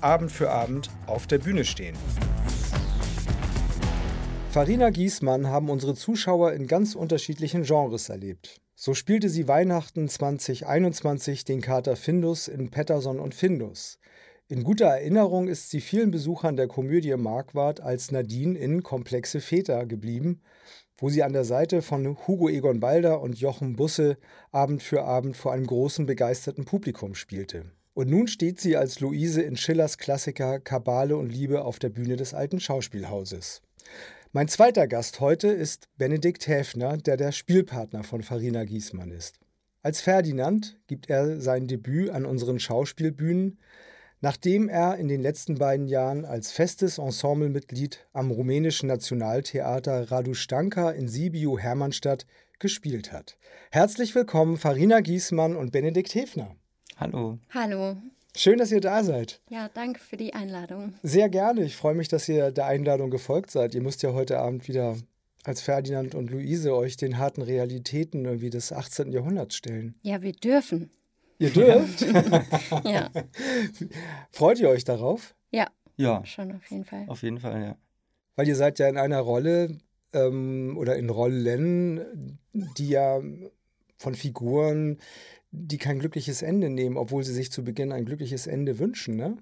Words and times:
Abend 0.00 0.30
für 0.30 0.50
Abend 0.50 0.90
auf 1.06 1.26
der 1.26 1.38
Bühne 1.38 1.64
stehen. 1.64 1.96
Farina 4.50 4.90
Giesmann 4.90 5.48
haben 5.48 5.68
unsere 5.68 5.94
Zuschauer 5.94 6.52
in 6.52 6.66
ganz 6.66 6.94
unterschiedlichen 6.94 7.64
Genres 7.64 8.08
erlebt. 8.08 8.60
So 8.76 8.94
spielte 8.94 9.28
sie 9.28 9.48
Weihnachten 9.48 10.08
2021 10.08 11.44
den 11.44 11.60
Kater 11.60 11.96
Findus 11.96 12.46
in 12.46 12.70
Petterson 12.70 13.18
und 13.18 13.34
Findus. 13.34 13.98
In 14.46 14.64
guter 14.64 14.86
Erinnerung 14.86 15.48
ist 15.48 15.70
sie 15.70 15.80
vielen 15.80 16.10
Besuchern 16.10 16.56
der 16.56 16.68
Komödie 16.68 17.16
Marquardt 17.16 17.80
als 17.80 18.12
Nadine 18.12 18.56
in 18.56 18.82
Komplexe 18.82 19.40
Väter 19.40 19.84
geblieben, 19.84 20.40
wo 20.96 21.08
sie 21.10 21.22
an 21.22 21.32
der 21.32 21.44
Seite 21.44 21.82
von 21.82 22.16
Hugo 22.26 22.48
Egon 22.48 22.80
Balder 22.80 23.20
und 23.20 23.38
Jochen 23.38 23.76
Busse 23.76 24.16
Abend 24.52 24.82
für 24.82 25.02
Abend 25.04 25.36
vor 25.36 25.52
einem 25.52 25.66
großen 25.66 26.06
begeisterten 26.06 26.64
Publikum 26.64 27.14
spielte. 27.14 27.72
Und 27.98 28.10
nun 28.10 28.28
steht 28.28 28.60
sie 28.60 28.76
als 28.76 29.00
Luise 29.00 29.42
in 29.42 29.56
Schillers 29.56 29.98
Klassiker 29.98 30.60
Kabale 30.60 31.16
und 31.16 31.30
Liebe 31.30 31.64
auf 31.64 31.80
der 31.80 31.88
Bühne 31.88 32.14
des 32.14 32.32
alten 32.32 32.60
Schauspielhauses. 32.60 33.60
Mein 34.30 34.46
zweiter 34.46 34.86
Gast 34.86 35.18
heute 35.18 35.48
ist 35.48 35.88
Benedikt 35.96 36.46
Häfner, 36.46 36.96
der 36.96 37.16
der 37.16 37.32
Spielpartner 37.32 38.04
von 38.04 38.22
Farina 38.22 38.62
Giesmann 38.62 39.10
ist. 39.10 39.40
Als 39.82 40.00
Ferdinand 40.00 40.78
gibt 40.86 41.10
er 41.10 41.40
sein 41.40 41.66
Debüt 41.66 42.10
an 42.10 42.24
unseren 42.24 42.60
Schauspielbühnen, 42.60 43.58
nachdem 44.20 44.68
er 44.68 44.94
in 44.94 45.08
den 45.08 45.20
letzten 45.20 45.56
beiden 45.56 45.88
Jahren 45.88 46.24
als 46.24 46.52
festes 46.52 46.98
Ensemblemitglied 46.98 48.06
am 48.12 48.30
rumänischen 48.30 48.86
Nationaltheater 48.86 50.08
Radu 50.12 50.34
Stanka 50.34 50.92
in 50.92 51.08
Sibiu 51.08 51.58
Hermannstadt 51.58 52.26
gespielt 52.60 53.10
hat. 53.10 53.36
Herzlich 53.72 54.14
willkommen 54.14 54.56
Farina 54.56 55.00
Giesmann 55.00 55.56
und 55.56 55.72
Benedikt 55.72 56.14
Häfner. 56.14 56.54
Hallo. 57.00 57.38
Hallo. 57.50 57.96
Schön, 58.36 58.58
dass 58.58 58.72
ihr 58.72 58.80
da 58.80 59.04
seid. 59.04 59.40
Ja, 59.50 59.68
danke 59.72 60.00
für 60.00 60.16
die 60.16 60.34
Einladung. 60.34 60.94
Sehr 61.04 61.28
gerne. 61.28 61.62
Ich 61.62 61.76
freue 61.76 61.94
mich, 61.94 62.08
dass 62.08 62.28
ihr 62.28 62.50
der 62.50 62.66
Einladung 62.66 63.08
gefolgt 63.10 63.52
seid. 63.52 63.76
Ihr 63.76 63.82
müsst 63.82 64.02
ja 64.02 64.14
heute 64.14 64.40
Abend 64.40 64.66
wieder 64.66 64.96
als 65.44 65.60
Ferdinand 65.60 66.16
und 66.16 66.28
Luise 66.28 66.74
euch 66.74 66.96
den 66.96 67.18
harten 67.18 67.42
Realitäten 67.42 68.24
irgendwie 68.24 68.50
des 68.50 68.72
18. 68.72 69.12
Jahrhunderts 69.12 69.54
stellen. 69.54 69.94
Ja, 70.02 70.22
wir 70.22 70.32
dürfen. 70.32 70.90
Ihr 71.38 71.50
dürft? 71.50 72.00
ja. 72.84 73.10
Freut 74.32 74.58
ihr 74.58 74.68
euch 74.68 74.82
darauf? 74.82 75.36
Ja. 75.52 75.68
Ja. 75.96 76.26
Schon 76.26 76.50
auf 76.56 76.68
jeden 76.68 76.84
Fall. 76.84 77.04
Auf 77.06 77.22
jeden 77.22 77.38
Fall, 77.38 77.62
ja. 77.62 77.76
Weil 78.34 78.48
ihr 78.48 78.56
seid 78.56 78.80
ja 78.80 78.88
in 78.88 78.98
einer 78.98 79.20
Rolle 79.20 79.78
ähm, 80.12 80.76
oder 80.76 80.96
in 80.96 81.10
Rollen, 81.10 82.40
die 82.52 82.88
ja 82.88 83.20
von 83.98 84.14
Figuren 84.14 84.98
die 85.50 85.78
kein 85.78 85.98
glückliches 85.98 86.42
Ende 86.42 86.68
nehmen, 86.68 86.96
obwohl 86.96 87.24
sie 87.24 87.32
sich 87.32 87.50
zu 87.50 87.64
Beginn 87.64 87.92
ein 87.92 88.04
glückliches 88.04 88.46
Ende 88.46 88.78
wünschen, 88.78 89.16
ne? 89.16 89.36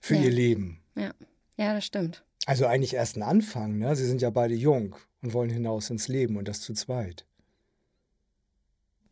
Für 0.00 0.14
ja. 0.14 0.22
ihr 0.22 0.30
Leben. 0.30 0.80
Ja. 0.96 1.12
ja, 1.56 1.74
das 1.74 1.84
stimmt. 1.84 2.24
Also 2.46 2.66
eigentlich 2.66 2.94
erst 2.94 3.16
ein 3.16 3.22
Anfang, 3.22 3.78
ne? 3.78 3.96
Sie 3.96 4.06
sind 4.06 4.22
ja 4.22 4.30
beide 4.30 4.54
jung 4.54 4.96
und 5.22 5.32
wollen 5.32 5.50
hinaus 5.50 5.90
ins 5.90 6.08
Leben 6.08 6.36
und 6.36 6.48
das 6.48 6.60
zu 6.60 6.74
zweit. 6.74 7.26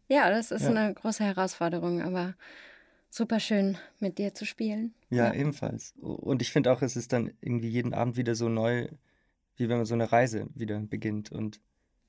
Ja, 0.08 0.28
das 0.28 0.50
ist 0.50 0.62
ja. 0.62 0.70
eine 0.70 0.92
große 0.92 1.24
Herausforderung, 1.24 2.02
aber 2.02 2.34
super 3.08 3.40
schön 3.40 3.78
mit 4.00 4.18
dir 4.18 4.34
zu 4.34 4.44
spielen. 4.44 4.94
Ja, 5.10 5.28
ja. 5.28 5.34
ebenfalls. 5.34 5.94
Und 6.00 6.42
ich 6.42 6.50
finde 6.50 6.72
auch, 6.72 6.82
es 6.82 6.96
ist 6.96 7.12
dann 7.12 7.32
irgendwie 7.40 7.68
jeden 7.68 7.94
Abend 7.94 8.16
wieder 8.16 8.34
so 8.34 8.48
neu, 8.48 8.88
wie 9.56 9.68
wenn 9.68 9.78
man 9.78 9.86
so 9.86 9.94
eine 9.94 10.12
Reise 10.12 10.48
wieder 10.54 10.78
beginnt. 10.80 11.32
Und 11.32 11.60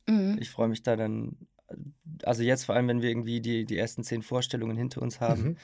mhm. 0.08 0.38
ich 0.40 0.50
freue 0.50 0.68
mich 0.68 0.84
da 0.84 0.96
dann 0.96 1.38
also 2.23 2.44
jetzt 2.44 2.66
vor 2.66 2.75
allem, 2.75 2.88
wenn 2.88 3.01
wir 3.01 3.09
irgendwie 3.09 3.41
die, 3.41 3.66
die 3.66 3.78
ersten 3.78 4.03
zehn 4.03 4.22
Vorstellungen 4.22 4.78
hinter 4.78 5.01
uns 5.01 5.19
haben, 5.19 5.44
mhm. 5.44 5.57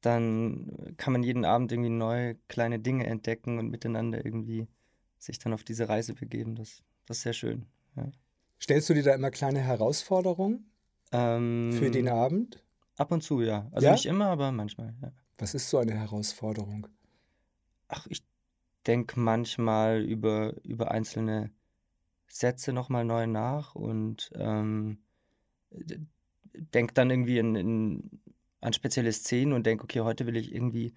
dann 0.00 0.94
kann 0.96 1.12
man 1.12 1.22
jeden 1.22 1.44
Abend 1.44 1.72
irgendwie 1.72 1.90
neue 1.90 2.36
kleine 2.48 2.78
Dinge 2.78 3.06
entdecken 3.06 3.58
und 3.58 3.68
miteinander 3.68 4.24
irgendwie 4.24 4.68
sich 5.18 5.38
dann 5.38 5.52
auf 5.52 5.64
diese 5.64 5.88
Reise 5.88 6.14
begeben. 6.14 6.56
Das, 6.56 6.82
das 7.06 7.18
ist 7.18 7.22
sehr 7.22 7.32
schön. 7.32 7.66
Ja. 7.96 8.10
Stellst 8.60 8.88
du 8.90 8.94
dir 8.94 9.02
da 9.02 9.14
immer 9.14 9.30
kleine 9.30 9.60
Herausforderungen 9.60 10.70
ähm, 11.12 11.72
für 11.72 11.90
den 11.90 12.08
Abend? 12.08 12.62
Ab 12.96 13.10
und 13.10 13.22
zu, 13.22 13.40
ja. 13.40 13.68
Also 13.72 13.86
ja? 13.86 13.92
nicht 13.92 14.06
immer, 14.06 14.26
aber 14.26 14.52
manchmal, 14.52 14.94
ja. 15.02 15.12
Was 15.38 15.54
ist 15.54 15.70
so 15.70 15.78
eine 15.78 15.94
Herausforderung? 15.94 16.86
Ach, 17.88 18.06
ich 18.08 18.22
denke 18.86 19.18
manchmal 19.18 20.02
über, 20.02 20.54
über 20.62 20.90
einzelne 20.90 21.50
Sätze 22.28 22.72
nochmal 22.72 23.04
neu 23.04 23.26
nach 23.26 23.74
und 23.74 24.30
ähm, 24.34 24.98
denke 26.54 26.94
dann 26.94 27.10
irgendwie 27.10 27.38
in, 27.38 27.54
in, 27.54 28.10
an 28.60 28.72
spezielle 28.72 29.12
Szenen 29.12 29.52
und 29.52 29.66
denke, 29.66 29.84
okay, 29.84 30.00
heute 30.00 30.26
will 30.26 30.36
ich 30.36 30.54
irgendwie 30.54 30.92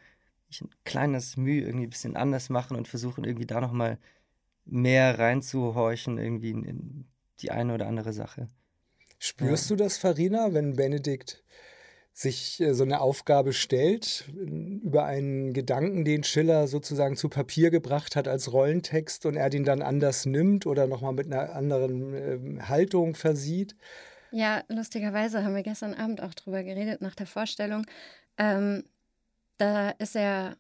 ich 0.50 0.62
ein 0.62 0.70
kleines 0.84 1.38
Mühe 1.38 1.66
irgendwie 1.66 1.88
ein 1.88 1.90
bisschen 1.90 2.16
anders 2.16 2.50
machen 2.50 2.78
und 2.78 2.88
versuchen 2.88 3.24
irgendwie 3.24 3.48
da 3.48 3.62
nochmal 3.62 3.98
mehr 4.66 5.18
reinzuhorchen, 5.18 6.18
irgendwie 6.18 6.52
in, 6.52 6.64
in, 6.64 7.06
die 7.40 7.52
eine 7.52 7.74
oder 7.74 7.88
andere 7.88 8.14
Sache. 8.14 8.48
Spürst 9.20 9.70
ja. 9.70 9.76
du 9.76 9.84
das, 9.84 9.98
Farina, 9.98 10.54
wenn 10.54 10.76
Benedikt 10.76 11.44
sich 12.14 12.62
äh, 12.62 12.74
so 12.74 12.84
eine 12.84 13.02
Aufgabe 13.02 13.54
stellt, 13.54 14.32
über 14.34 15.06
einen 15.06 15.54
Gedanken, 15.54 16.06
den 16.06 16.24
Schiller 16.24 16.68
sozusagen 16.68 17.18
zu 17.18 17.28
Papier 17.28 17.72
gebracht 17.72 18.16
hat 18.16 18.28
als 18.28 18.54
Rollentext 18.54 19.26
und 19.26 19.36
er 19.36 19.50
den 19.50 19.66
dann 19.66 19.82
anders 19.82 20.26
nimmt 20.26 20.66
oder 20.66 20.88
nochmal 20.88 21.14
mit 21.14 21.26
einer 21.26 21.54
anderen 21.54 22.14
äh, 22.14 22.62
Haltung 22.62 23.16
versieht? 23.16 23.76
Ja, 24.32 24.64
lustigerweise 24.68 25.44
haben 25.44 25.56
wir 25.56 25.64
gestern 25.64 25.94
Abend 25.94 26.22
auch 26.22 26.34
drüber 26.34 26.64
geredet 26.64 27.02
nach 27.02 27.16
der 27.16 27.28
Vorstellung. 27.28 27.86
Ähm, 28.38 28.84
da 29.58 29.92
ist 29.92 30.16
er 30.16 30.58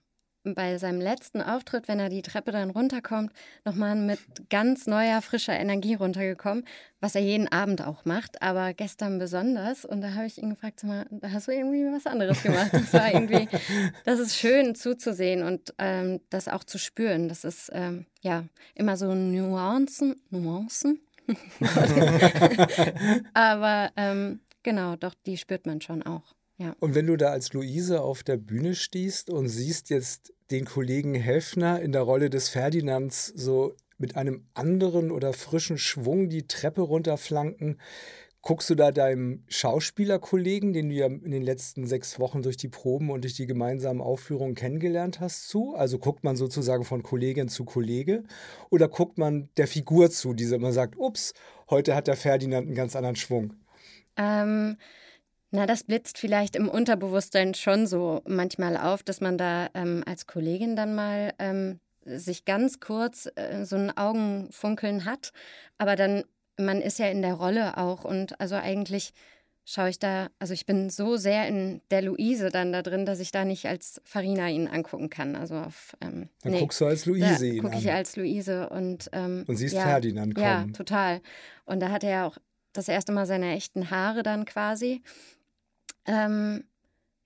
bei 0.53 0.77
seinem 0.77 1.01
letzten 1.01 1.41
Auftritt, 1.41 1.87
wenn 1.87 1.99
er 1.99 2.09
die 2.09 2.21
Treppe 2.21 2.51
dann 2.51 2.69
runterkommt, 2.69 3.31
nochmal 3.63 3.95
mit 3.95 4.19
ganz 4.49 4.85
neuer, 4.85 5.21
frischer 5.21 5.57
Energie 5.57 5.95
runtergekommen, 5.95 6.65
was 6.99 7.15
er 7.15 7.21
jeden 7.21 7.51
Abend 7.51 7.81
auch 7.81 8.05
macht, 8.05 8.41
aber 8.41 8.73
gestern 8.73 9.17
besonders. 9.17 9.85
Und 9.85 10.01
da 10.01 10.13
habe 10.13 10.27
ich 10.27 10.37
ihn 10.37 10.51
gefragt, 10.51 10.83
mal, 10.83 11.07
da 11.09 11.31
hast 11.31 11.47
du 11.47 11.51
irgendwie 11.51 11.85
was 11.91 12.05
anderes 12.05 12.43
gemacht. 12.43 12.69
Das 12.73 12.93
war 12.93 13.11
irgendwie, 13.11 13.47
das 14.05 14.19
ist 14.19 14.37
schön 14.37 14.75
zuzusehen 14.75 15.43
und 15.43 15.73
ähm, 15.79 16.21
das 16.29 16.47
auch 16.47 16.63
zu 16.63 16.77
spüren. 16.77 17.27
Das 17.27 17.43
ist 17.43 17.71
ähm, 17.73 18.05
ja 18.21 18.43
immer 18.75 18.97
so 18.97 19.15
Nuancen, 19.15 20.21
Nuancen, 20.29 20.99
Aber 23.33 23.91
ähm, 23.95 24.41
genau, 24.63 24.95
doch, 24.95 25.13
die 25.25 25.37
spürt 25.37 25.65
man 25.65 25.81
schon 25.81 26.03
auch. 26.03 26.35
Ja. 26.57 26.75
Und 26.79 26.95
wenn 26.95 27.07
du 27.07 27.17
da 27.17 27.31
als 27.31 27.53
Luise 27.53 28.01
auf 28.01 28.23
der 28.23 28.37
Bühne 28.37 28.75
stehst 28.75 29.29
und 29.29 29.49
siehst 29.49 29.89
jetzt 29.89 30.33
den 30.51 30.65
Kollegen 30.65 31.13
Helfner 31.13 31.81
in 31.81 31.91
der 31.91 32.03
Rolle 32.03 32.29
des 32.29 32.49
Ferdinands 32.49 33.27
so 33.35 33.75
mit 33.97 34.15
einem 34.15 34.45
anderen 34.53 35.11
oder 35.11 35.33
frischen 35.33 35.77
Schwung 35.77 36.29
die 36.29 36.47
Treppe 36.47 36.81
runterflanken, 36.81 37.79
Guckst 38.45 38.69
du 38.69 38.75
da 38.75 38.91
deinem 38.91 39.43
Schauspielerkollegen, 39.47 40.71
den 40.71 40.89
du 40.89 40.93
ja 40.93 41.07
in 41.07 41.31
den 41.31 41.41
letzten 41.41 41.87
sechs 41.87 42.19
Wochen 42.19 42.43
durch 42.43 42.57
die 42.57 42.67
Proben 42.67 43.09
und 43.09 43.23
durch 43.23 43.33
die 43.33 43.47
gemeinsamen 43.47 44.01
Aufführungen 44.01 44.53
kennengelernt 44.53 45.19
hast, 45.19 45.49
zu? 45.49 45.73
Also 45.73 45.97
guckt 45.97 46.23
man 46.23 46.35
sozusagen 46.35 46.85
von 46.85 47.01
Kollegin 47.01 47.49
zu 47.49 47.65
Kollege? 47.65 48.23
Oder 48.69 48.87
guckt 48.87 49.17
man 49.17 49.49
der 49.57 49.67
Figur 49.67 50.11
zu, 50.11 50.35
die 50.35 50.43
immer 50.43 50.73
sagt, 50.73 50.95
ups, 50.95 51.33
heute 51.71 51.95
hat 51.95 52.05
der 52.05 52.15
Ferdinand 52.15 52.67
einen 52.67 52.75
ganz 52.75 52.95
anderen 52.95 53.15
Schwung? 53.15 53.55
Ähm, 54.15 54.77
na, 55.49 55.65
das 55.65 55.83
blitzt 55.83 56.19
vielleicht 56.19 56.55
im 56.55 56.69
Unterbewusstsein 56.69 57.55
schon 57.55 57.87
so 57.87 58.21
manchmal 58.27 58.77
auf, 58.77 59.01
dass 59.01 59.21
man 59.21 59.39
da 59.39 59.69
ähm, 59.73 60.03
als 60.05 60.27
Kollegin 60.27 60.75
dann 60.75 60.93
mal 60.93 61.33
ähm, 61.39 61.79
sich 62.05 62.45
ganz 62.45 62.79
kurz 62.79 63.27
äh, 63.33 63.65
so 63.65 63.75
ein 63.75 63.97
Augenfunkeln 63.97 65.05
hat, 65.05 65.31
aber 65.79 65.95
dann 65.95 66.25
man 66.57 66.81
ist 66.81 66.99
ja 66.99 67.07
in 67.07 67.21
der 67.21 67.33
Rolle 67.33 67.77
auch 67.77 68.05
und 68.05 68.39
also 68.39 68.55
eigentlich 68.55 69.13
schaue 69.65 69.89
ich 69.89 69.99
da, 69.99 70.29
also 70.37 70.53
ich 70.53 70.65
bin 70.65 70.89
so 70.89 71.17
sehr 71.17 71.47
in 71.47 71.81
der 71.89 72.03
Luise 72.03 72.49
dann 72.49 72.71
da 72.71 72.83
drin, 72.83 73.05
dass 73.05 73.19
ich 73.19 73.31
da 73.31 73.45
nicht 73.45 73.65
als 73.65 73.99
Farina 74.03 74.47
ihn 74.47 74.67
angucken 74.67 75.09
kann. 75.09 75.35
Also 75.35 75.55
auf, 75.55 75.97
ähm, 76.01 76.29
dann 76.43 76.51
nee, 76.51 76.59
guckst 76.59 76.79
du 76.81 76.85
als 76.85 77.05
Luise 77.05 77.47
ihn 77.47 77.61
gucke 77.63 77.75
ich 77.75 77.91
als 77.91 78.15
Luise 78.15 78.69
und 78.69 79.09
ähm, 79.11 79.43
und 79.47 79.55
siehst 79.55 79.75
ja, 79.75 79.81
Ferdinand 79.81 80.35
kommen. 80.35 80.45
Ja, 80.45 80.65
total. 80.71 81.21
Und 81.65 81.79
da 81.79 81.89
hat 81.89 82.03
er 82.03 82.09
ja 82.09 82.27
auch 82.27 82.37
das 82.73 82.87
erste 82.87 83.11
Mal 83.11 83.25
seine 83.25 83.53
echten 83.55 83.89
Haare 83.89 84.21
dann 84.21 84.45
quasi. 84.45 85.01
Ähm, 86.05 86.65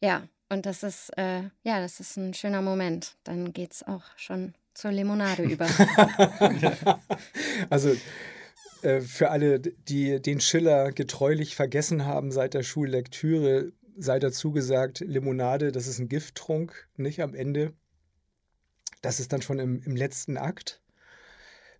ja, 0.01 0.23
Und 0.49 0.65
das 0.65 0.83
ist, 0.83 1.09
äh, 1.17 1.43
ja, 1.63 1.79
das 1.81 1.99
ist 1.99 2.17
ein 2.17 2.33
schöner 2.33 2.61
Moment. 2.61 3.17
Dann 3.23 3.53
geht 3.53 3.73
es 3.73 3.83
auch 3.83 4.03
schon 4.15 4.53
zur 4.73 4.91
Limonade 4.91 5.43
über. 5.43 5.67
also 7.69 7.95
äh, 8.81 9.01
für 9.01 9.29
alle, 9.31 9.59
die 9.59 10.21
den 10.21 10.39
Schiller 10.39 10.91
getreulich 10.91 11.55
vergessen 11.55 12.05
haben 12.05 12.31
seit 12.31 12.53
der 12.53 12.63
Schullektüre, 12.63 13.71
sei 13.97 14.19
dazu 14.19 14.51
gesagt, 14.51 15.01
Limonade, 15.01 15.71
das 15.71 15.87
ist 15.87 15.99
ein 15.99 16.07
Gifttrunk, 16.09 16.87
nicht 16.95 17.21
am 17.21 17.35
Ende. 17.35 17.73
Das 19.01 19.19
ist 19.19 19.33
dann 19.33 19.41
schon 19.41 19.59
im, 19.59 19.81
im 19.83 19.95
letzten 19.95 20.37
Akt, 20.37 20.81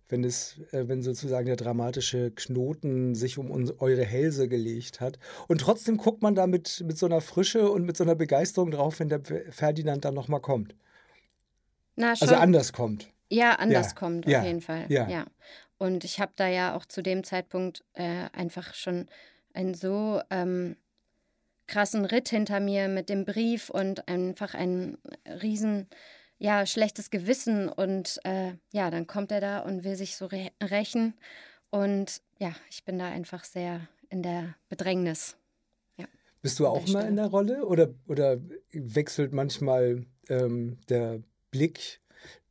wenn, 0.08 0.24
es, 0.24 0.58
äh, 0.72 0.88
wenn 0.88 1.02
sozusagen 1.02 1.46
der 1.46 1.56
dramatische 1.56 2.30
Knoten 2.30 3.14
sich 3.14 3.38
um 3.38 3.50
uns, 3.50 3.72
eure 3.78 4.04
Hälse 4.04 4.48
gelegt 4.48 5.00
hat. 5.00 5.18
Und 5.48 5.60
trotzdem 5.60 5.96
guckt 5.96 6.22
man 6.22 6.34
da 6.34 6.46
mit, 6.46 6.82
mit 6.86 6.98
so 6.98 7.06
einer 7.06 7.20
Frische 7.20 7.70
und 7.70 7.84
mit 7.84 7.96
so 7.96 8.04
einer 8.04 8.14
Begeisterung 8.14 8.70
drauf, 8.70 9.00
wenn 9.00 9.08
der 9.08 9.22
Ferdinand 9.50 10.04
dann 10.04 10.14
nochmal 10.14 10.40
kommt. 10.40 10.74
Na, 11.96 12.10
also 12.10 12.34
anders 12.34 12.72
kommt. 12.72 13.10
Ja, 13.28 13.52
anders 13.52 13.88
ja. 13.90 13.94
kommt 13.94 14.26
auf 14.26 14.32
ja. 14.32 14.44
jeden 14.44 14.60
Fall. 14.60 14.86
Ja. 14.88 15.08
ja. 15.08 15.26
Und 15.80 16.04
ich 16.04 16.20
habe 16.20 16.32
da 16.36 16.46
ja 16.46 16.76
auch 16.76 16.84
zu 16.84 17.02
dem 17.02 17.24
Zeitpunkt 17.24 17.82
äh, 17.94 18.28
einfach 18.32 18.74
schon 18.74 19.08
einen 19.54 19.72
so 19.72 20.20
ähm, 20.28 20.76
krassen 21.66 22.04
Ritt 22.04 22.28
hinter 22.28 22.60
mir 22.60 22.88
mit 22.88 23.08
dem 23.08 23.24
Brief 23.24 23.70
und 23.70 24.06
einfach 24.06 24.52
ein 24.52 24.98
riesen 25.42 25.88
ja, 26.38 26.66
schlechtes 26.66 27.08
Gewissen. 27.08 27.70
Und 27.70 28.20
äh, 28.24 28.52
ja, 28.72 28.90
dann 28.90 29.06
kommt 29.06 29.32
er 29.32 29.40
da 29.40 29.60
und 29.60 29.82
will 29.82 29.96
sich 29.96 30.16
so 30.16 30.26
rächen. 30.26 31.14
Und 31.70 32.20
ja, 32.38 32.52
ich 32.68 32.84
bin 32.84 32.98
da 32.98 33.06
einfach 33.06 33.44
sehr 33.44 33.88
in 34.10 34.22
der 34.22 34.54
Bedrängnis. 34.68 35.38
Ja, 35.96 36.04
Bist 36.42 36.58
du 36.58 36.66
auch 36.66 36.86
mal 36.88 37.08
in 37.08 37.16
der 37.16 37.28
Rolle 37.28 37.64
oder, 37.64 37.88
oder 38.06 38.36
wechselt 38.70 39.32
manchmal 39.32 40.04
ähm, 40.28 40.76
der 40.90 41.22
Blick 41.50 42.00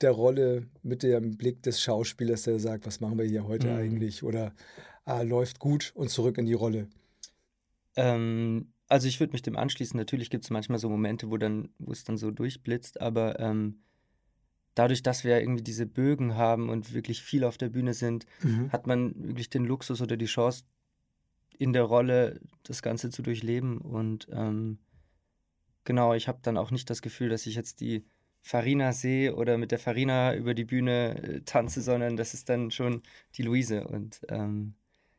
der 0.01 0.11
Rolle 0.11 0.67
mit 0.83 1.03
dem 1.03 1.37
Blick 1.37 1.63
des 1.63 1.81
Schauspielers, 1.81 2.43
der 2.43 2.59
sagt, 2.59 2.85
was 2.85 2.99
machen 2.99 3.17
wir 3.17 3.25
hier 3.25 3.47
heute 3.47 3.67
mhm. 3.67 3.77
eigentlich? 3.77 4.23
Oder 4.23 4.53
ah, 5.05 5.21
läuft 5.21 5.59
gut 5.59 5.91
und 5.95 6.09
zurück 6.09 6.37
in 6.37 6.45
die 6.45 6.53
Rolle? 6.53 6.87
Ähm, 7.95 8.71
also 8.87 9.07
ich 9.07 9.19
würde 9.19 9.33
mich 9.33 9.41
dem 9.41 9.57
anschließen. 9.57 9.97
Natürlich 9.97 10.29
gibt 10.29 10.45
es 10.45 10.49
manchmal 10.49 10.79
so 10.79 10.89
Momente, 10.89 11.29
wo 11.29 11.37
dann, 11.37 11.69
wo 11.77 11.91
es 11.91 12.03
dann 12.03 12.17
so 12.17 12.31
durchblitzt, 12.31 13.01
aber 13.01 13.39
ähm, 13.39 13.81
dadurch, 14.75 15.03
dass 15.03 15.23
wir 15.23 15.39
irgendwie 15.39 15.63
diese 15.63 15.85
Bögen 15.85 16.35
haben 16.35 16.69
und 16.69 16.93
wirklich 16.93 17.21
viel 17.21 17.43
auf 17.43 17.57
der 17.57 17.69
Bühne 17.69 17.93
sind, 17.93 18.25
mhm. 18.41 18.71
hat 18.71 18.87
man 18.87 19.13
wirklich 19.15 19.49
den 19.49 19.65
Luxus 19.65 20.01
oder 20.01 20.17
die 20.17 20.25
Chance, 20.25 20.63
in 21.57 21.73
der 21.73 21.83
Rolle 21.83 22.39
das 22.63 22.81
Ganze 22.81 23.09
zu 23.09 23.21
durchleben. 23.21 23.79
Und 23.79 24.27
ähm, 24.31 24.79
genau, 25.83 26.13
ich 26.13 26.27
habe 26.27 26.39
dann 26.41 26.57
auch 26.57 26.71
nicht 26.71 26.89
das 26.89 27.01
Gefühl, 27.01 27.29
dass 27.29 27.45
ich 27.45 27.55
jetzt 27.55 27.81
die 27.81 28.05
Farina 28.41 28.93
sehe 28.93 29.35
oder 29.35 29.57
mit 29.57 29.71
der 29.71 29.79
Farina 29.79 30.33
über 30.35 30.53
die 30.53 30.65
Bühne 30.65 31.21
äh, 31.21 31.41
tanze, 31.41 31.81
sondern 31.81 32.17
das 32.17 32.33
ist 32.33 32.49
dann 32.49 32.71
schon 32.71 33.03
die 33.35 33.43
Luise. 33.43 33.87
Und 33.87 34.21
ähm, 34.29 34.73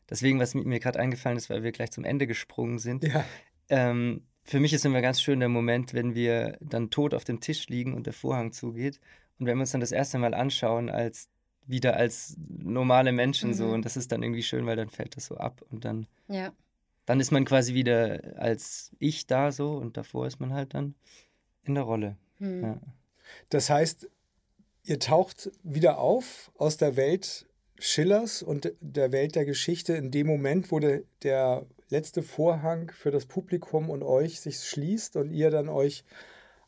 deswegen, 0.09 0.39
was 0.39 0.55
mir 0.55 0.81
gerade 0.81 0.99
eingefallen 0.99 1.37
ist, 1.37 1.51
weil 1.51 1.63
wir 1.63 1.73
gleich 1.73 1.91
zum 1.91 2.05
Ende 2.05 2.27
gesprungen 2.27 2.79
sind, 2.79 3.05
ja. 3.05 3.25
ähm, 3.69 4.23
für 4.45 4.61
mich 4.61 4.73
ist 4.73 4.85
immer 4.85 5.01
ganz 5.01 5.21
schön 5.21 5.41
der 5.41 5.49
Moment, 5.49 5.95
wenn 5.95 6.15
wir 6.15 6.57
dann 6.61 6.91
tot 6.91 7.15
auf 7.15 7.25
dem 7.25 7.41
Tisch 7.41 7.69
liegen 7.69 7.95
und 7.95 8.07
der 8.07 8.13
Vorhang 8.13 8.53
zugeht 8.53 8.99
und 9.39 9.47
wenn 9.47 9.57
wir 9.57 9.63
uns 9.63 9.73
dann 9.73 9.81
das 9.81 9.93
erste 9.93 10.19
Mal 10.19 10.35
anschauen 10.35 10.91
als 10.91 11.29
wieder 11.67 11.97
als 11.97 12.37
normale 12.49 13.13
Menschen 13.13 13.51
mhm. 13.51 13.55
so 13.55 13.69
und 13.69 13.85
das 13.85 13.97
ist 13.97 14.11
dann 14.11 14.23
irgendwie 14.23 14.43
schön, 14.43 14.67
weil 14.67 14.77
dann 14.77 14.89
fällt 14.89 15.17
das 15.17 15.27
so 15.27 15.37
ab 15.37 15.63
und 15.71 15.85
dann 15.85 16.07
ja. 16.27 16.53
dann 17.07 17.21
ist 17.21 17.31
man 17.31 17.45
quasi 17.45 17.75
wieder 17.75 18.35
als 18.37 18.91
ich 18.99 19.27
da 19.27 19.53
so 19.53 19.75
und 19.75 19.97
davor 19.97 20.27
ist 20.27 20.41
man 20.41 20.53
halt 20.53 20.75
dann 20.75 20.95
in 21.63 21.75
der 21.75 21.85
Rolle. 21.85 22.17
Mhm. 22.39 22.63
Ja. 22.63 22.81
Das 23.49 23.71
heißt, 23.71 24.09
ihr 24.85 24.99
taucht 24.99 25.51
wieder 25.63 25.99
auf 25.99 26.51
aus 26.57 26.77
der 26.77 26.97
Welt 26.97 27.47
Schillers 27.79 28.43
und 28.43 28.73
der 28.81 29.13
Welt 29.13 29.35
der 29.35 29.45
Geschichte 29.45 29.95
in 29.95 30.11
dem 30.11 30.27
Moment, 30.27 30.71
wo 30.71 30.79
der, 30.79 31.03
der 31.23 31.67
letzte 31.89 32.23
Vorhang 32.23 32.91
für 32.91 33.11
das 33.11 33.27
Publikum 33.27 33.91
und 33.91 34.03
euch 34.03 34.41
sich 34.41 34.59
schließt 34.59 35.17
und 35.17 35.31
ihr 35.31 35.51
dann 35.51 35.69
euch 35.69 36.05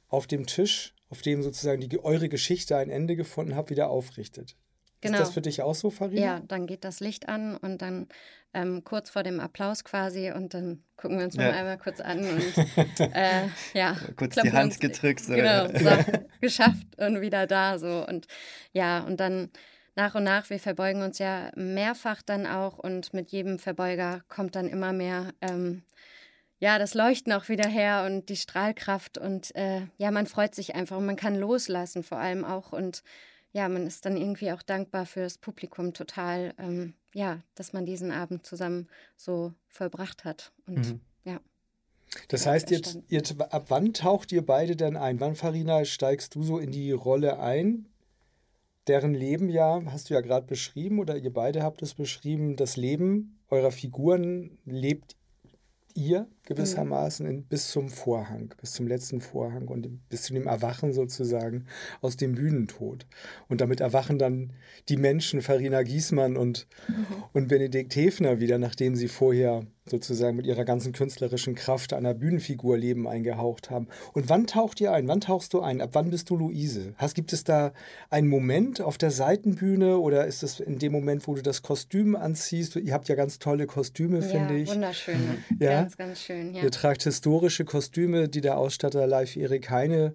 auf 0.09 0.27
dem 0.27 0.47
Tisch, 0.47 0.95
auf 1.11 1.23
dem 1.23 1.43
sozusagen 1.43 1.81
die, 1.81 2.03
eure 2.03 2.29
Geschichte 2.29 2.77
ein 2.77 2.91
Ende 2.91 3.17
gefunden 3.17 3.55
habt, 3.55 3.71
wieder 3.71 3.91
aufrichtet. 3.91 4.57
Genau. 5.03 5.19
Ist 5.19 5.27
das 5.27 5.35
für 5.35 5.43
dich 5.43 5.61
auch 5.63 5.75
so, 5.75 5.91
Farina? 5.91 6.21
Ja, 6.21 6.41
dann 6.47 6.67
geht 6.67 6.85
das 6.85 7.01
Licht 7.01 7.29
an 7.29 7.57
und 7.57 7.83
dann 7.83 8.07
ähm, 8.55 8.85
kurz 8.85 9.11
vor 9.11 9.25
dem 9.25 9.41
Applaus 9.41 9.83
quasi 9.83 10.31
und 10.31 10.55
dann 10.55 10.85
gucken 10.97 11.19
wir 11.19 11.25
uns 11.25 11.35
ja. 11.35 11.49
noch 11.49 11.59
einmal 11.59 11.77
kurz 11.77 12.01
an 12.01 12.19
und 12.77 13.01
äh, 13.01 13.49
ja. 13.75 13.97
Kurz 14.17 14.37
die 14.37 14.53
Hand 14.53 14.73
uns, 14.73 14.79
gedrückt. 14.79 15.25
So. 15.25 15.35
Genau, 15.35 15.67
so, 15.67 15.91
geschafft 16.41 16.87
und 16.99 17.21
wieder 17.21 17.49
da 17.49 17.79
so 17.81 18.07
und 18.07 18.27
ja 18.73 19.01
und 19.01 19.19
dann 19.19 19.51
nach 19.97 20.15
und 20.15 20.25
nach, 20.25 20.49
wir 20.49 20.61
verbeugen 20.61 21.03
uns 21.03 21.19
ja 21.19 21.51
mehrfach 21.57 22.23
dann 22.23 22.47
auch 22.47 22.79
und 22.79 23.13
mit 23.13 23.31
jedem 23.33 23.59
Verbeuger 23.59 24.23
kommt 24.29 24.55
dann 24.55 24.69
immer 24.69 24.93
mehr 24.93 25.35
ähm, 25.41 25.83
ja, 26.61 26.79
das 26.79 26.95
Leuchten 26.95 27.33
auch 27.33 27.49
wieder 27.49 27.69
her 27.69 28.05
und 28.07 28.29
die 28.29 28.37
Strahlkraft 28.37 29.19
und 29.19 29.53
äh, 29.57 29.81
ja, 29.97 30.13
man 30.13 30.29
freut 30.29 30.55
sich 30.55 30.77
einfach 30.77 30.97
und 30.97 31.07
man 31.07 31.17
kann 31.17 31.35
loslassen 31.35 32.05
vor 32.05 32.19
allem 32.19 32.45
auch 32.45 32.73
und 32.73 33.03
ja, 33.53 33.69
man 33.69 33.87
ist 33.87 34.05
dann 34.07 34.17
irgendwie 34.17 34.53
auch 34.53 34.63
dankbar 34.63 35.07
für 35.07 35.21
das 35.21 35.39
Publikum 35.39 35.93
total, 35.93 36.55
ähm, 36.59 36.95
ja, 37.15 37.43
dass 37.55 37.73
man 37.73 37.85
diesen 37.85 38.11
Abend 38.11 38.47
zusammen 38.47 38.89
so 39.17 39.53
vollbracht 39.69 40.25
hat. 40.25 40.53
Und 40.67 40.93
mhm. 40.93 41.01
ja. 41.25 41.41
Das 42.29 42.47
heißt, 42.47 42.71
jetzt, 42.71 42.99
jetzt, 43.09 43.41
ab 43.41 43.67
wann 43.69 43.93
taucht 43.93 44.33
ihr 44.33 44.45
beide 44.45 44.77
denn 44.77 44.97
ein? 44.97 45.21
Wann, 45.21 45.35
Farina, 45.35 45.85
steigst 45.85 46.35
du 46.35 46.43
so 46.43 46.59
in 46.59 46.71
die 46.71 46.93
Rolle 46.93 47.39
ein? 47.39 47.87
Deren 48.87 49.15
Leben 49.15 49.49
ja, 49.49 49.83
hast 49.87 50.11
du 50.11 50.15
ja 50.15 50.21
gerade 50.23 50.47
beschrieben, 50.47 50.99
oder 50.99 51.17
ihr 51.17 51.33
beide 51.33 51.63
habt 51.63 51.83
es 51.83 51.95
beschrieben, 51.95 52.57
das 52.57 52.77
Leben 52.77 53.39
eurer 53.49 53.71
Figuren 53.71 54.59
lebt 54.65 55.15
ihr 55.95 56.27
gewissermaßen 56.45 57.27
in, 57.27 57.45
bis 57.45 57.71
zum 57.71 57.89
Vorhang, 57.89 58.55
bis 58.61 58.73
zum 58.73 58.87
letzten 58.87 59.21
Vorhang 59.21 59.69
und 59.69 60.09
bis 60.09 60.23
zu 60.23 60.33
dem 60.33 60.47
Erwachen 60.47 60.93
sozusagen 60.93 61.67
aus 62.01 62.17
dem 62.17 62.35
Bühnentod. 62.35 63.07
Und 63.49 63.61
damit 63.61 63.81
erwachen 63.81 64.19
dann 64.19 64.53
die 64.89 64.97
Menschen, 64.97 65.43
Farina 65.43 65.83
Giesmann 65.83 66.37
und, 66.37 66.67
mhm. 66.89 67.07
und 67.33 67.49
Benedikt 67.49 67.95
Hefner 67.97 68.41
wieder, 68.41 68.59
nachdem 68.59 68.97
sie 68.97 69.09
vorher 69.09 69.67
sozusagen 69.85 70.37
mit 70.37 70.47
ihrer 70.47 70.65
ganzen 70.65 70.93
künstlerischen 70.93 71.55
Kraft 71.55 71.93
einer 71.93 72.15
Bühnenfigur 72.15 72.77
Leben 72.79 73.09
eingehaucht 73.09 73.71
haben. 73.71 73.89
Und 74.13 74.29
wann 74.29 74.47
taucht 74.47 74.81
ihr 74.81 74.93
ein? 74.93 75.09
Wann 75.09 75.21
tauchst 75.21 75.55
du 75.55 75.61
ein? 75.61 75.81
Ab 75.81 75.91
wann 75.93 76.11
bist 76.11 76.31
du 76.31 76.37
Luise? 76.37 76.95
Hast, 76.97 77.15
gibt 77.15 77.33
es 77.33 77.43
da 77.43 77.73
einen 78.09 78.29
Moment 78.29 78.81
auf 78.81 78.97
der 78.97 79.11
Seitenbühne 79.11 79.99
oder 79.99 80.27
ist 80.27 80.43
es 80.43 80.61
in 80.61 80.79
dem 80.79 80.93
Moment, 80.93 81.27
wo 81.27 81.35
du 81.35 81.43
das 81.43 81.63
Kostüm 81.63 82.15
anziehst? 82.15 82.77
Ihr 82.77 82.93
habt 82.93 83.09
ja 83.09 83.17
ganz 83.17 83.41
tolle 83.41 83.67
Kostüme, 83.67 84.21
ja, 84.21 84.23
finde 84.23 84.57
ich. 84.57 84.71
Wunderschön. 84.71 85.45
Ja, 85.59 85.81
ganz, 85.81 85.97
ganz 85.97 86.21
schön. 86.21 86.55
Ja. 86.55 86.63
Ihr 86.63 86.71
tragt 86.71 87.03
historische 87.03 87.65
Kostüme, 87.65 88.29
die 88.29 88.41
der 88.41 88.59
Ausstatter 88.59 89.07
Live 89.07 89.37
Erik 89.37 89.71
Heine 89.71 90.15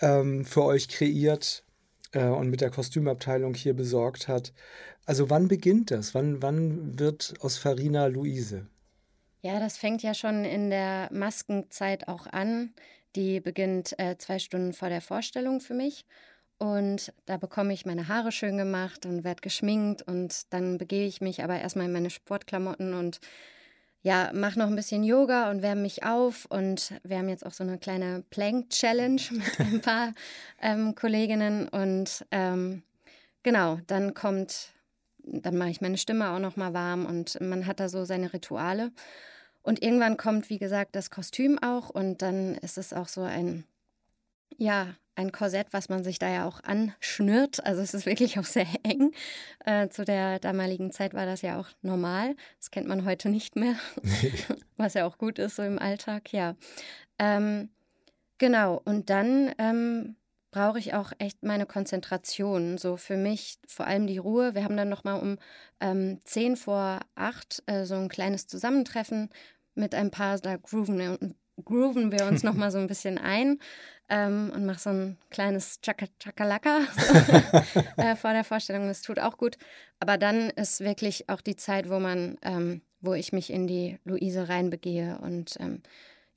ähm, 0.00 0.44
für 0.44 0.64
euch 0.64 0.88
kreiert 0.88 1.62
äh, 2.12 2.24
und 2.24 2.50
mit 2.50 2.60
der 2.60 2.70
Kostümabteilung 2.70 3.54
hier 3.54 3.74
besorgt 3.74 4.26
hat. 4.26 4.52
Also 5.06 5.30
wann 5.30 5.48
beginnt 5.48 5.90
das? 5.92 6.14
Wann, 6.14 6.42
wann 6.42 6.98
wird 6.98 7.34
aus 7.40 7.58
Farina 7.58 8.06
Luise? 8.06 8.66
Ja, 9.40 9.60
das 9.60 9.76
fängt 9.76 10.02
ja 10.02 10.14
schon 10.14 10.44
in 10.44 10.70
der 10.70 11.08
Maskenzeit 11.12 12.08
auch 12.08 12.26
an. 12.26 12.72
Die 13.14 13.40
beginnt 13.40 13.98
äh, 13.98 14.16
zwei 14.18 14.38
Stunden 14.38 14.72
vor 14.72 14.88
der 14.88 15.00
Vorstellung 15.00 15.60
für 15.60 15.74
mich. 15.74 16.04
Und 16.58 17.12
da 17.26 17.36
bekomme 17.36 17.72
ich 17.72 17.86
meine 17.86 18.08
Haare 18.08 18.32
schön 18.32 18.56
gemacht 18.56 19.06
und 19.06 19.22
werde 19.22 19.40
geschminkt. 19.40 20.02
Und 20.02 20.52
dann 20.52 20.76
begehe 20.76 21.06
ich 21.06 21.20
mich 21.20 21.42
aber 21.42 21.58
erstmal 21.58 21.86
in 21.86 21.92
meine 21.92 22.10
Sportklamotten 22.10 22.94
und 22.94 23.20
ja, 24.02 24.30
mache 24.32 24.58
noch 24.58 24.66
ein 24.66 24.76
bisschen 24.76 25.04
Yoga 25.04 25.50
und 25.50 25.62
wärme 25.62 25.82
mich 25.82 26.02
auf. 26.02 26.46
Und 26.46 26.94
wir 27.04 27.18
haben 27.18 27.28
jetzt 27.28 27.46
auch 27.46 27.52
so 27.52 27.62
eine 27.62 27.78
kleine 27.78 28.24
Plank-Challenge 28.30 29.22
mit 29.30 29.60
ein 29.60 29.80
paar 29.80 30.14
ähm, 30.60 30.96
Kolleginnen. 30.96 31.68
Und 31.68 32.26
ähm, 32.32 32.82
genau, 33.44 33.78
dann 33.86 34.14
kommt 34.14 34.72
dann 35.32 35.56
mache 35.56 35.70
ich 35.70 35.80
meine 35.80 35.98
Stimme 35.98 36.30
auch 36.30 36.38
noch 36.38 36.56
mal 36.56 36.74
warm 36.74 37.06
und 37.06 37.40
man 37.40 37.66
hat 37.66 37.80
da 37.80 37.88
so 37.88 38.04
seine 38.04 38.32
Rituale. 38.32 38.92
Und 39.62 39.82
irgendwann 39.82 40.16
kommt, 40.16 40.50
wie 40.50 40.58
gesagt, 40.58 40.96
das 40.96 41.10
Kostüm 41.10 41.58
auch 41.58 41.90
und 41.90 42.22
dann 42.22 42.54
ist 42.56 42.78
es 42.78 42.92
auch 42.92 43.08
so 43.08 43.22
ein, 43.22 43.64
ja, 44.56 44.94
ein 45.18 45.32
Korsett, 45.32 45.72
was 45.72 45.88
man 45.88 46.04
sich 46.04 46.18
da 46.20 46.28
ja 46.28 46.46
auch 46.46 46.62
anschnürt. 46.62 47.64
Also 47.66 47.82
es 47.82 47.92
ist 47.92 48.06
wirklich 48.06 48.38
auch 48.38 48.44
sehr 48.44 48.66
eng. 48.84 49.12
Äh, 49.64 49.88
zu 49.88 50.04
der 50.04 50.38
damaligen 50.38 50.92
Zeit 50.92 51.12
war 51.12 51.26
das 51.26 51.42
ja 51.42 51.60
auch 51.60 51.68
normal. 51.82 52.36
Das 52.58 52.70
kennt 52.70 52.86
man 52.86 53.04
heute 53.04 53.28
nicht 53.28 53.56
mehr, 53.56 53.74
was 54.76 54.94
ja 54.94 55.06
auch 55.06 55.18
gut 55.18 55.38
ist 55.38 55.56
so 55.56 55.62
im 55.62 55.78
Alltag, 55.78 56.32
ja. 56.32 56.54
Ähm, 57.18 57.68
genau, 58.38 58.80
und 58.84 59.10
dann 59.10 59.52
ähm, 59.58 60.16
brauche 60.50 60.78
ich 60.78 60.94
auch 60.94 61.12
echt 61.18 61.42
meine 61.42 61.66
Konzentration. 61.66 62.78
So 62.78 62.96
für 62.96 63.16
mich 63.16 63.58
vor 63.66 63.86
allem 63.86 64.06
die 64.06 64.18
Ruhe. 64.18 64.54
Wir 64.54 64.64
haben 64.64 64.76
dann 64.76 64.88
nochmal 64.88 65.20
um 65.20 65.38
ähm, 65.80 66.20
10 66.24 66.56
vor 66.56 67.00
8 67.14 67.62
äh, 67.66 67.84
so 67.84 67.94
ein 67.94 68.08
kleines 68.08 68.46
Zusammentreffen 68.46 69.30
mit 69.74 69.94
ein 69.94 70.10
paar, 70.10 70.38
da 70.38 70.56
grooven 70.56 71.34
grooven 71.64 72.12
wir 72.12 72.26
uns 72.26 72.42
nochmal 72.42 72.70
so 72.70 72.78
ein 72.78 72.86
bisschen 72.88 73.18
ein 73.18 73.58
ähm, 74.08 74.52
und 74.54 74.64
mache 74.64 74.78
so 74.78 74.90
ein 74.90 75.18
kleines 75.30 75.80
Chakalaka 75.82 76.80
so, 76.96 77.80
äh, 78.02 78.16
vor 78.16 78.32
der 78.32 78.44
Vorstellung. 78.44 78.86
Das 78.88 79.02
tut 79.02 79.18
auch 79.18 79.36
gut. 79.36 79.58
Aber 80.00 80.16
dann 80.16 80.50
ist 80.50 80.80
wirklich 80.80 81.28
auch 81.28 81.40
die 81.40 81.56
Zeit, 81.56 81.90
wo 81.90 81.98
man, 81.98 82.38
ähm, 82.42 82.82
wo 83.00 83.14
ich 83.14 83.32
mich 83.32 83.50
in 83.50 83.66
die 83.66 83.98
Luise 84.04 84.48
reinbegehe 84.48 85.18
und 85.18 85.56
ähm, 85.60 85.82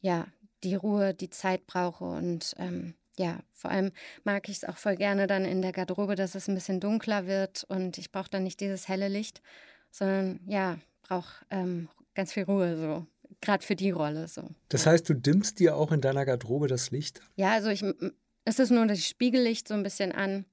ja, 0.02 0.28
die 0.64 0.76
Ruhe, 0.76 1.14
die 1.14 1.30
Zeit 1.30 1.66
brauche 1.66 2.06
und 2.06 2.54
ähm, 2.58 2.96
ja, 3.22 3.40
vor 3.54 3.70
allem 3.70 3.92
mag 4.24 4.50
ich 4.50 4.58
es 4.58 4.64
auch 4.64 4.78
voll 4.78 4.96
gerne 4.96 5.28
dann 5.28 5.46
in 5.46 5.62
der 5.62 5.72
Garderobe, 5.72 6.16
dass 6.16 6.34
es 6.34 6.48
ein 6.48 6.56
bisschen 6.56 6.80
dunkler 6.80 7.28
wird 7.28 7.64
und 7.66 7.98
ich 8.00 8.12
brauche 8.12 8.30
dann 8.30 8.44
nicht 8.44 8.60
dieses 8.60 8.88
helle 8.88 9.08
Licht, 9.08 9.42
sondern 9.92 10.40
ja, 10.48 10.80
brauche 11.04 11.46
ähm, 11.52 11.88
ganz 12.16 12.34
viel 12.34 12.44
Ruhe 12.44 12.78
so 12.78 13.06
gerade 13.42 13.66
für 13.66 13.76
die 13.76 13.92
Rolle 13.92 14.28
so. 14.28 14.50
Das 14.70 14.86
heißt, 14.86 15.08
du 15.08 15.14
dimmst 15.14 15.60
dir 15.60 15.76
auch 15.76 15.92
in 15.92 16.02
deiner 16.02 16.26
Garderobe 16.26 16.68
das 16.68 16.92
Licht? 16.92 17.22
Ja, 17.36 17.52
also 17.52 17.70
ich, 17.70 17.84
es 18.46 18.60
ist 18.60 18.72
nur 18.72 18.86
das 18.88 19.06
Spiegellicht 19.06 19.68
so 19.68 19.74
ein 19.74 19.84
bisschen 19.84 20.12
an 20.12 20.46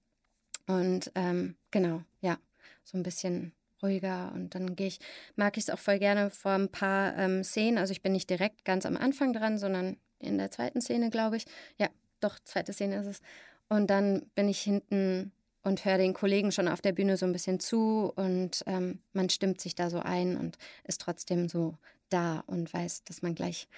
und 0.67 1.11
ähm, 1.15 1.57
genau, 1.71 2.03
ja, 2.21 2.39
so 2.85 2.99
ein 2.99 3.03
bisschen 3.03 3.53
ruhiger 3.83 4.33
und 4.35 4.55
dann 4.55 4.77
gehe 4.77 4.89
ich, 4.89 4.99
mag 5.37 5.57
ich 5.57 5.65
es 5.65 5.71
auch 5.71 5.79
voll 5.79 5.99
gerne 5.99 6.31
vor 6.31 6.53
ein 6.53 6.69
paar 6.69 7.17
ähm, 7.17 7.45
Szenen, 7.45 7.79
also 7.79 7.93
ich 7.93 8.03
bin 8.03 8.13
nicht 8.13 8.29
direkt 8.29 8.65
ganz 8.65 8.85
am 8.87 8.97
Anfang 8.97 9.33
dran, 9.33 9.59
sondern 9.59 9.97
in 10.19 10.39
der 10.39 10.51
zweiten 10.51 10.81
Szene, 10.81 11.11
glaube 11.11 11.37
ich. 11.37 11.45
Ja, 11.79 11.89
doch, 12.21 12.39
zweite 12.45 12.73
Szene 12.73 12.97
ist 12.97 13.07
es. 13.07 13.21
Und 13.69 13.89
dann 13.89 14.27
bin 14.35 14.49
ich 14.49 14.61
hinten 14.61 15.33
und 15.63 15.85
höre 15.85 15.99
den 15.99 16.15
Kollegen 16.15 16.53
schon 16.53 16.69
auf 16.69 16.81
der 16.81 16.93
Bühne 16.93 17.17
so 17.17 17.27
ein 17.27 17.33
bisschen 17.33 17.61
zu 17.61 18.13
und 18.17 18.63
ähm, 18.67 19.01
man 19.13 19.29
stimmt 19.29 19.61
sich 19.61 19.75
da 19.75 19.91
so 19.91 20.01
ein 20.01 20.37
und 20.37 20.57
ist 20.85 21.01
trotzdem 21.01 21.49
so 21.49 21.77
da 22.09 22.43
und 22.47 22.73
weiß, 22.73 23.05
dass 23.05 23.23
man 23.23 23.35
gleich 23.35 23.69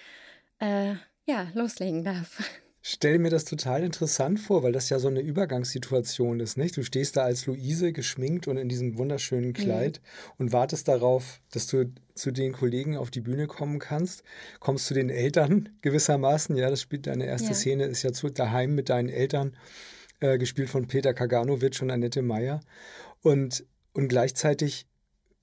äh, 0.61 0.94
ja, 1.26 1.49
loslegen 1.54 2.04
darf. 2.04 2.42
stelle 2.82 3.18
mir 3.18 3.30
das 3.30 3.44
total 3.44 3.82
interessant 3.82 4.40
vor, 4.40 4.62
weil 4.62 4.72
das 4.72 4.88
ja 4.88 4.99
so 4.99 5.08
eine 5.08 5.20
Übergangssituation 5.20 6.40
ist, 6.40 6.56
nicht? 6.56 6.76
Du 6.76 6.82
stehst 6.82 7.16
da 7.16 7.25
als 7.25 7.46
Luise 7.46 7.92
geschminkt 7.92 8.49
und 8.49 8.56
in 8.56 8.68
diesem 8.68 8.96
wunderschönen 8.96 9.49
mhm. 9.49 9.54
Kleid 9.54 10.00
mhm. 10.00 10.32
und 10.38 10.52
wartest 10.52 10.88
darauf, 10.88 11.40
dass 11.50 11.66
du 11.66 11.92
zu 12.14 12.30
den 12.30 12.52
Kollegen 12.52 12.96
auf 12.96 13.10
die 13.10 13.20
Bühne 13.20 13.46
kommen 13.46 13.78
kannst. 13.78 14.22
Kommst 14.60 14.87
zu 14.87 14.94
den 14.94 15.10
Eltern 15.10 15.68
gewissermaßen, 15.82 16.56
ja, 16.56 16.70
das 16.70 16.80
spielt 16.80 17.06
deine 17.06 17.26
erste 17.26 17.49
ja. 17.49 17.54
Szene, 17.54 17.84
ist 17.84 18.02
ja 18.02 18.12
zu, 18.12 18.30
daheim 18.30 18.75
mit 18.75 18.88
deinen 18.88 19.08
Eltern, 19.08 19.56
äh, 20.20 20.38
gespielt 20.38 20.70
von 20.70 20.87
Peter 20.87 21.12
Kaganovic 21.12 21.80
und 21.82 21.90
Annette 21.90 22.22
Meyer. 22.22 22.60
Und, 23.22 23.66
und 23.92 24.08
gleichzeitig 24.08 24.87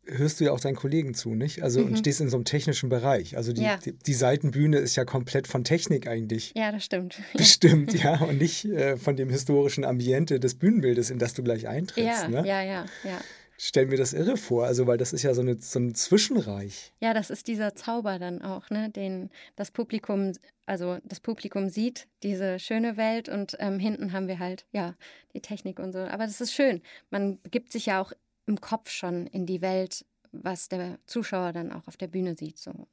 hörst 0.08 0.40
du 0.40 0.46
ja 0.46 0.52
auch 0.52 0.60
deinen 0.60 0.76
Kollegen 0.76 1.14
zu, 1.14 1.36
nicht? 1.36 1.64
Also 1.64 1.82
mhm. 1.82 1.88
und 1.88 2.00
stehst 2.00 2.22
in 2.22 2.30
so 2.30 2.38
einem 2.38 2.46
technischen 2.46 2.90
Bereich. 2.90 3.38
Also 3.38 3.54
die, 3.54 3.64
ja. 3.64 3.78
die, 3.78 3.94
die, 3.94 4.14
Seitenbühne 4.14 4.78
ist 4.78 4.96
ja 4.96 5.06
komplett 5.06 5.48
von 5.48 5.64
Technik 5.64 6.08
eigentlich. 6.08 6.54
Ja, 6.56 6.72
das 6.72 6.84
stimmt. 6.84 7.20
Bestimmt, 7.34 7.94
ja. 7.94 8.18
Und 8.22 8.40
nicht 8.40 8.66
äh, 8.66 8.98
von 8.98 9.16
dem 9.16 9.30
historischen 9.30 9.86
Ambiente 9.86 10.40
des 10.40 10.56
Bühnenbildes, 10.56 11.10
in 11.10 11.20
das 11.20 11.34
du 11.34 11.44
gleich 11.44 11.68
eintrittst. 11.68 12.24
Ja, 12.24 12.28
ne? 12.28 12.48
ja, 12.48 12.62
ja, 12.62 12.86
ja. 13.04 13.20
Stell 13.60 13.88
mir 13.88 13.98
das 13.98 14.14
irre 14.14 14.38
vor, 14.38 14.66
also 14.66 14.86
weil 14.86 15.00
das 15.00 15.14
ist 15.14 15.24
ja 15.24 15.34
so, 15.34 15.42
eine, 15.42 15.58
so 15.60 15.80
ein 15.80 15.96
Zwischenreich. 15.96 16.94
Ja, 17.02 17.16
das 17.16 17.32
ist 17.32 17.48
dieser 17.48 17.74
Zauber 17.74 18.20
dann 18.20 18.44
auch, 18.44 18.70
ne? 18.70 18.92
Den 18.92 19.32
das 19.56 19.72
Publikum, 19.72 20.34
also 20.68 21.00
das 21.04 21.20
Publikum 21.20 21.70
sieht 21.70 22.08
diese 22.22 22.60
schöne 22.60 22.98
Welt 22.98 23.30
und 23.30 23.58
ähm, 23.60 23.80
hinten 23.80 24.14
haben 24.14 24.28
wir 24.28 24.38
halt, 24.38 24.68
ja, 24.74 24.94
die 25.34 25.42
Technik 25.42 25.80
und 25.80 25.92
so. 25.92 26.00
Aber 26.00 26.28
das 26.28 26.40
ist 26.40 26.54
schön. 26.54 26.84
Man 27.10 27.42
begibt 27.42 27.72
sich 27.72 27.88
ja 27.88 28.00
auch 28.00 28.14
im 28.48 28.60
Kopf 28.60 28.90
schon 28.90 29.28
in 29.28 29.46
die 29.46 29.62
Welt, 29.62 30.06
was 30.32 30.70
der 30.70 31.00
Zuschauer 31.06 31.54
dann 31.54 31.72
auch 31.72 31.88
auf 31.88 31.98
der 31.98 32.08
Bühne 32.08 32.36
sieht. 32.36 32.58
So. 32.58 32.88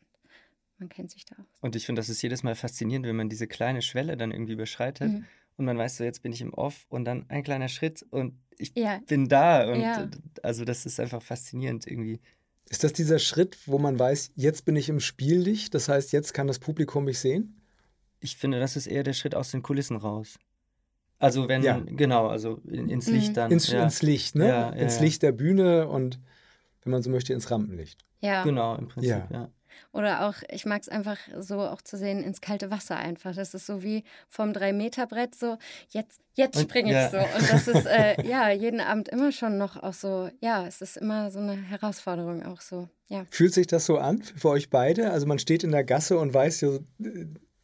Man 0.78 0.88
kennt 0.88 1.10
sich 1.10 1.24
da 1.24 1.36
auch. 1.36 1.62
Und 1.62 1.76
ich 1.76 1.86
finde, 1.86 2.00
das 2.00 2.08
ist 2.08 2.20
jedes 2.20 2.42
Mal 2.42 2.54
faszinierend, 2.54 3.06
wenn 3.06 3.16
man 3.16 3.28
diese 3.28 3.46
kleine 3.46 3.80
Schwelle 3.80 4.16
dann 4.16 4.32
irgendwie 4.32 4.54
überschreitet 4.54 5.12
mhm. 5.12 5.24
und 5.56 5.64
man 5.64 5.78
weiß 5.78 5.96
so, 5.96 6.04
jetzt 6.04 6.22
bin 6.22 6.32
ich 6.32 6.40
im 6.40 6.52
Off 6.52 6.86
und 6.88 7.04
dann 7.04 7.24
ein 7.28 7.42
kleiner 7.42 7.68
Schritt 7.68 8.04
und 8.10 8.34
ich 8.58 8.72
ja. 8.74 9.00
bin 9.06 9.28
da. 9.28 9.70
Und 9.70 9.80
ja. 9.80 10.08
also 10.42 10.64
das 10.64 10.86
ist 10.86 11.00
einfach 11.00 11.22
faszinierend 11.22 11.86
irgendwie. 11.86 12.20
Ist 12.68 12.82
das 12.82 12.92
dieser 12.92 13.18
Schritt, 13.18 13.58
wo 13.66 13.78
man 13.78 13.98
weiß, 13.98 14.32
jetzt 14.36 14.64
bin 14.64 14.74
ich 14.76 14.88
im 14.88 15.00
Spiellicht, 15.00 15.74
das 15.74 15.88
heißt, 15.88 16.12
jetzt 16.12 16.32
kann 16.34 16.46
das 16.46 16.58
Publikum 16.58 17.04
mich 17.04 17.18
sehen? 17.18 17.60
Ich 18.20 18.36
finde, 18.36 18.58
das 18.58 18.74
ist 18.76 18.86
eher 18.86 19.02
der 19.02 19.12
Schritt 19.12 19.34
aus 19.34 19.50
den 19.50 19.62
Kulissen 19.62 19.96
raus. 19.96 20.38
Also 21.24 21.48
wenn, 21.48 21.62
ja. 21.62 21.80
genau, 21.86 22.26
also 22.26 22.60
in, 22.68 22.90
ins 22.90 23.06
Licht 23.08 23.30
mhm. 23.30 23.34
dann. 23.34 23.50
Ins, 23.50 23.68
ja. 23.70 23.82
ins 23.82 24.02
Licht, 24.02 24.34
ne? 24.34 24.48
Ja, 24.48 24.68
ins 24.70 25.00
Licht 25.00 25.22
der 25.22 25.32
Bühne 25.32 25.88
und 25.88 26.20
wenn 26.82 26.92
man 26.92 27.02
so 27.02 27.08
möchte, 27.08 27.32
ins 27.32 27.50
Rampenlicht. 27.50 28.04
Ja. 28.20 28.44
Genau, 28.44 28.76
im 28.76 28.88
Prinzip, 28.88 29.24
ja. 29.30 29.48
Oder 29.92 30.28
auch, 30.28 30.34
ich 30.50 30.66
mag 30.66 30.82
es 30.82 30.88
einfach 30.88 31.16
so 31.38 31.60
auch 31.60 31.80
zu 31.80 31.96
sehen, 31.96 32.22
ins 32.22 32.42
kalte 32.42 32.70
Wasser 32.70 32.96
einfach. 32.96 33.34
Das 33.34 33.54
ist 33.54 33.64
so 33.64 33.82
wie 33.82 34.04
vom 34.28 34.50
3-Meter-Brett 34.52 35.34
so, 35.34 35.56
jetzt, 35.88 36.20
jetzt 36.34 36.60
springe 36.60 36.90
ich 36.90 37.10
so. 37.10 37.16
Und 37.16 37.50
das 37.50 37.68
ist 37.68 37.86
äh, 37.86 38.22
ja 38.28 38.50
jeden 38.50 38.80
Abend 38.80 39.08
immer 39.08 39.32
schon 39.32 39.56
noch 39.56 39.82
auch 39.82 39.94
so, 39.94 40.28
ja, 40.40 40.66
es 40.66 40.82
ist 40.82 40.98
immer 40.98 41.30
so 41.30 41.38
eine 41.38 41.54
Herausforderung 41.54 42.44
auch 42.44 42.60
so, 42.60 42.88
ja. 43.08 43.24
Fühlt 43.30 43.54
sich 43.54 43.66
das 43.66 43.86
so 43.86 43.96
an 43.96 44.20
für 44.22 44.50
euch 44.50 44.68
beide? 44.68 45.10
Also 45.10 45.26
man 45.26 45.38
steht 45.38 45.64
in 45.64 45.72
der 45.72 45.84
Gasse 45.84 46.18
und 46.18 46.34
weiß 46.34 46.58
so, 46.58 46.80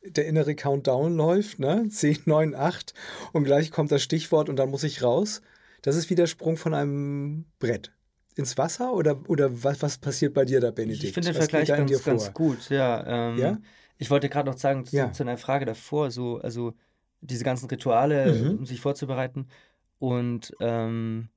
der 0.03 0.27
innere 0.27 0.55
Countdown 0.55 1.17
läuft, 1.17 1.59
ne? 1.59 1.89
10, 1.89 2.21
9, 2.25 2.55
8 2.55 2.95
und 3.33 3.45
gleich 3.45 3.71
kommt 3.71 3.93
das 3.93 4.03
Stichwort 4.03 4.49
und 4.49 4.57
dann 4.57 4.71
muss 4.71 4.83
ich 4.83 5.03
raus. 5.03 5.43
Das 5.83 5.97
ist 5.97 6.11
wie 6.11 6.15
der 6.15 6.27
Sprung 6.27 6.57
von 6.57 6.75
einem 6.75 7.47
Brett 7.59 7.93
ins 8.35 8.57
Wasser 8.59 8.93
oder, 8.93 9.21
oder 9.29 9.63
was, 9.63 9.83
was 9.83 9.99
passiert 9.99 10.35
bei 10.35 10.45
dir 10.45 10.61
da, 10.61 10.71
Benedikt? 10.71 11.05
Ich 11.05 11.13
finde 11.13 11.33
den 11.33 11.37
Vergleich 11.37 11.69
ganz, 11.69 12.05
ganz 12.05 12.33
gut, 12.33 12.71
ja, 12.71 13.31
ähm, 13.31 13.39
ja. 13.39 13.59
Ich 13.99 14.11
wollte 14.11 14.31
gerade 14.31 14.49
noch 14.49 14.57
sagen, 14.57 14.87
zu, 14.87 14.97
ja. 14.97 15.13
zu, 15.13 15.23
einer 15.23 15.37
Frage 15.37 15.67
davor, 15.67 16.11
so, 16.11 16.39
also 16.39 16.73
diese 17.21 17.45
ganzen 17.45 17.69
Rituale, 17.69 18.33
mhm. 18.33 18.59
um 18.59 18.67
sich 18.67 18.81
vorzubereiten. 18.81 19.49
Und 19.99 20.55
ähm, 20.61 21.29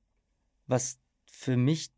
was 0.66 0.98
für 1.26 1.58
mich 1.58 1.90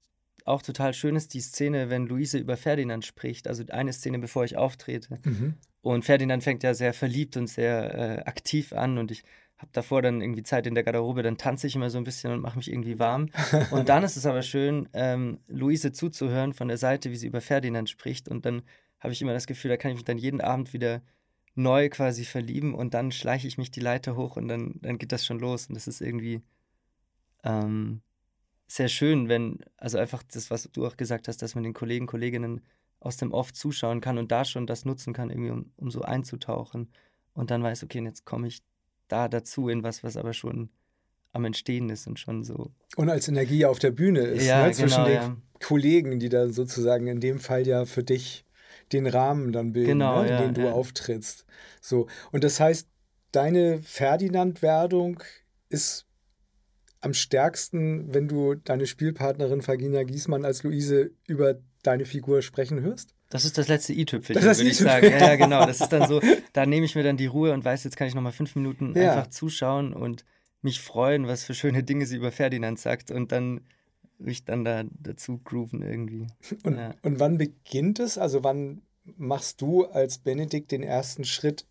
auch 0.46 0.62
total 0.62 0.94
schön 0.94 1.16
ist, 1.16 1.34
die 1.34 1.40
Szene, 1.40 1.90
wenn 1.90 2.06
Luise 2.06 2.38
über 2.38 2.56
Ferdinand 2.56 3.04
spricht, 3.04 3.48
also 3.48 3.64
eine 3.68 3.92
Szene, 3.92 4.18
bevor 4.18 4.44
ich 4.44 4.56
auftrete. 4.56 5.18
Mhm. 5.24 5.54
Und 5.82 6.04
Ferdinand 6.04 6.42
fängt 6.42 6.62
ja 6.62 6.72
sehr 6.72 6.94
verliebt 6.94 7.36
und 7.36 7.48
sehr 7.48 7.94
äh, 7.94 8.22
aktiv 8.22 8.72
an 8.72 8.98
und 8.98 9.10
ich 9.10 9.24
habe 9.58 9.70
davor 9.72 10.02
dann 10.02 10.20
irgendwie 10.20 10.42
Zeit 10.42 10.66
in 10.66 10.74
der 10.74 10.84
Garderobe, 10.84 11.22
dann 11.22 11.38
tanze 11.38 11.66
ich 11.66 11.74
immer 11.74 11.90
so 11.90 11.98
ein 11.98 12.04
bisschen 12.04 12.32
und 12.32 12.40
mache 12.40 12.58
mich 12.58 12.70
irgendwie 12.70 12.98
warm. 12.98 13.30
Und 13.70 13.88
dann 13.88 14.02
ist 14.02 14.16
es 14.16 14.26
aber 14.26 14.42
schön, 14.42 14.86
ähm, 14.92 15.40
Luise 15.48 15.92
zuzuhören 15.92 16.52
von 16.52 16.68
der 16.68 16.76
Seite, 16.76 17.10
wie 17.10 17.16
sie 17.16 17.26
über 17.26 17.40
Ferdinand 17.40 17.88
spricht. 17.88 18.28
Und 18.28 18.44
dann 18.44 18.62
habe 19.00 19.14
ich 19.14 19.22
immer 19.22 19.32
das 19.32 19.46
Gefühl, 19.46 19.70
da 19.70 19.78
kann 19.78 19.92
ich 19.92 19.96
mich 19.96 20.04
dann 20.04 20.18
jeden 20.18 20.42
Abend 20.42 20.74
wieder 20.74 21.00
neu 21.54 21.88
quasi 21.88 22.26
verlieben 22.26 22.74
und 22.74 22.92
dann 22.92 23.12
schleiche 23.12 23.48
ich 23.48 23.56
mich 23.56 23.70
die 23.70 23.80
Leiter 23.80 24.14
hoch 24.14 24.36
und 24.36 24.46
dann, 24.46 24.74
dann 24.82 24.98
geht 24.98 25.12
das 25.12 25.24
schon 25.24 25.38
los. 25.38 25.68
Und 25.68 25.74
das 25.74 25.88
ist 25.88 26.02
irgendwie 26.02 26.42
ähm, 27.44 28.02
sehr 28.66 28.88
schön, 28.88 29.28
wenn, 29.28 29.58
also 29.76 29.98
einfach 29.98 30.22
das, 30.22 30.50
was 30.50 30.68
du 30.72 30.86
auch 30.86 30.96
gesagt 30.96 31.28
hast, 31.28 31.42
dass 31.42 31.54
man 31.54 31.64
den 31.64 31.74
Kollegen, 31.74 32.06
Kolleginnen 32.06 32.62
aus 33.00 33.16
dem 33.16 33.32
Off 33.32 33.52
zuschauen 33.52 34.00
kann 34.00 34.18
und 34.18 34.32
da 34.32 34.44
schon 34.44 34.66
das 34.66 34.84
nutzen 34.84 35.12
kann, 35.12 35.30
irgendwie, 35.30 35.50
um, 35.50 35.72
um 35.76 35.90
so 35.90 36.02
einzutauchen. 36.02 36.90
Und 37.34 37.50
dann 37.50 37.62
weiß, 37.62 37.84
okay, 37.84 38.02
jetzt 38.02 38.24
komme 38.24 38.48
ich 38.48 38.62
da 39.08 39.28
dazu 39.28 39.68
in 39.68 39.82
was, 39.82 40.02
was 40.02 40.16
aber 40.16 40.32
schon 40.32 40.70
am 41.32 41.44
Entstehen 41.44 41.90
ist 41.90 42.06
und 42.06 42.18
schon 42.18 42.42
so. 42.42 42.72
Und 42.96 43.10
als 43.10 43.28
Energie 43.28 43.66
auf 43.66 43.78
der 43.78 43.90
Bühne 43.90 44.20
ist, 44.20 44.46
ja, 44.46 44.66
ne? 44.66 44.72
zwischen 44.72 45.04
genau, 45.04 45.06
den 45.06 45.14
ja. 45.14 45.36
Kollegen, 45.62 46.18
die 46.18 46.28
da 46.28 46.48
sozusagen 46.48 47.06
in 47.06 47.20
dem 47.20 47.38
Fall 47.38 47.66
ja 47.66 47.84
für 47.84 48.02
dich 48.02 48.44
den 48.92 49.06
Rahmen 49.06 49.52
dann 49.52 49.72
bilden, 49.72 49.98
genau, 49.98 50.22
ne? 50.22 50.28
in 50.28 50.32
ja, 50.32 50.40
den 50.40 50.54
du 50.54 50.72
auftrittst. 50.72 51.44
So. 51.80 52.08
Und 52.32 52.42
das 52.42 52.58
heißt, 52.58 52.88
deine 53.32 53.82
Ferdinand-Werdung 53.82 55.22
ist 55.68 56.05
am 57.06 57.14
stärksten, 57.14 58.12
wenn 58.12 58.28
du 58.28 58.56
deine 58.56 58.86
Spielpartnerin 58.86 59.62
Vergina 59.62 60.02
Giesmann 60.02 60.44
als 60.44 60.64
Luise 60.64 61.12
über 61.26 61.54
deine 61.82 62.04
Figur 62.04 62.42
sprechen 62.42 62.80
hörst? 62.80 63.14
Das 63.30 63.44
ist 63.44 63.56
das 63.56 63.68
letzte 63.68 63.92
i-Tüpfelchen, 63.92 64.42
würde 64.42 64.62
ich 64.62 64.76
sagen. 64.76 65.06
Ja, 65.06 65.18
ja, 65.18 65.36
genau. 65.36 65.64
Das 65.64 65.80
ist 65.80 65.88
dann 65.88 66.08
so, 66.08 66.20
da 66.52 66.66
nehme 66.66 66.84
ich 66.84 66.96
mir 66.96 67.04
dann 67.04 67.16
die 67.16 67.26
Ruhe 67.26 67.52
und 67.52 67.64
weiß, 67.64 67.84
jetzt 67.84 67.96
kann 67.96 68.08
ich 68.08 68.14
nochmal 68.14 68.32
fünf 68.32 68.56
Minuten 68.56 68.92
ja. 68.96 69.12
einfach 69.12 69.30
zuschauen 69.30 69.92
und 69.92 70.24
mich 70.62 70.80
freuen, 70.80 71.28
was 71.28 71.44
für 71.44 71.54
schöne 71.54 71.84
Dinge 71.84 72.06
sie 72.06 72.16
über 72.16 72.32
Ferdinand 72.32 72.78
sagt 72.78 73.12
und 73.12 73.30
dann 73.30 73.60
mich 74.18 74.44
dann 74.44 74.64
da 74.64 74.84
dazu 75.00 75.38
grooven 75.44 75.82
irgendwie. 75.82 76.26
Und, 76.64 76.76
ja. 76.76 76.94
und 77.02 77.20
wann 77.20 77.38
beginnt 77.38 78.00
es? 78.00 78.18
Also 78.18 78.42
wann 78.42 78.82
machst 79.16 79.60
du 79.60 79.84
als 79.84 80.18
Benedikt 80.18 80.72
den 80.72 80.82
ersten 80.82 81.24
Schritt 81.24 81.66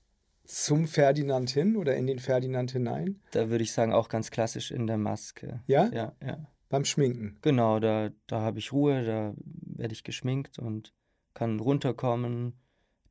zum 0.46 0.88
Ferdinand 0.88 1.50
hin 1.50 1.76
oder 1.76 1.96
in 1.96 2.08
den 2.08 2.20
Ferdinand 2.20 2.72
hinein? 2.72 3.20
Da 3.32 3.50
würde 3.50 3.64
ich 3.64 3.72
sagen, 3.72 3.94
auch 3.94 4.10
ganz 4.10 4.32
klassisch 4.32 4.72
in 4.72 4.88
der 4.88 4.98
Maske. 4.98 5.62
Ja? 5.68 5.90
Ja, 5.94 6.14
ja. 6.24 6.48
Beim 6.70 6.86
Schminken. 6.86 7.38
Genau, 7.42 7.80
da, 7.80 8.10
da 8.28 8.42
habe 8.42 8.60
ich 8.60 8.74
Ruhe, 8.74 9.04
da 9.04 9.34
werde 9.38 9.94
ich 9.94 10.04
geschminkt 10.04 10.60
und 10.60 10.94
kann 11.34 11.60
runterkommen. 11.60 12.54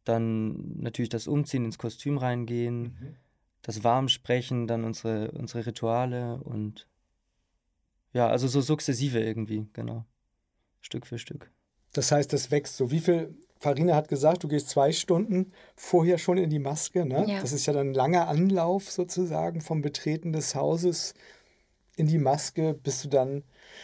Dann 0.04 0.76
natürlich 0.76 1.08
das 1.08 1.26
Umziehen, 1.26 1.64
ins 1.64 1.78
Kostüm 1.78 2.18
reingehen, 2.18 2.82
mhm. 2.82 3.16
das 3.62 3.84
Warmsprechen, 3.84 4.66
dann 4.66 4.84
unsere, 4.84 5.30
unsere 5.32 5.66
Rituale 5.66 6.42
und 6.42 6.88
ja, 8.12 8.28
also 8.28 8.46
so 8.46 8.60
sukzessive 8.60 9.20
irgendwie, 9.20 9.66
genau. 9.72 10.04
Stück 10.80 11.06
für 11.06 11.18
Stück. 11.18 11.50
Das 11.92 12.12
heißt, 12.12 12.32
das 12.32 12.50
wächst 12.50 12.76
so. 12.76 12.90
Wie 12.90 13.00
viel 13.00 13.34
Farina 13.64 13.94
hat 13.96 14.08
gesagt, 14.08 14.44
du 14.44 14.48
gehst 14.48 14.68
zwei 14.68 14.92
Stunden 14.92 15.52
vorher 15.74 16.18
schon 16.18 16.38
in 16.38 16.50
die 16.50 16.58
Maske. 16.58 17.04
Ne? 17.06 17.24
Ja. 17.26 17.40
Das 17.40 17.52
ist 17.52 17.66
ja 17.66 17.72
dann 17.72 17.88
ein 17.90 17.94
langer 17.94 18.28
Anlauf 18.28 18.90
sozusagen 18.90 19.60
vom 19.60 19.80
Betreten 19.82 20.32
des 20.32 20.54
Hauses 20.54 21.14
in 21.96 22.06
die 22.06 22.18
Maske, 22.18 22.74
bis 22.74 23.02
du 23.02 23.08
dann 23.08 23.42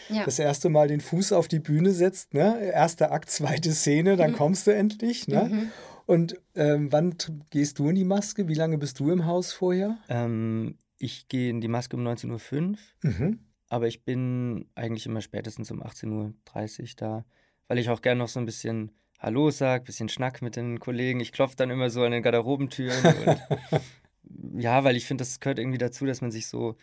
Ja. 0.09 0.25
das 0.25 0.39
erste 0.39 0.69
Mal 0.69 0.89
den 0.89 1.01
Fuß 1.01 1.33
auf 1.33 1.49
die 1.49 1.61
Bühne 1.61 1.93
setzt. 1.93 2.35
Ne? 2.35 2.61
Erster 2.73 3.11
Akt, 3.13 3.31
zweite 3.31 3.73
Szene, 3.73 4.17
dann 4.17 4.33
kommst 4.33 4.67
du 4.67 4.73
endlich. 4.75 5.27
Ne? 5.29 5.45
Mhm. 5.51 5.71
Und 6.07 6.41
ähm, 6.57 6.93
wann 6.93 7.15
gehst 7.51 7.79
du 7.79 7.89
in 7.89 7.95
die 7.95 8.05
Maske? 8.05 8.49
Wie 8.49 8.55
lange 8.55 8.79
bist 8.79 8.99
du 9.01 9.11
im 9.11 9.27
Haus 9.27 9.53
vorher? 9.53 9.97
Ähm, 10.09 10.77
ich 10.99 11.29
gehe 11.29 11.51
in 11.51 11.61
die 11.61 11.69
Maske 11.69 11.97
um 11.97 12.07
19.05 12.07 12.29
Uhr, 12.73 12.77
Mhm. 13.11 13.39
aber 13.69 13.87
ich 13.87 14.05
bin 14.05 14.67
eigentlich 14.75 15.07
immer 15.07 15.21
spätestens 15.23 15.71
um 15.71 15.83
18.30 15.83 16.81
Uhr 16.83 16.89
da, 16.97 17.25
weil 17.69 17.79
ich 17.79 17.89
auch 17.91 18.03
gerne 18.03 18.19
noch 18.19 18.29
so 18.29 18.41
ein 18.41 18.45
bisschen 18.47 18.91
Hallo 19.23 19.51
sag, 19.51 19.85
bisschen 19.85 20.09
Schnack 20.09 20.41
mit 20.41 20.57
den 20.57 20.81
Kollegen. 20.81 21.21
Ich 21.21 21.31
klopfe 21.33 21.55
dann 21.55 21.69
immer 21.69 21.91
so 21.91 22.03
an 22.03 22.13
den 22.13 22.23
Garderobentüren. 22.23 23.05
und, 23.05 24.63
ja, 24.63 24.83
weil 24.83 24.97
ich 24.97 25.05
finde, 25.05 25.23
das 25.23 25.41
gehört 25.41 25.59
irgendwie 25.59 25.77
dazu, 25.77 26.07
dass 26.07 26.23
man 26.23 26.31
sich 26.31 26.47
so 26.47 26.77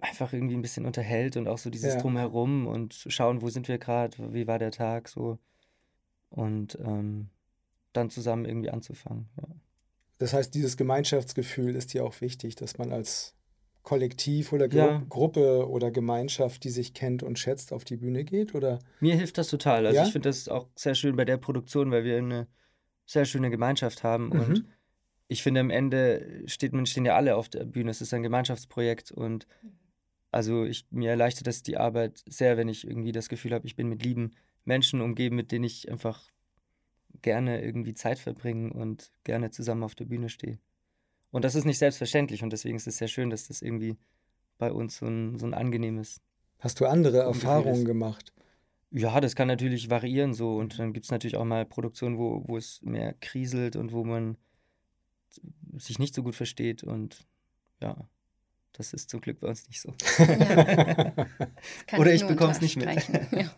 einfach 0.00 0.32
irgendwie 0.32 0.56
ein 0.56 0.62
bisschen 0.62 0.86
unterhält 0.86 1.36
und 1.36 1.46
auch 1.46 1.58
so 1.58 1.70
dieses 1.70 1.94
Ja. 1.94 2.00
Drumherum 2.00 2.66
und 2.66 3.06
schauen, 3.06 3.42
wo 3.42 3.48
sind 3.48 3.68
wir 3.68 3.78
gerade, 3.78 4.34
wie 4.34 4.48
war 4.48 4.58
der 4.58 4.72
Tag 4.72 5.08
so. 5.08 5.38
Und 6.30 6.76
ähm, 6.80 7.30
dann 7.92 8.10
zusammen 8.10 8.44
irgendwie 8.44 8.70
anzufangen. 8.70 9.28
Ja. 9.40 9.46
Das 10.18 10.32
heißt, 10.32 10.52
dieses 10.52 10.76
Gemeinschaftsgefühl 10.76 11.76
ist 11.76 11.94
dir 11.94 12.04
auch 12.04 12.20
wichtig, 12.20 12.56
dass 12.56 12.76
man 12.76 12.92
als 12.92 13.36
Kollektiv 13.82 14.52
oder 14.52 14.68
Gru 14.68 14.78
Ja. 14.78 15.02
Gruppe 15.08 15.68
oder 15.68 15.90
Gemeinschaft, 15.90 16.64
die 16.64 16.70
sich 16.70 16.92
kennt 16.94 17.22
und 17.22 17.38
schätzt, 17.38 17.72
auf 17.72 17.84
die 17.84 17.96
Bühne 17.96 18.24
geht? 18.24 18.54
Oder? 18.54 18.78
Mir 19.00 19.14
hilft 19.16 19.38
das 19.38 19.48
total. 19.48 19.86
Also 19.86 19.96
Ja? 19.96 20.06
ich 20.06 20.12
finde 20.12 20.28
das 20.28 20.48
auch 20.48 20.68
sehr 20.76 20.94
schön 20.94 21.16
bei 21.16 21.24
der 21.24 21.38
Produktion, 21.38 21.90
weil 21.90 22.04
wir 22.04 22.18
eine 22.18 22.46
sehr 23.06 23.24
schöne 23.24 23.50
Gemeinschaft 23.50 24.02
haben. 24.04 24.26
Mhm. 24.26 24.40
Und 24.40 24.64
ich 25.28 25.42
finde, 25.42 25.60
am 25.60 25.70
Ende 25.70 26.42
steht 26.46 26.72
man, 26.72 26.86
stehen 26.86 27.04
ja 27.04 27.16
alle 27.16 27.36
auf 27.36 27.48
der 27.48 27.64
Bühne. 27.64 27.90
Es 27.90 28.00
ist 28.00 28.12
ein 28.14 28.22
Gemeinschaftsprojekt 28.22 29.12
und 29.12 29.46
also 30.32 30.64
ich, 30.64 30.86
mir 30.90 31.10
erleichtert 31.10 31.46
das 31.48 31.62
die 31.62 31.76
Arbeit 31.76 32.22
sehr, 32.28 32.56
wenn 32.56 32.68
ich 32.68 32.86
irgendwie 32.86 33.12
das 33.12 33.28
Gefühl 33.28 33.52
habe, 33.52 33.66
ich 33.66 33.74
bin 33.74 33.88
mit 33.88 34.04
lieben 34.04 34.30
Menschen 34.64 35.00
umgeben, 35.00 35.34
mit 35.36 35.50
denen 35.50 35.64
ich 35.64 35.90
einfach 35.90 36.30
gerne 37.22 37.62
irgendwie 37.64 37.94
Zeit 37.94 38.18
verbringe 38.20 38.72
und 38.72 39.10
gerne 39.24 39.50
zusammen 39.50 39.82
auf 39.82 39.96
der 39.96 40.04
Bühne 40.04 40.28
stehe. 40.28 40.58
Und 41.30 41.44
das 41.44 41.54
ist 41.54 41.64
nicht 41.64 41.78
selbstverständlich 41.78 42.42
und 42.42 42.50
deswegen 42.52 42.76
ist 42.76 42.86
es 42.86 42.98
sehr 42.98 43.08
schön, 43.08 43.30
dass 43.30 43.48
das 43.48 43.62
irgendwie 43.62 43.96
bei 44.58 44.72
uns 44.72 44.96
so 44.96 45.06
ein, 45.06 45.38
so 45.38 45.46
ein 45.46 45.54
angenehmes 45.54 46.20
Hast 46.58 46.80
du 46.80 46.86
andere 46.86 47.18
Erfahrungen 47.20 47.84
gemacht? 47.84 48.32
ja, 48.90 49.20
das 49.20 49.36
kann 49.36 49.48
natürlich 49.48 49.88
variieren 49.88 50.34
so. 50.34 50.56
Und 50.56 50.78
dann 50.78 50.92
gibt 50.92 51.06
es 51.06 51.10
natürlich 51.10 51.36
auch 51.36 51.44
mal 51.44 51.64
Produktionen, 51.64 52.18
wo, 52.18 52.42
wo 52.46 52.56
es 52.56 52.82
mehr 52.82 53.14
kriselt 53.20 53.76
und 53.76 53.92
wo 53.92 54.04
man 54.04 54.36
sich 55.78 55.98
nicht 55.98 56.14
so 56.14 56.22
gut 56.22 56.34
versteht. 56.34 56.82
Und 56.82 57.24
ja, 57.80 57.96
das 58.72 58.92
ist 58.92 59.10
zum 59.10 59.20
Glück 59.20 59.40
bei 59.40 59.48
uns 59.48 59.66
nicht 59.68 59.80
so. 59.80 59.94
Ja. 60.18 61.98
Oder 61.98 62.12
ich 62.12 62.22
nur 62.22 62.30
bekomm's 62.30 62.60
nicht 62.60 62.76
mit. 62.76 62.88
Ja. 63.30 63.50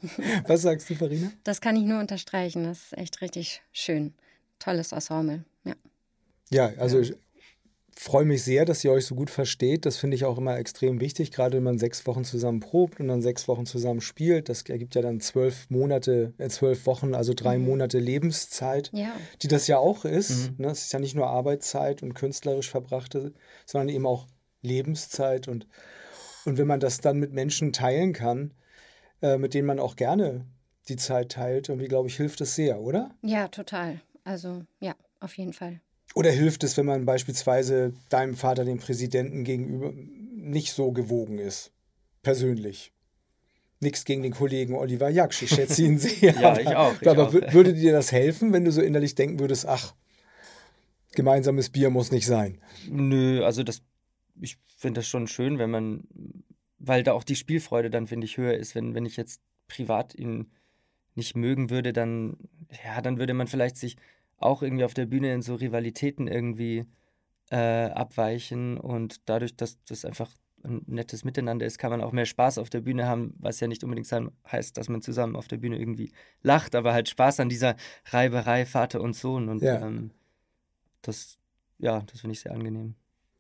Was 0.47 0.63
sagst 0.63 0.89
du, 0.91 0.95
Farina? 0.95 1.33
Das 1.45 1.61
kann 1.61 1.77
ich 1.77 1.85
nur 1.85 1.99
unterstreichen. 1.99 2.65
Das 2.65 2.85
ist 2.85 2.99
echt 2.99 3.21
richtig 3.21 3.63
schön. 3.73 4.15
Tolles 4.59 4.93
Ensemble. 4.93 5.45
Ja. 5.65 5.75
Ja, 6.51 6.67
also 6.79 7.01
Ja. 7.01 7.15
Ich 7.95 8.03
freue 8.03 8.25
mich 8.25 8.43
sehr, 8.43 8.65
dass 8.65 8.83
ihr 8.85 8.91
euch 8.93 9.05
so 9.07 9.15
gut 9.15 9.31
versteht. 9.31 9.85
Das 9.87 9.97
finde 9.99 10.15
ich 10.17 10.25
auch 10.25 10.39
immer 10.39 10.57
extrem 10.59 11.01
wichtig, 11.01 11.31
gerade 11.31 11.57
wenn 11.59 11.63
man 11.63 11.79
sechs 11.79 12.07
Wochen 12.07 12.25
zusammen 12.25 12.61
probt 12.61 12.99
und 13.01 13.09
dann 13.09 13.23
sechs 13.23 13.49
Wochen 13.49 13.67
zusammen 13.67 14.01
spielt. 14.01 14.49
Das 14.49 14.63
ergibt 14.63 14.95
ja 14.95 15.03
dann 15.03 15.21
zwölf 15.21 15.69
Monate, 15.71 16.33
äh, 16.39 16.49
zwölf 16.49 16.87
Wochen, 16.87 17.15
also 17.15 17.35
drei 17.35 17.59
Mhm. 17.59 17.65
Monate 17.67 17.99
Lebenszeit, 17.99 18.91
Ja. 18.95 19.13
die 19.43 19.49
das 19.49 19.67
ja 19.67 19.79
auch 19.79 20.05
ist. 20.05 20.51
Mhm. 20.59 20.65
Ne? 20.65 20.69
Es 20.71 20.85
ist 20.87 20.93
ja 20.93 20.99
nicht 20.99 21.15
nur 21.15 21.27
Arbeitszeit 21.29 22.03
und 22.03 22.15
künstlerisch 22.15 22.71
verbrachte, 22.71 23.33
sondern 23.67 23.89
eben 23.91 24.07
auch 24.07 24.27
Lebenszeit. 24.63 25.49
Und, 25.49 25.67
und 26.45 26.59
wenn 26.59 26.67
man 26.67 26.81
das 26.81 27.01
dann 27.01 27.19
mit 27.19 27.33
Menschen 27.33 27.73
teilen 27.73 28.13
kann, 28.13 28.53
äh, 29.21 29.37
mit 29.39 29.55
denen 29.55 29.67
man 29.67 29.79
auch 29.79 29.97
gerne 29.97 30.47
die 30.89 30.97
Zeit 30.97 31.33
teilt, 31.33 31.69
irgendwie, 31.69 31.89
glaube 31.89 32.09
ich, 32.09 32.17
hilft 32.17 32.41
es 32.41 32.55
sehr, 32.55 32.81
oder? 32.81 33.11
Ja, 33.23 33.49
total. 33.49 34.01
Also, 34.25 34.63
ja, 34.81 34.95
auf 35.21 35.37
jeden 35.37 35.53
Fall. 35.53 35.81
Oder 36.15 36.31
hilft 36.31 36.63
es, 36.65 36.77
wenn 36.77 36.87
man 36.87 37.05
beispielsweise 37.07 37.95
deinem 38.11 38.35
Vater, 38.35 38.65
dem 38.65 38.79
Präsidenten 38.79 39.45
gegenüber, 39.45 39.93
nicht 40.35 40.73
so 40.73 40.93
gewogen 40.93 41.39
ist? 41.39 41.73
Persönlich. 42.23 42.93
Nichts 43.81 44.05
gegen 44.05 44.23
den 44.23 44.33
Kollegen 44.33 44.75
Oliver 44.75 45.09
Jaksch, 45.09 45.43
ich 45.43 45.51
schätze 45.51 45.83
ihn 45.83 45.99
sehr. 45.99 46.35
Ja, 46.39 46.59
ich 46.59 46.77
auch, 46.77 47.01
ich 47.01 47.09
aber 47.09 47.29
auch. 47.29 47.33
wür- 47.35 47.53
würde 47.53 47.75
dir 47.75 47.93
das 47.93 48.13
helfen, 48.13 48.53
wenn 48.53 48.65
du 48.65 48.71
so 48.73 48.81
innerlich 48.83 49.15
denken 49.15 49.41
würdest, 49.41 49.67
ach, 49.67 49.95
gemeinsames 51.13 51.71
Bier 51.71 51.91
muss 51.91 52.11
nicht 52.13 52.27
sein? 52.27 52.61
Nö, 52.89 53.45
also 53.45 53.63
das, 53.63 53.83
ich 54.41 54.59
finde 54.77 55.01
das 55.01 55.09
schon 55.09 55.27
schön, 55.27 55.59
wenn 55.59 55.71
man, 55.71 56.05
weil 56.79 57.03
da 57.03 57.13
auch 57.13 57.25
die 57.25 57.37
Spielfreude 57.37 57.91
dann, 57.91 58.07
finde 58.07 58.25
ich, 58.27 58.37
höher 58.37 58.55
ist, 58.55 58.75
wenn, 58.75 58.95
wenn 58.95 59.07
ich 59.07 59.17
jetzt 59.17 59.41
privat 59.69 60.15
ihn 60.15 60.51
nicht 61.15 61.37
mögen 61.37 61.71
würde, 61.71 61.93
dann, 61.93 62.37
ja, 62.85 63.01
dann 63.03 63.19
würde 63.19 63.35
man 63.35 63.47
vielleicht 63.47 63.77
sich 63.77 63.97
auch 64.45 64.63
irgendwie 64.63 64.85
auf 64.85 64.95
der 64.95 65.07
Bühne 65.07 65.33
in 65.33 65.43
so 65.43 65.55
Rivalitäten 65.55 66.27
irgendwie 66.29 66.87
äh, 67.51 67.57
abweichen 67.91 68.79
und 68.79 69.29
dadurch, 69.29 69.57
dass 69.57 69.83
das 69.85 70.05
einfach 70.05 70.31
ein 70.65 70.83
nettes 70.87 71.25
Miteinander 71.25 71.67
ist, 71.67 71.79
kann 71.79 71.91
man 71.91 72.01
auch 72.01 72.13
mehr 72.13 72.25
Spaß 72.27 72.59
auf 72.59 72.71
der 72.71 72.81
Bühne 72.81 73.07
haben, 73.07 73.35
was 73.39 73.61
ja 73.61 73.67
nicht 73.67 73.83
unbedingt 73.83 74.07
sein 74.07 74.31
heißt, 74.51 74.77
dass 74.77 74.89
man 74.89 75.03
zusammen 75.03 75.37
auf 75.37 75.49
der 75.49 75.57
Bühne 75.57 75.79
irgendwie 75.79 76.13
lacht, 76.43 76.75
aber 76.75 76.93
halt 76.93 77.09
Spaß 77.09 77.41
an 77.41 77.49
dieser 77.49 77.77
Reiberei 78.07 78.65
Vater 78.65 79.01
und 79.01 79.15
Sohn 79.17 79.49
und 79.49 79.63
Ja. 79.63 79.87
ähm, 79.87 80.13
das, 81.03 81.39
ja, 81.79 82.03
das 82.03 82.21
finde 82.21 82.33
ich 82.33 82.41
sehr 82.41 82.53
angenehm. 82.53 82.95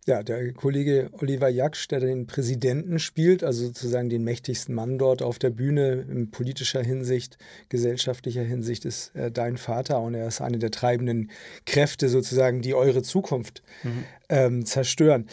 Ja, 0.04 0.24
der 0.24 0.52
Kollege 0.52 1.10
Oliver 1.12 1.48
Jaksch, 1.48 1.86
der 1.86 2.00
den 2.00 2.26
Präsidenten 2.26 2.98
spielt, 2.98 3.44
also 3.44 3.66
sozusagen 3.66 4.08
den 4.08 4.24
mächtigsten 4.24 4.74
Mann 4.74 4.98
dort 4.98 5.22
auf 5.22 5.38
der 5.38 5.50
Bühne 5.50 6.04
in 6.10 6.32
politischer 6.32 6.82
Hinsicht, 6.82 7.38
gesellschaftlicher 7.68 8.42
Hinsicht, 8.42 8.84
ist 8.84 9.14
äh, 9.14 9.30
dein 9.30 9.56
Vater 9.58 10.00
und 10.00 10.14
er 10.14 10.26
ist 10.26 10.40
eine 10.40 10.58
der 10.58 10.72
treibenden 10.72 11.30
Kräfte 11.66 12.08
sozusagen, 12.08 12.62
die 12.62 12.74
eure 12.74 13.02
Zukunft 13.02 13.62
Mhm. 13.84 14.04
ähm, 14.28 14.66
zerstören. 14.66 15.28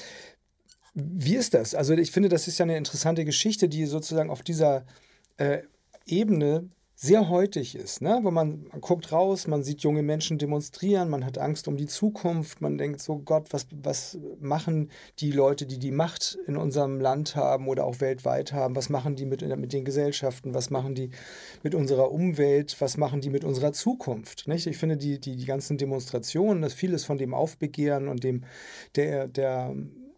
Wie 0.93 1.35
ist 1.35 1.55
das? 1.55 1.73
Also 1.73 1.93
ich 1.93 2.11
finde, 2.11 2.29
das 2.29 2.47
ist 2.47 2.59
ja 2.59 2.63
eine 2.63 2.77
interessante 2.77 3.25
Geschichte, 3.25 3.69
die 3.69 3.85
sozusagen 3.85 4.29
auf 4.29 4.43
dieser 4.43 4.85
äh, 5.37 5.59
Ebene 6.05 6.69
sehr 7.01 7.29
heutig 7.29 7.77
ist, 7.77 8.01
ne? 8.01 8.19
wo 8.23 8.29
man, 8.29 8.65
man 8.69 8.81
guckt 8.81 9.13
raus, 9.13 9.47
man 9.47 9.63
sieht 9.63 9.83
junge 9.83 10.03
Menschen 10.03 10.37
demonstrieren, 10.37 11.09
man 11.09 11.25
hat 11.25 11.37
Angst 11.37 11.69
um 11.69 11.77
die 11.77 11.85
Zukunft, 11.85 12.59
man 12.59 12.77
denkt 12.77 12.99
so, 12.99 13.19
Gott, 13.19 13.53
was, 13.53 13.67
was 13.81 14.17
machen 14.41 14.91
die 15.19 15.31
Leute, 15.31 15.65
die 15.65 15.79
die 15.79 15.91
Macht 15.91 16.37
in 16.45 16.57
unserem 16.57 16.99
Land 16.99 17.37
haben 17.37 17.69
oder 17.69 17.85
auch 17.85 18.01
weltweit 18.01 18.51
haben, 18.51 18.75
was 18.75 18.89
machen 18.89 19.15
die 19.15 19.25
mit, 19.25 19.41
mit 19.41 19.71
den 19.71 19.85
Gesellschaften, 19.85 20.53
was 20.53 20.71
machen 20.71 20.93
die 20.93 21.11
mit 21.63 21.73
unserer 21.73 22.11
Umwelt, 22.11 22.75
was 22.79 22.97
machen 22.97 23.21
die 23.21 23.29
mit 23.29 23.45
unserer 23.45 23.71
Zukunft? 23.71 24.49
Nicht? 24.49 24.67
Ich 24.67 24.77
finde, 24.77 24.97
die, 24.97 25.21
die, 25.21 25.37
die 25.37 25.45
ganzen 25.45 25.77
Demonstrationen, 25.77 26.61
das 26.61 26.73
vieles 26.73 27.05
von 27.05 27.17
dem 27.17 27.33
Aufbegehren 27.33 28.09
und 28.09 28.25
dem, 28.25 28.43
der, 28.97 29.29
der, 29.29 29.73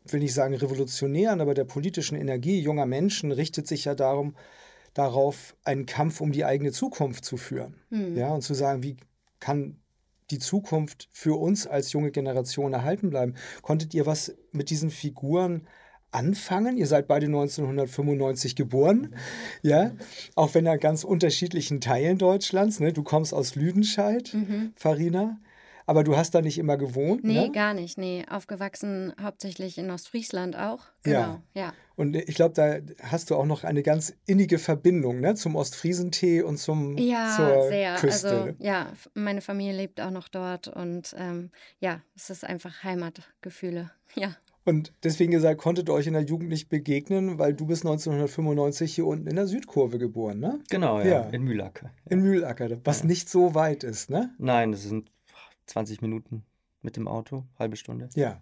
will 0.08 0.20
nicht 0.20 0.34
sagen 0.34 0.56
revolutionären, 0.56 1.41
aber 1.41 1.54
der 1.54 1.65
politischen 1.65 2.17
Energie 2.17 2.60
junger 2.60 2.88
Menschen 2.88 3.32
richtet 3.32 3.67
sich 3.67 3.86
ja 3.86 3.94
darum, 3.94 4.34
darauf, 4.94 5.56
einen 5.64 5.86
Kampf 5.86 6.22
um 6.22 6.32
die 6.32 6.46
eigene 6.46 6.72
Zukunft 6.72 7.26
zu 7.26 7.38
führen. 7.38 7.76
Hm. 7.90 8.16
Ja, 8.16 8.30
und 8.30 8.42
zu 8.42 8.54
sagen, 8.54 8.84
wie 8.84 8.98
kann 9.40 9.78
die 10.32 10.40
Zukunft 10.40 11.10
für 11.12 11.38
uns 11.40 11.68
als 11.68 11.92
junge 11.92 12.12
Generation 12.12 12.74
erhalten 12.74 13.10
bleiben. 13.10 13.36
Konntet 13.62 13.94
ihr 13.94 14.06
was 14.06 14.34
mit 14.52 14.70
diesen 14.70 14.90
Figuren 14.90 15.68
anfangen? 16.12 16.78
Ihr 16.78 16.88
seid 16.88 17.08
beide 17.08 17.28
1995 17.28 18.56
geboren, 18.56 19.16
ja, 19.62 19.92
auch 20.36 20.54
wenn 20.54 20.68
an 20.68 20.80
ganz 20.80 21.04
unterschiedlichen 21.04 21.82
Teilen 21.82 22.18
Deutschlands. 22.18 22.80
Ne? 22.80 22.94
Du 22.94 23.04
kommst 23.04 23.34
aus 23.34 23.56
Lüdenscheid, 23.56 24.34
Mhm. 24.34 24.74
Farina, 24.76 25.40
aber 25.92 26.06
du 26.06 26.16
hast 26.16 26.34
da 26.34 26.42
nicht 26.42 26.58
immer 26.58 26.78
gewohnt. 26.78 27.26
Nee, 27.26 27.34
ne? 27.48 27.52
gar 27.52 27.74
nicht. 27.74 27.98
Nee, 27.98 28.24
aufgewachsen 28.30 29.14
hauptsächlich 29.22 29.78
in 29.78 29.92
Ostfriesland 29.92 30.56
auch. 30.56 30.86
Ja. 31.06 31.26
Genau, 31.26 31.42
ja. 31.54 31.74
Und 31.98 32.16
ich 32.16 32.34
glaube, 32.36 32.54
da 32.56 32.78
hast 33.04 33.30
du 33.30 33.36
auch 33.36 33.46
noch 33.46 33.66
eine 33.66 33.84
ganz 33.84 34.14
innige 34.26 34.58
Verbindung 34.58 35.20
ne? 35.20 35.36
zum 35.36 35.58
Ostfriesentee 35.58 36.44
und 36.44 36.58
zum, 36.60 36.98
Ja, 36.98 37.34
zur 37.36 37.68
sehr. 37.68 37.96
Küste. 37.96 38.30
Also 38.32 38.54
ja, 38.60 38.94
meine 39.14 39.42
Familie 39.42 39.76
lebt 39.76 40.00
auch 40.00 40.12
noch 40.12 40.30
dort 40.30 40.70
und 40.70 41.14
ähm, 41.18 41.52
ja, 41.82 42.00
es 42.16 42.30
ist 42.30 42.46
einfach 42.46 42.84
Heimatgefühle. 42.84 43.92
Ja. 44.16 44.36
Und 44.64 44.94
deswegen 45.04 45.32
gesagt, 45.32 45.60
konntet 45.60 45.90
ihr 45.90 45.94
euch 45.94 46.06
in 46.06 46.14
der 46.14 46.22
Jugend 46.24 46.50
nicht 46.50 46.70
begegnen, 46.70 47.40
weil 47.40 47.54
du 47.54 47.66
bist 47.66 47.84
1995 47.84 48.94
hier 48.94 49.08
unten 49.08 49.26
in 49.28 49.36
der 49.36 49.48
Südkurve 49.48 49.98
geboren, 49.98 50.40
ne? 50.40 50.60
Genau, 50.70 51.00
ja, 51.00 51.06
Ja. 51.06 51.22
in 51.32 51.44
Mühlacker. 51.44 51.90
In 52.10 52.22
Mühlacker, 52.22 52.70
was 52.84 53.00
Ja. 53.00 53.06
nicht 53.08 53.28
so 53.30 53.56
weit 53.56 53.84
ist, 53.84 54.10
ne? 54.12 54.30
Nein, 54.38 54.72
das 54.74 54.84
sind 54.84 55.10
20 55.67 56.02
Minuten 56.02 56.43
mit 56.82 56.97
dem 56.97 57.08
Auto, 57.08 57.45
halbe 57.58 57.76
Stunde. 57.76 58.10
Ja. 58.15 58.41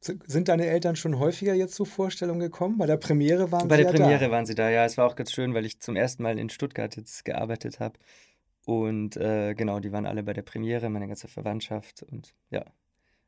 Sind 0.00 0.48
deine 0.48 0.66
Eltern 0.66 0.94
schon 0.94 1.18
häufiger 1.18 1.54
jetzt 1.54 1.74
zur 1.74 1.86
Vorstellung 1.86 2.38
gekommen? 2.38 2.78
Bei 2.78 2.86
der 2.86 2.98
Premiere 2.98 3.50
waren 3.50 3.66
Bei 3.66 3.76
sie 3.76 3.82
der 3.82 3.92
ja 3.92 3.98
Premiere 3.98 4.24
da. 4.26 4.30
waren 4.30 4.46
sie 4.46 4.54
da, 4.54 4.70
ja. 4.70 4.84
Es 4.84 4.96
war 4.96 5.06
auch 5.06 5.16
ganz 5.16 5.32
schön, 5.32 5.54
weil 5.54 5.66
ich 5.66 5.80
zum 5.80 5.96
ersten 5.96 6.22
Mal 6.22 6.38
in 6.38 6.50
Stuttgart 6.50 6.94
jetzt 6.94 7.24
gearbeitet 7.24 7.80
habe. 7.80 7.98
Und 8.64 9.16
äh, 9.16 9.54
genau, 9.54 9.80
die 9.80 9.90
waren 9.90 10.06
alle 10.06 10.22
bei 10.22 10.34
der 10.34 10.42
Premiere, 10.42 10.88
meine 10.88 11.08
ganze 11.08 11.26
Verwandtschaft 11.26 12.02
und 12.02 12.34
ja, 12.50 12.64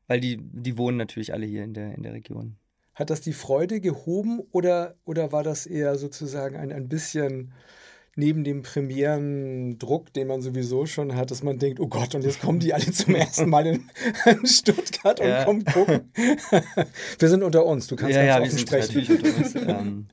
weil 0.07 0.19
die, 0.19 0.37
die 0.39 0.77
wohnen 0.77 0.97
natürlich 0.97 1.33
alle 1.33 1.45
hier 1.45 1.63
in 1.63 1.73
der, 1.73 1.95
in 1.95 2.03
der 2.03 2.13
Region. 2.13 2.57
Hat 2.93 3.09
das 3.09 3.21
die 3.21 3.33
Freude 3.33 3.81
gehoben 3.81 4.41
oder, 4.51 4.95
oder 5.03 5.31
war 5.31 5.43
das 5.43 5.65
eher 5.65 5.97
sozusagen 5.97 6.57
ein, 6.57 6.71
ein 6.71 6.87
bisschen 6.89 7.53
neben 8.15 8.43
dem 8.43 8.61
Premierendruck, 8.61 10.11
den 10.13 10.27
man 10.27 10.41
sowieso 10.41 10.85
schon 10.85 11.15
hat, 11.15 11.31
dass 11.31 11.43
man 11.43 11.59
denkt, 11.59 11.79
oh 11.79 11.87
Gott, 11.87 12.13
und 12.13 12.23
jetzt 12.23 12.41
kommen 12.41 12.59
die 12.59 12.73
alle 12.73 12.91
zum 12.91 13.15
ersten 13.15 13.49
Mal 13.49 13.67
in, 13.67 13.89
in 14.25 14.45
Stuttgart 14.45 15.19
und 15.19 15.27
ja. 15.27 15.45
kommen 15.45 15.63
gucken. 15.63 16.11
wir 17.19 17.29
sind 17.29 17.43
unter 17.43 17.65
uns, 17.65 17.87
du 17.87 17.95
kannst 17.95 18.15
ja, 18.15 18.23
ja, 18.23 18.41
offen 18.41 18.57
sprechen. 18.57 18.97
Natürlich 18.97 19.09
unter 19.11 19.37
uns. 19.37 19.55
ähm, 19.55 20.07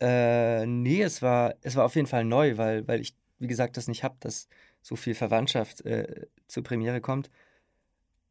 äh, 0.00 0.66
nee, 0.66 1.02
es 1.02 1.22
war, 1.22 1.54
es 1.62 1.76
war 1.76 1.84
auf 1.84 1.94
jeden 1.94 2.06
Fall 2.08 2.24
neu, 2.24 2.56
weil, 2.56 2.86
weil 2.88 3.00
ich, 3.00 3.14
wie 3.38 3.46
gesagt, 3.46 3.76
das 3.76 3.88
nicht 3.88 4.02
habe, 4.02 4.16
dass 4.20 4.48
so 4.82 4.96
viel 4.96 5.14
Verwandtschaft 5.14 5.84
äh, 5.84 6.26
zur 6.48 6.62
Premiere 6.62 7.00
kommt. 7.00 7.30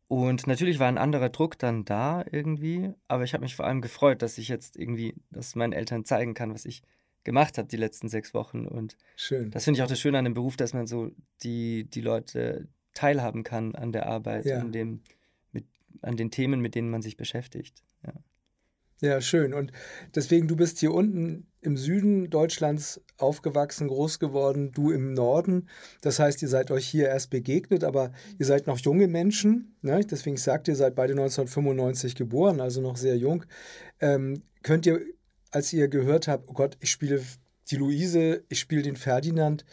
Und 0.08 0.45
natürlich 0.45 0.80
war 0.80 0.88
ein 0.88 0.99
anderer 0.99 1.30
Druck 1.30 1.58
dann 1.58 1.84
da 1.84 2.23
irgendwie, 2.32 2.93
aber 3.08 3.23
ich 3.23 3.34
habe 3.34 3.43
mich 3.43 3.56
vor 3.56 3.65
allem 3.65 3.82
gefreut, 3.82 4.21
dass 4.21 4.38
ich 4.38 4.47
jetzt 4.47 4.78
irgendwie 4.78 5.15
das 5.32 5.56
meinen 5.56 5.73
Eltern 5.73 6.06
zeigen 6.06 6.36
kann, 6.36 6.54
was 6.54 6.65
ich 6.65 6.84
gemacht 7.25 7.57
habe 7.57 7.67
die 7.67 7.75
letzten 7.75 8.07
sechs 8.07 8.33
Wochen. 8.33 8.65
Und 8.65 8.95
Schön. 9.17 9.51
das 9.51 9.65
finde 9.65 9.79
ich 9.79 9.83
auch 9.83 9.89
das 9.89 9.99
Schöne 9.99 10.17
an 10.17 10.23
dem 10.23 10.33
Beruf, 10.33 10.55
dass 10.55 10.73
man 10.73 10.88
so 10.88 11.11
die, 11.43 11.89
die 11.89 12.01
Leute 12.01 12.69
teilhaben 12.93 13.43
kann 13.43 13.75
an 13.75 13.91
der 13.91 14.05
Arbeit, 14.07 14.45
ja. 14.45 14.59
an, 14.59 14.71
dem, 14.71 15.01
mit, 15.51 15.65
an 16.01 16.15
den 16.15 16.31
Themen, 16.31 16.61
mit 16.61 16.75
denen 16.75 16.89
man 16.89 17.01
sich 17.01 17.17
beschäftigt. 17.17 17.83
Ja. 18.05 18.13
Ja, 19.01 19.19
schön. 19.19 19.53
Und 19.53 19.73
deswegen, 20.15 20.47
du 20.47 20.55
bist 20.55 20.79
hier 20.79 20.93
unten 20.93 21.47
im 21.59 21.75
Süden 21.75 22.29
Deutschlands 22.29 23.01
aufgewachsen, 23.17 23.89
groß 23.89 24.19
geworden, 24.19 24.71
du 24.71 24.89
im 24.91 25.13
Norden. 25.13 25.67
Das 26.01 26.19
heißt, 26.19 26.41
ihr 26.41 26.47
seid 26.47 26.71
euch 26.71 26.88
hier 26.88 27.09
erst 27.09 27.29
begegnet, 27.29 27.83
aber 27.83 28.13
ihr 28.39 28.45
seid 28.45 28.67
noch 28.67 28.79
junge 28.79 29.07
Menschen. 29.07 29.75
Ne? 29.81 29.99
Deswegen 30.09 30.38
sagt 30.38 30.69
ihr, 30.69 30.75
seid 30.75 30.95
beide 30.95 31.11
1995 31.11 32.15
geboren, 32.15 32.61
also 32.61 32.79
noch 32.79 32.95
sehr 32.95 33.17
jung. 33.17 33.43
Ähm, 33.99 34.43
könnt 34.63 34.85
ihr 34.85 35.01
als 35.56 35.72
ihr 35.72 35.88
gehört 35.88 36.28
habt, 36.28 36.50
oh 36.50 36.54
Gott, 36.54 36.78
ich 36.82 36.91
spiele 36.91 37.24
die 37.72 37.78
Luise, 37.78 38.44
ich 38.50 38.60
spiele 38.60 38.82
den 38.82 38.98
Ferdinand 38.98 39.65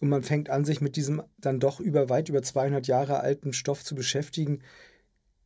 und 0.00 0.08
man 0.08 0.22
fängt 0.22 0.50
an, 0.50 0.64
sich 0.64 0.80
mit 0.80 0.94
diesem 0.94 1.22
dann 1.36 1.58
doch 1.58 1.80
über 1.80 2.08
weit 2.08 2.28
über 2.28 2.42
200 2.42 2.86
Jahre 2.86 3.20
alten 3.20 3.52
Stoff 3.52 3.82
zu 3.84 3.96
beschäftigen. 3.96 4.60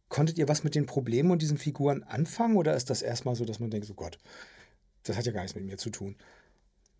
Konntet 0.08 0.38
ihr 0.38 0.48
was 0.48 0.64
mit 0.64 0.74
den 0.74 0.86
Problemen 0.86 1.30
und 1.30 1.40
diesen 1.40 1.56
Figuren 1.56 2.02
anfangen 2.02 2.56
oder 2.56 2.76
ist 2.76 2.90
das 2.90 3.00
erstmal 3.00 3.34
so, 3.34 3.46
dass 3.46 3.58
man 3.58 3.70
denkt, 3.70 3.88
oh 3.90 3.94
Gott, 3.94 4.18
das 5.04 5.16
hat 5.16 5.24
ja 5.24 5.32
gar 5.32 5.40
nichts 5.40 5.54
mit 5.54 5.64
mir 5.64 5.78
zu 5.78 5.88
tun? 5.88 6.16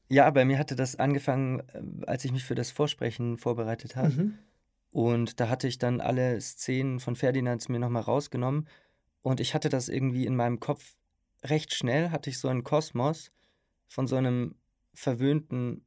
Ja, 0.09 0.31
bei 0.31 0.47
mir 0.47 0.59
hatte 0.59 0.75
das 0.75 0.97
angefangen, 0.97 1.61
äh, 1.73 2.07
als 2.07 2.25
ich 2.25 2.33
mich 2.33 2.45
für 2.45 2.55
das 2.55 2.71
Vorsprechen 2.71 3.37
vorbereitet 3.37 3.95
habe. 3.95 4.11
Mhm. 4.11 4.39
Und 4.91 5.39
da 5.39 5.51
hatte 5.51 5.69
ich 5.69 5.79
dann 5.79 6.01
alle 6.01 6.41
Szenen 6.41 6.99
von 6.99 7.15
Ferdinand 7.15 7.69
mir 7.69 7.79
nochmal 7.79 8.03
rausgenommen. 8.03 8.67
Und 9.23 9.39
ich 9.39 9.55
hatte 9.55 9.69
das 9.69 9.89
irgendwie 9.89 10.27
in 10.27 10.35
meinem 10.35 10.59
Kopf 10.61 10.97
recht 11.43 11.75
schnell 11.75 12.11
hatte 12.11 12.31
ich 12.31 12.39
so 12.39 12.49
einen 12.49 12.65
Kosmos 12.65 13.33
von 13.87 14.07
so 14.07 14.17
einem 14.17 14.55
verwöhnten, 14.95 15.85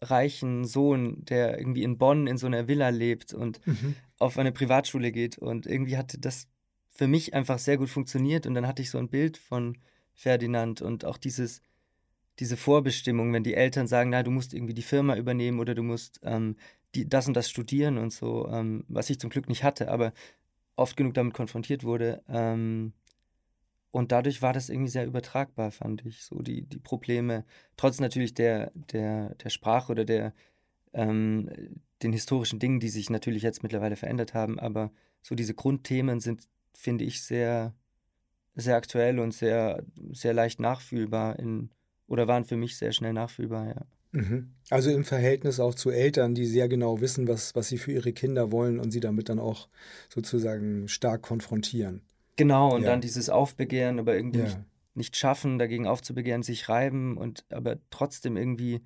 reichen 0.00 0.64
Sohn, 0.64 1.24
der 1.24 1.58
irgendwie 1.58 1.82
in 1.82 1.98
Bonn 1.98 2.26
in 2.26 2.36
so 2.36 2.46
einer 2.46 2.68
Villa 2.68 2.90
lebt 2.90 3.32
und 3.32 3.66
mhm. 3.66 3.94
auf 4.18 4.38
eine 4.38 4.52
Privatschule 4.52 5.10
geht. 5.10 5.38
Und 5.38 5.66
irgendwie 5.66 5.96
hatte 5.96 6.18
das 6.18 6.48
für 6.90 7.06
mich 7.06 7.34
einfach 7.34 7.58
sehr 7.58 7.78
gut 7.78 7.88
funktioniert. 7.88 8.46
Und 8.46 8.54
dann 8.54 8.66
hatte 8.66 8.82
ich 8.82 8.90
so 8.90 8.98
ein 8.98 9.08
Bild 9.08 9.36
von 9.36 9.78
Ferdinand 10.14 10.82
und 10.82 11.04
auch 11.04 11.18
dieses, 11.18 11.62
diese 12.38 12.56
Vorbestimmung, 12.56 13.32
wenn 13.32 13.44
die 13.44 13.54
Eltern 13.54 13.86
sagen, 13.86 14.10
na, 14.10 14.22
du 14.22 14.30
musst 14.30 14.54
irgendwie 14.54 14.74
die 14.74 14.82
Firma 14.82 15.16
übernehmen 15.16 15.60
oder 15.60 15.74
du 15.74 15.82
musst 15.82 16.20
ähm, 16.22 16.56
die, 16.94 17.08
das 17.08 17.26
und 17.26 17.34
das 17.34 17.50
studieren 17.50 17.98
und 17.98 18.12
so, 18.12 18.48
ähm, 18.50 18.84
was 18.88 19.10
ich 19.10 19.18
zum 19.18 19.30
Glück 19.30 19.48
nicht 19.48 19.64
hatte, 19.64 19.90
aber 19.90 20.12
oft 20.76 20.96
genug 20.96 21.14
damit 21.14 21.34
konfrontiert 21.34 21.84
wurde. 21.84 22.22
Ähm, 22.28 22.92
und 23.96 24.12
dadurch 24.12 24.42
war 24.42 24.52
das 24.52 24.68
irgendwie 24.68 24.90
sehr 24.90 25.06
übertragbar, 25.06 25.70
fand 25.70 26.04
ich, 26.04 26.22
so 26.22 26.42
die, 26.42 26.60
die 26.60 26.78
Probleme, 26.78 27.46
trotz 27.78 27.98
natürlich 27.98 28.34
der, 28.34 28.70
der, 28.74 29.34
der 29.36 29.48
Sprache 29.48 29.90
oder 29.90 30.04
der, 30.04 30.34
ähm, 30.92 31.48
den 32.02 32.12
historischen 32.12 32.58
Dingen, 32.58 32.78
die 32.78 32.90
sich 32.90 33.08
natürlich 33.08 33.42
jetzt 33.42 33.62
mittlerweile 33.62 33.96
verändert 33.96 34.34
haben, 34.34 34.60
aber 34.60 34.92
so 35.22 35.34
diese 35.34 35.54
Grundthemen 35.54 36.20
sind, 36.20 36.42
finde 36.74 37.04
ich, 37.04 37.22
sehr, 37.22 37.72
sehr 38.54 38.76
aktuell 38.76 39.18
und 39.18 39.32
sehr, 39.32 39.82
sehr 40.12 40.34
leicht 40.34 40.60
nachfühlbar 40.60 41.38
in, 41.38 41.70
oder 42.06 42.28
waren 42.28 42.44
für 42.44 42.58
mich 42.58 42.76
sehr 42.76 42.92
schnell 42.92 43.14
nachfühlbar, 43.14 43.66
ja. 43.68 43.86
Mhm. 44.12 44.52
Also 44.68 44.90
im 44.90 45.04
Verhältnis 45.04 45.58
auch 45.58 45.74
zu 45.74 45.88
Eltern, 45.88 46.34
die 46.34 46.44
sehr 46.44 46.68
genau 46.68 47.00
wissen, 47.00 47.28
was, 47.28 47.54
was 47.54 47.68
sie 47.68 47.78
für 47.78 47.92
ihre 47.92 48.12
Kinder 48.12 48.52
wollen 48.52 48.78
und 48.78 48.90
sie 48.90 49.00
damit 49.00 49.30
dann 49.30 49.38
auch 49.38 49.70
sozusagen 50.10 50.86
stark 50.86 51.22
konfrontieren. 51.22 52.02
Genau, 52.36 52.74
und 52.74 52.82
ja. 52.82 52.90
dann 52.90 53.00
dieses 53.00 53.30
Aufbegehren, 53.30 53.98
aber 53.98 54.14
irgendwie 54.14 54.40
ja. 54.40 54.44
nicht, 54.44 54.58
nicht, 54.94 55.16
schaffen, 55.16 55.58
dagegen 55.58 55.86
aufzubegehren, 55.86 56.42
sich 56.42 56.68
reiben 56.68 57.16
und 57.16 57.44
aber 57.50 57.78
trotzdem 57.90 58.36
irgendwie 58.36 58.82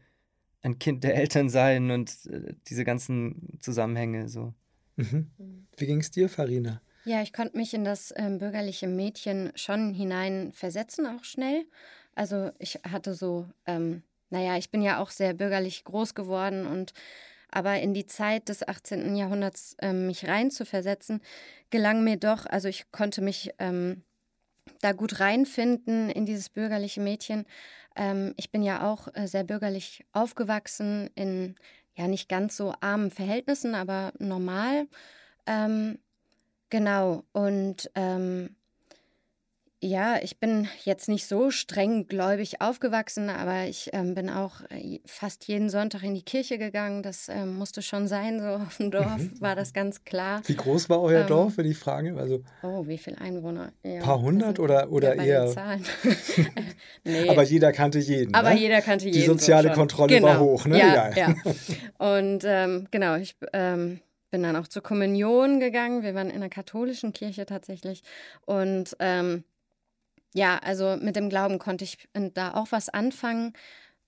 ein 0.62 0.78
Kind 0.78 1.04
der 1.04 1.16
Eltern 1.16 1.48
sein 1.48 1.90
und 1.90 2.26
äh, 2.26 2.54
diese 2.68 2.84
ganzen 2.84 3.58
Zusammenhänge 3.60 4.28
so. 4.28 4.54
Mhm. 4.96 5.30
mhm. 5.38 5.66
Wie 5.76 5.86
ging 5.86 6.00
es 6.00 6.10
dir, 6.10 6.28
Farina? 6.28 6.80
Ja, 7.04 7.22
ich 7.22 7.32
konnte 7.32 7.56
mich 7.56 7.72
in 7.72 7.84
das 7.84 8.12
ähm, 8.16 8.38
bürgerliche 8.38 8.86
Mädchen 8.86 9.52
schon 9.54 9.94
hinein 9.94 10.52
versetzen, 10.52 11.06
auch 11.06 11.24
schnell. 11.24 11.64
Also 12.14 12.50
ich 12.58 12.78
hatte 12.86 13.14
so, 13.14 13.48
ähm, 13.66 14.02
naja, 14.28 14.56
ich 14.58 14.70
bin 14.70 14.82
ja 14.82 14.98
auch 14.98 15.10
sehr 15.10 15.32
bürgerlich 15.32 15.84
groß 15.84 16.14
geworden 16.14 16.66
und 16.66 16.92
aber 17.52 17.80
in 17.80 17.94
die 17.94 18.06
Zeit 18.06 18.48
des 18.48 18.66
18. 18.66 19.16
Jahrhunderts 19.16 19.76
ähm, 19.80 20.06
mich 20.06 20.26
reinzuversetzen, 20.26 21.20
gelang 21.70 22.04
mir 22.04 22.16
doch, 22.16 22.46
also 22.46 22.68
ich 22.68 22.90
konnte 22.92 23.22
mich 23.22 23.50
ähm, 23.58 24.02
da 24.80 24.92
gut 24.92 25.20
reinfinden 25.20 26.10
in 26.10 26.26
dieses 26.26 26.48
bürgerliche 26.48 27.00
Mädchen. 27.00 27.46
Ähm, 27.96 28.34
ich 28.36 28.50
bin 28.50 28.62
ja 28.62 28.90
auch 28.90 29.08
äh, 29.14 29.26
sehr 29.26 29.44
bürgerlich 29.44 30.04
aufgewachsen, 30.12 31.10
in 31.14 31.56
ja 31.96 32.08
nicht 32.08 32.28
ganz 32.28 32.56
so 32.56 32.74
armen 32.80 33.10
Verhältnissen, 33.10 33.74
aber 33.74 34.12
normal. 34.18 34.86
Ähm, 35.46 35.98
genau, 36.70 37.24
und 37.32 37.90
ähm, 37.94 38.56
ja, 39.82 40.18
ich 40.22 40.38
bin 40.38 40.68
jetzt 40.84 41.08
nicht 41.08 41.26
so 41.26 41.50
streng 41.50 42.06
gläubig 42.06 42.60
aufgewachsen, 42.60 43.30
aber 43.30 43.64
ich 43.64 43.88
ähm, 43.94 44.14
bin 44.14 44.28
auch 44.28 44.60
äh, 44.68 45.00
fast 45.06 45.48
jeden 45.48 45.70
Sonntag 45.70 46.02
in 46.02 46.14
die 46.14 46.22
Kirche 46.22 46.58
gegangen. 46.58 47.02
Das 47.02 47.30
ähm, 47.30 47.56
musste 47.56 47.80
schon 47.80 48.06
sein, 48.06 48.40
so 48.40 48.46
auf 48.46 48.76
dem 48.76 48.90
Dorf 48.90 49.18
mhm. 49.18 49.40
war 49.40 49.56
das 49.56 49.72
ganz 49.72 50.04
klar. 50.04 50.42
Wie 50.44 50.54
groß 50.54 50.90
war 50.90 51.00
euer 51.00 51.22
ähm, 51.22 51.28
Dorf, 51.28 51.56
wenn 51.56 51.64
ich 51.64 51.78
frage? 51.78 52.14
Also, 52.18 52.42
oh, 52.62 52.86
wie 52.86 52.98
viele 52.98 53.18
Einwohner? 53.18 53.72
Ein 53.82 53.94
ja, 53.94 54.02
paar 54.02 54.20
hundert 54.20 54.58
oder, 54.58 54.92
oder 54.92 55.16
eher? 55.16 55.46
nee. 57.04 57.28
Aber 57.30 57.42
jeder 57.42 57.72
kannte 57.72 58.00
jeden. 58.00 58.34
Aber 58.34 58.50
ne? 58.50 58.60
jeder 58.60 58.82
kannte 58.82 59.06
jeden. 59.06 59.18
Die 59.18 59.26
soziale 59.26 59.70
so 59.70 59.74
Kontrolle 59.74 60.14
genau. 60.14 60.26
war 60.26 60.40
hoch, 60.40 60.66
ne? 60.66 60.78
Ja, 60.78 61.10
ja. 61.10 61.16
ja. 61.16 61.34
Und 62.18 62.42
ähm, 62.44 62.86
genau, 62.90 63.16
ich 63.16 63.34
ähm, 63.54 64.00
bin 64.30 64.42
dann 64.42 64.56
auch 64.56 64.68
zur 64.68 64.82
Kommunion 64.82 65.58
gegangen. 65.58 66.02
Wir 66.02 66.14
waren 66.14 66.28
in 66.28 66.36
einer 66.36 66.50
katholischen 66.50 67.14
Kirche 67.14 67.46
tatsächlich. 67.46 68.02
Und 68.44 68.94
ähm, 68.98 69.44
ja, 70.34 70.58
also 70.58 70.96
mit 71.00 71.16
dem 71.16 71.28
Glauben 71.28 71.58
konnte 71.58 71.84
ich 71.84 72.08
da 72.34 72.54
auch 72.54 72.68
was 72.70 72.88
anfangen, 72.88 73.52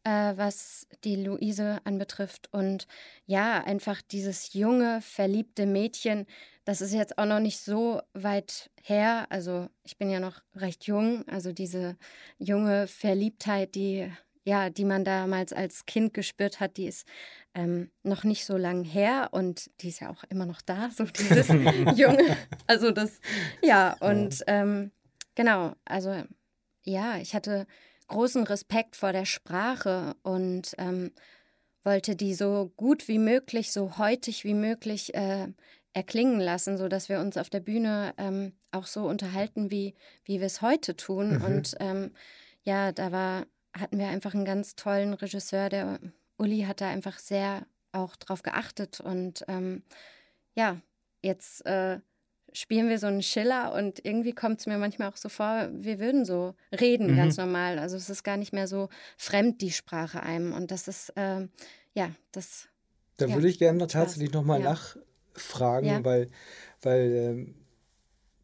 äh, 0.04 0.32
was 0.36 0.86
die 1.04 1.16
Luise 1.16 1.80
anbetrifft. 1.84 2.48
Und 2.52 2.86
ja, 3.26 3.62
einfach 3.64 4.02
dieses 4.02 4.52
junge, 4.54 5.00
verliebte 5.00 5.66
Mädchen, 5.66 6.26
das 6.64 6.80
ist 6.80 6.92
jetzt 6.92 7.18
auch 7.18 7.26
noch 7.26 7.40
nicht 7.40 7.58
so 7.58 8.00
weit 8.14 8.70
her. 8.82 9.26
Also 9.30 9.68
ich 9.82 9.98
bin 9.98 10.10
ja 10.10 10.20
noch 10.20 10.40
recht 10.54 10.86
jung. 10.86 11.26
Also 11.28 11.52
diese 11.52 11.96
junge 12.38 12.86
Verliebtheit, 12.86 13.74
die 13.74 14.10
ja, 14.44 14.70
die 14.70 14.84
man 14.84 15.04
damals 15.04 15.52
als 15.52 15.86
Kind 15.86 16.14
gespürt 16.14 16.58
hat, 16.60 16.76
die 16.76 16.86
ist 16.86 17.06
ähm, 17.54 17.90
noch 18.02 18.24
nicht 18.24 18.44
so 18.44 18.56
lang 18.56 18.84
her 18.84 19.28
und 19.30 19.70
die 19.80 19.88
ist 19.88 20.00
ja 20.00 20.10
auch 20.10 20.24
immer 20.30 20.46
noch 20.46 20.62
da, 20.62 20.90
so 20.90 21.04
dieses 21.04 21.48
junge, 21.96 22.36
also 22.66 22.90
das, 22.90 23.20
ja, 23.62 23.96
und 24.00 24.42
ähm, 24.48 24.90
Genau, 25.34 25.74
also 25.84 26.14
ja, 26.84 27.16
ich 27.18 27.34
hatte 27.34 27.66
großen 28.08 28.44
Respekt 28.44 28.96
vor 28.96 29.12
der 29.12 29.24
Sprache 29.24 30.14
und 30.22 30.74
ähm, 30.78 31.12
wollte 31.84 32.16
die 32.16 32.34
so 32.34 32.72
gut 32.76 33.08
wie 33.08 33.18
möglich, 33.18 33.72
so 33.72 33.98
heutig 33.98 34.44
wie 34.44 34.54
möglich 34.54 35.14
äh, 35.14 35.48
erklingen 35.94 36.40
lassen, 36.40 36.78
sodass 36.78 37.08
wir 37.08 37.20
uns 37.20 37.36
auf 37.36 37.50
der 37.50 37.60
Bühne 37.60 38.14
ähm, 38.18 38.52
auch 38.70 38.86
so 38.86 39.06
unterhalten, 39.06 39.70
wie, 39.70 39.94
wie 40.24 40.40
wir 40.40 40.46
es 40.46 40.62
heute 40.62 40.96
tun. 40.96 41.38
Mhm. 41.38 41.44
Und 41.44 41.74
ähm, 41.80 42.12
ja, 42.62 42.92
da 42.92 43.12
war, 43.12 43.46
hatten 43.74 43.98
wir 43.98 44.08
einfach 44.08 44.34
einen 44.34 44.44
ganz 44.44 44.74
tollen 44.74 45.14
Regisseur, 45.14 45.68
der 45.68 45.98
Uli 46.38 46.62
hat 46.62 46.80
da 46.80 46.88
einfach 46.88 47.18
sehr 47.18 47.66
auch 47.92 48.16
drauf 48.16 48.42
geachtet. 48.42 49.00
Und 49.00 49.44
ähm, 49.48 49.82
ja, 50.54 50.80
jetzt 51.20 51.64
äh, 51.66 52.00
spielen 52.52 52.88
wir 52.88 52.98
so 52.98 53.06
einen 53.06 53.22
Schiller 53.22 53.72
und 53.74 54.04
irgendwie 54.04 54.32
kommt 54.32 54.60
es 54.60 54.66
mir 54.66 54.78
manchmal 54.78 55.08
auch 55.08 55.16
so 55.16 55.28
vor, 55.28 55.68
wir 55.72 55.98
würden 55.98 56.24
so 56.24 56.54
reden, 56.78 57.12
mhm. 57.12 57.16
ganz 57.16 57.36
normal. 57.36 57.78
Also 57.78 57.96
es 57.96 58.10
ist 58.10 58.22
gar 58.22 58.36
nicht 58.36 58.52
mehr 58.52 58.66
so 58.66 58.88
fremd, 59.16 59.60
die 59.60 59.72
Sprache 59.72 60.22
einem. 60.22 60.52
Und 60.52 60.70
das 60.70 60.88
ist, 60.88 61.10
äh, 61.16 61.46
ja, 61.94 62.10
das. 62.32 62.68
Da 63.16 63.26
ja. 63.26 63.34
würde 63.34 63.48
ich 63.48 63.58
gerne 63.58 63.86
tatsächlich 63.86 64.32
nochmal 64.32 64.62
ja. 64.62 64.72
nachfragen, 64.72 65.86
ja. 65.86 66.04
weil, 66.04 66.28
weil 66.82 67.12
ähm, 67.12 67.54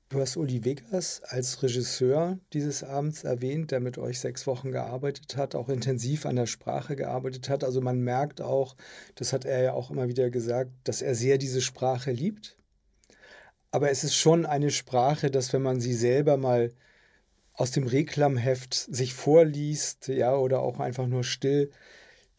du 0.09 0.21
hast 0.21 0.37
Uli 0.37 0.65
Vegas 0.65 1.23
als 1.25 1.63
Regisseur 1.63 2.39
dieses 2.53 2.83
Abends 2.83 3.25
erwähnt, 3.25 3.71
der 3.71 3.81
mit 3.81 3.99
euch 3.99 4.21
sechs 4.21 4.47
Wochen 4.47 4.73
gearbeitet 4.73 5.37
hat, 5.37 5.55
auch 5.55 5.69
intensiv 5.69 6.25
an 6.27 6.37
der 6.37 6.47
Sprache 6.47 6.97
gearbeitet 6.97 7.49
hat. 7.49 7.65
Also 7.65 7.81
man 7.81 8.01
merkt 8.01 8.41
auch, 8.41 8.77
das 9.17 9.33
hat 9.33 9.45
er 9.45 9.63
ja 9.63 9.73
auch 9.73 9.91
immer 9.91 10.09
wieder 10.09 10.31
gesagt, 10.31 10.71
dass 10.85 11.03
er 11.03 11.15
sehr 11.15 11.39
diese 11.39 11.61
Sprache 11.61 12.11
liebt. 12.11 12.58
Aber 13.71 13.91
es 13.91 14.05
ist 14.05 14.15
schon 14.15 14.47
eine 14.47 14.71
Sprache, 14.71 15.31
dass 15.31 15.53
wenn 15.53 15.63
man 15.63 15.81
sie 15.81 15.95
selber 15.95 16.37
mal 16.37 16.73
aus 17.53 17.71
dem 17.71 17.87
Reklamheft 17.87 18.75
sich 18.75 19.15
vorliest, 19.15 20.09
ja, 20.09 20.35
oder 20.35 20.61
auch 20.61 20.79
einfach 20.79 21.07
nur 21.07 21.25
still, 21.25 21.71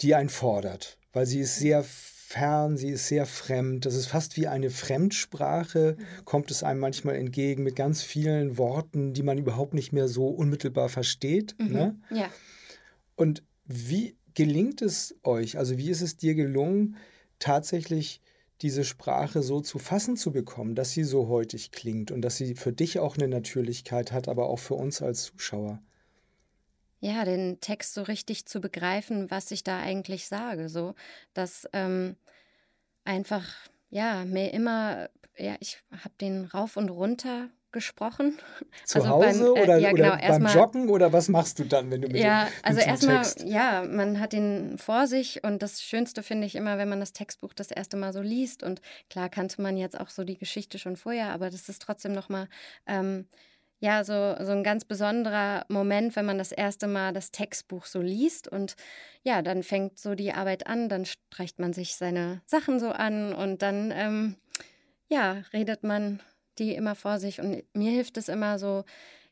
die 0.01 0.15
einen 0.15 0.29
fordert, 0.29 0.97
weil 1.11 1.25
sie 1.25 1.41
ist 1.41 1.57
sehr 1.57 1.83
fern, 1.83 2.77
sie 2.77 2.89
ist 2.89 3.07
sehr 3.07 3.25
fremd. 3.25 3.85
Das 3.85 3.95
ist 3.95 4.05
fast 4.05 4.37
wie 4.37 4.47
eine 4.47 4.69
Fremdsprache, 4.69 5.97
mhm. 5.97 6.25
kommt 6.25 6.51
es 6.51 6.61
einem 6.61 6.79
manchmal 6.79 7.15
entgegen 7.15 7.63
mit 7.63 7.75
ganz 7.75 8.03
vielen 8.03 8.57
Worten, 8.59 9.13
die 9.13 9.23
man 9.23 9.39
überhaupt 9.39 9.73
nicht 9.73 9.91
mehr 9.93 10.07
so 10.07 10.27
unmittelbar 10.27 10.89
versteht. 10.89 11.55
Mhm. 11.59 11.73
Ne? 11.73 11.99
Ja. 12.11 12.29
Und 13.15 13.43
wie 13.65 14.15
gelingt 14.35 14.81
es 14.81 15.15
euch, 15.23 15.57
also 15.57 15.77
wie 15.77 15.89
ist 15.89 16.01
es 16.01 16.17
dir 16.17 16.35
gelungen, 16.35 16.97
tatsächlich 17.39 18.21
diese 18.61 18.83
Sprache 18.83 19.41
so 19.41 19.61
zu 19.61 19.79
fassen 19.79 20.17
zu 20.17 20.31
bekommen, 20.31 20.75
dass 20.75 20.91
sie 20.91 21.03
so 21.03 21.27
heutig 21.27 21.71
klingt 21.71 22.11
und 22.11 22.21
dass 22.21 22.37
sie 22.37 22.55
für 22.55 22.73
dich 22.73 22.99
auch 22.99 23.17
eine 23.17 23.27
Natürlichkeit 23.27 24.11
hat, 24.11 24.27
aber 24.27 24.47
auch 24.47 24.59
für 24.59 24.75
uns 24.75 25.01
als 25.01 25.23
Zuschauer. 25.25 25.81
Ja, 27.01 27.23
den 27.23 27.61
Text 27.61 27.93
so 27.93 28.01
richtig 28.01 28.45
zu 28.45 28.59
begreifen, 28.59 29.31
was 29.31 29.51
ich 29.51 29.63
da 29.63 29.79
eigentlich 29.79 30.27
sage, 30.27 30.67
so 30.67 30.95
dass 31.33 31.67
ähm, 31.71 32.17
einfach 33.05 33.47
ja 33.89 34.25
mir 34.25 34.53
immer 34.53 35.09
ja 35.37 35.55
ich 35.61 35.81
habe 35.91 36.13
den 36.19 36.45
rauf 36.45 36.75
und 36.75 36.89
runter 36.89 37.49
gesprochen. 37.71 38.37
Zu 38.85 38.99
also 38.99 39.09
Hause 39.09 39.53
beim, 39.53 39.57
äh, 39.57 39.61
oder, 39.61 39.77
ja, 39.77 39.91
genau, 39.91 40.13
oder 40.13 40.27
beim 40.27 40.45
Joggen? 40.47 40.89
Oder 40.89 41.13
was 41.13 41.29
machst 41.29 41.59
du 41.59 41.65
dann, 41.65 41.91
wenn 41.91 42.01
du 42.01 42.07
mit 42.07 42.17
Ja, 42.17 42.45
dem, 42.45 42.53
also 42.63 42.79
erstmal, 42.79 43.25
ja, 43.45 43.83
man 43.83 44.19
hat 44.19 44.33
den 44.33 44.77
vor 44.77 45.07
sich 45.07 45.43
und 45.43 45.61
das 45.61 45.81
Schönste 45.81 46.23
finde 46.23 46.47
ich 46.47 46.55
immer, 46.55 46.77
wenn 46.77 46.89
man 46.89 46.99
das 46.99 47.13
Textbuch 47.13 47.53
das 47.53 47.71
erste 47.71 47.97
Mal 47.97 48.13
so 48.13 48.21
liest. 48.21 48.63
Und 48.63 48.81
klar 49.09 49.29
kannte 49.29 49.61
man 49.61 49.77
jetzt 49.77 49.99
auch 49.99 50.09
so 50.09 50.23
die 50.23 50.37
Geschichte 50.37 50.79
schon 50.79 50.95
vorher, 50.95 51.31
aber 51.31 51.49
das 51.49 51.69
ist 51.69 51.81
trotzdem 51.81 52.13
nochmal, 52.13 52.47
ähm, 52.87 53.27
ja, 53.81 54.03
so, 54.03 54.35
so 54.41 54.51
ein 54.51 54.63
ganz 54.63 54.83
besonderer 54.83 55.65
Moment, 55.69 56.15
wenn 56.15 56.25
man 56.25 56.37
das 56.37 56.51
erste 56.51 56.87
Mal 56.87 57.13
das 57.13 57.31
Textbuch 57.31 57.85
so 57.85 58.01
liest. 58.01 58.47
Und 58.47 58.75
ja, 59.23 59.41
dann 59.41 59.63
fängt 59.63 59.97
so 59.99 60.15
die 60.15 60.33
Arbeit 60.33 60.67
an, 60.67 60.89
dann 60.89 61.05
streicht 61.05 61.59
man 61.59 61.71
sich 61.73 61.95
seine 61.95 62.41
Sachen 62.45 62.79
so 62.79 62.89
an 62.89 63.33
und 63.33 63.61
dann, 63.61 63.91
ähm, 63.95 64.35
ja, 65.07 65.43
redet 65.53 65.83
man 65.83 66.19
die 66.59 66.75
immer 66.75 66.95
vor 66.95 67.19
sich 67.19 67.39
und 67.39 67.63
mir 67.73 67.91
hilft 67.91 68.17
es 68.17 68.29
immer 68.29 68.59
so, 68.59 68.83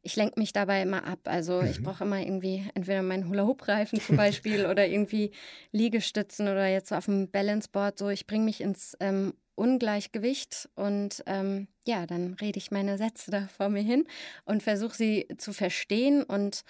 ich 0.02 0.16
lenke 0.16 0.40
mich 0.40 0.54
dabei 0.54 0.82
immer 0.82 1.06
ab. 1.06 1.20
Also 1.26 1.62
mhm. 1.62 1.68
ich 1.68 1.84
brauche 1.84 2.04
immer 2.04 2.20
irgendwie 2.20 2.66
entweder 2.76 3.02
meinen 3.02 3.28
Hula-Hoop-Reifen 3.28 4.00
zum 4.00 4.16
Beispiel 4.18 4.66
oder 4.66 4.88
irgendwie 4.88 5.32
Liegestützen 5.72 6.48
oder 6.48 6.68
jetzt 6.68 6.90
so 6.90 6.96
auf 6.96 7.06
dem 7.06 7.30
Balanceboard. 7.30 8.00
So, 8.00 8.10
ich 8.10 8.26
bringe 8.26 8.46
mich 8.46 8.62
ins 8.62 8.96
ähm, 9.00 9.34
Ungleichgewicht 9.56 10.70
und 10.76 11.24
ähm, 11.26 11.68
ja, 11.86 12.06
dann 12.06 12.36
rede 12.36 12.60
ich 12.60 12.72
meine 12.72 12.98
Sätze 12.98 13.32
da 13.32 13.48
vor 13.48 13.70
mir 13.70 13.82
hin 13.82 14.06
und 14.46 14.64
versuche 14.64 14.96
sie 14.96 15.28
zu 15.38 15.52
verstehen 15.52 16.24
und 16.24 16.64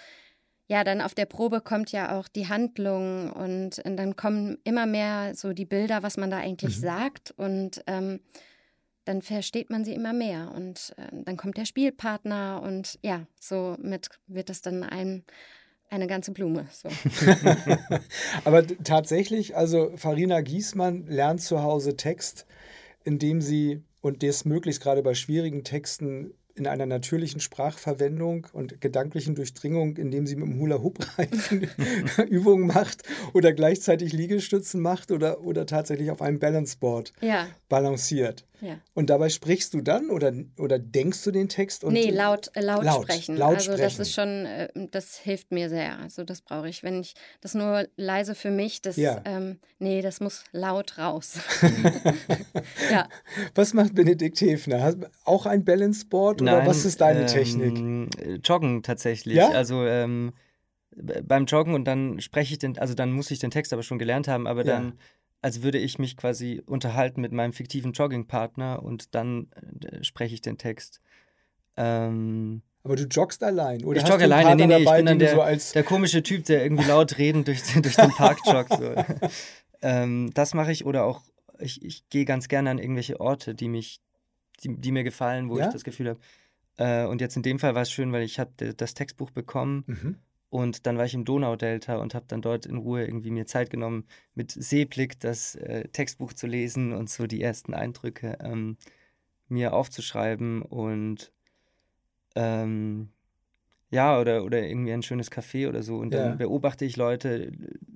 ja, 0.70 0.84
dann 0.84 1.00
auf 1.00 1.14
der 1.14 1.26
Probe 1.26 1.60
kommt 1.60 1.92
ja 1.92 2.18
auch 2.18 2.28
die 2.28 2.48
Handlung 2.48 3.32
und, 3.32 3.78
und 3.78 3.96
dann 3.96 4.16
kommen 4.16 4.58
immer 4.64 4.86
mehr 4.86 5.34
so 5.34 5.52
die 5.52 5.64
Bilder, 5.64 6.02
was 6.02 6.16
man 6.16 6.30
da 6.30 6.38
eigentlich 6.38 6.76
mhm. 6.78 6.82
sagt 6.82 7.30
und 7.36 7.82
ähm, 7.86 8.20
dann 9.08 9.22
versteht 9.22 9.70
man 9.70 9.86
sie 9.86 9.94
immer 9.94 10.12
mehr 10.12 10.52
und 10.54 10.94
äh, 10.98 11.08
dann 11.24 11.38
kommt 11.38 11.56
der 11.56 11.64
Spielpartner 11.64 12.60
und 12.62 12.98
ja, 13.02 13.26
so 13.40 13.74
mit 13.80 14.10
wird 14.26 14.50
das 14.50 14.60
dann 14.60 14.82
ein, 14.82 15.24
eine 15.88 16.06
ganze 16.06 16.32
Blume. 16.32 16.68
So. 16.70 16.90
Aber 18.44 18.66
tatsächlich, 18.66 19.56
also 19.56 19.92
Farina 19.96 20.42
Giesmann 20.42 21.06
lernt 21.06 21.40
zu 21.40 21.62
Hause 21.62 21.96
Text, 21.96 22.44
indem 23.02 23.40
sie, 23.40 23.82
und 24.02 24.22
das 24.22 24.44
möglichst 24.44 24.82
gerade 24.82 25.02
bei 25.02 25.14
schwierigen 25.14 25.64
Texten, 25.64 26.34
in 26.58 26.66
einer 26.66 26.86
natürlichen 26.86 27.40
Sprachverwendung 27.40 28.48
und 28.52 28.80
gedanklichen 28.80 29.34
Durchdringung, 29.34 29.96
indem 29.96 30.26
sie 30.26 30.36
mit 30.36 30.48
dem 30.48 30.58
Hula-Hoop-Reifen 30.58 31.68
Übungen 32.28 32.66
macht 32.66 33.04
oder 33.32 33.52
gleichzeitig 33.52 34.12
Liegestützen 34.12 34.80
macht 34.80 35.10
oder, 35.10 35.40
oder 35.40 35.66
tatsächlich 35.66 36.10
auf 36.10 36.20
einem 36.20 36.38
Balanceboard 36.38 37.12
ja. 37.20 37.46
balanciert. 37.68 38.44
Ja. 38.60 38.78
Und 38.94 39.10
dabei 39.10 39.28
sprichst 39.28 39.74
du 39.74 39.80
dann 39.80 40.10
oder, 40.10 40.32
oder 40.58 40.78
denkst 40.78 41.22
du 41.24 41.30
den 41.30 41.48
Text? 41.48 41.84
Und 41.84 41.92
nee, 41.92 42.10
laut, 42.10 42.50
äh, 42.54 42.60
laut, 42.60 42.84
laut, 42.84 43.02
sprechen. 43.04 43.36
Laut 43.36 43.56
also 43.56 43.72
sprechen. 43.72 43.82
das 43.82 43.98
ist 43.98 44.14
schon, 44.14 44.46
äh, 44.46 44.68
das 44.90 45.16
hilft 45.18 45.52
mir 45.52 45.68
sehr. 45.68 45.98
Also 45.98 46.24
das 46.24 46.40
brauche 46.40 46.68
ich. 46.68 46.82
Wenn 46.82 47.00
ich 47.00 47.14
das 47.40 47.54
nur 47.54 47.86
leise 47.96 48.34
für 48.34 48.50
mich, 48.50 48.82
das, 48.82 48.96
ja. 48.96 49.22
ähm, 49.24 49.58
nee, 49.78 50.02
das 50.02 50.20
muss 50.20 50.44
laut 50.52 50.98
raus. 50.98 51.38
ja. 52.90 53.08
Was 53.54 53.74
macht 53.74 53.94
Benedikt 53.94 54.40
Hefner? 54.40 54.82
Hast 54.82 54.98
auch 55.24 55.46
ein 55.46 55.64
Balanceboard 55.64 56.42
oder 56.42 56.66
was 56.66 56.84
ist 56.84 57.00
deine 57.00 57.20
ähm, 57.20 57.26
Technik? 57.26 58.46
Joggen 58.46 58.82
tatsächlich. 58.82 59.36
Ja? 59.36 59.50
Also 59.50 59.84
ähm, 59.84 60.32
beim 60.90 61.44
Joggen 61.46 61.74
und 61.74 61.84
dann 61.84 62.20
spreche 62.20 62.54
ich 62.54 62.58
den, 62.58 62.78
also 62.78 62.94
dann 62.94 63.12
muss 63.12 63.30
ich 63.30 63.38
den 63.38 63.50
Text 63.50 63.72
aber 63.72 63.82
schon 63.82 63.98
gelernt 63.98 64.28
haben, 64.28 64.46
aber 64.46 64.64
dann 64.64 64.98
als 65.40 65.62
würde 65.62 65.78
ich 65.78 65.98
mich 65.98 66.16
quasi 66.16 66.62
unterhalten 66.66 67.20
mit 67.20 67.32
meinem 67.32 67.52
fiktiven 67.52 67.92
Joggingpartner 67.92 68.82
und 68.82 69.14
dann 69.14 69.48
äh, 69.84 70.02
spreche 70.02 70.34
ich 70.34 70.40
den 70.40 70.58
Text. 70.58 71.00
Ähm, 71.76 72.62
aber 72.82 72.96
du 72.96 73.04
joggst 73.04 73.42
allein, 73.42 73.84
oder? 73.84 74.00
Ich 74.00 74.08
jogge 74.08 74.24
alleine, 74.24 74.56
nee, 74.56 74.66
nee, 74.66 74.82
ich 74.82 74.90
bin 74.90 75.06
dann 75.06 75.18
der, 75.18 75.58
so 75.58 75.72
der, 75.74 75.84
komische 75.84 76.22
Typ, 76.22 76.44
der 76.44 76.62
irgendwie 76.62 76.84
laut 76.84 77.18
redend 77.18 77.46
durch, 77.46 77.62
durch 77.74 77.96
den 77.96 78.10
Park 78.10 78.38
joggt. 78.46 78.72
So. 78.72 78.94
ähm, 79.82 80.30
das 80.34 80.54
mache 80.54 80.72
ich 80.72 80.86
oder 80.86 81.04
auch, 81.04 81.22
ich, 81.58 81.84
ich 81.84 82.08
gehe 82.08 82.24
ganz 82.24 82.48
gerne 82.48 82.70
an 82.70 82.78
irgendwelche 82.78 83.20
Orte, 83.20 83.54
die 83.54 83.68
mich, 83.68 84.00
die, 84.62 84.74
die 84.76 84.92
mir 84.92 85.04
gefallen, 85.04 85.50
wo 85.50 85.58
ja? 85.58 85.66
ich 85.66 85.72
das 85.72 85.84
Gefühl 85.84 86.08
habe. 86.08 86.20
Äh, 86.78 87.06
und 87.06 87.20
jetzt 87.20 87.36
in 87.36 87.42
dem 87.42 87.58
Fall 87.58 87.74
war 87.74 87.82
es 87.82 87.90
schön, 87.92 88.12
weil 88.12 88.22
ich 88.22 88.38
habe 88.40 88.74
das 88.74 88.94
Textbuch 88.94 89.30
bekommen 89.30 89.84
mhm. 89.86 90.16
Und 90.50 90.86
dann 90.86 90.96
war 90.96 91.04
ich 91.04 91.14
im 91.14 91.26
Donaudelta 91.26 91.96
und 91.96 92.14
habe 92.14 92.24
dann 92.28 92.40
dort 92.40 92.64
in 92.64 92.78
Ruhe 92.78 93.04
irgendwie 93.04 93.30
mir 93.30 93.46
Zeit 93.46 93.68
genommen, 93.68 94.06
mit 94.34 94.50
Seeblick 94.50 95.20
das 95.20 95.54
äh, 95.56 95.88
Textbuch 95.88 96.32
zu 96.32 96.46
lesen 96.46 96.92
und 96.92 97.10
so 97.10 97.26
die 97.26 97.42
ersten 97.42 97.74
Eindrücke 97.74 98.38
ähm, 98.40 98.78
mir 99.48 99.74
aufzuschreiben 99.74 100.62
und 100.62 101.32
ähm, 102.34 103.10
ja, 103.90 104.18
oder, 104.20 104.44
oder 104.44 104.62
irgendwie 104.62 104.92
ein 104.92 105.02
schönes 105.02 105.32
Café 105.32 105.68
oder 105.68 105.82
so. 105.82 105.96
Und 105.96 106.12
dann 106.12 106.30
ja. 106.30 106.34
beobachte 106.36 106.84
ich 106.84 106.96
Leute, 106.96 107.52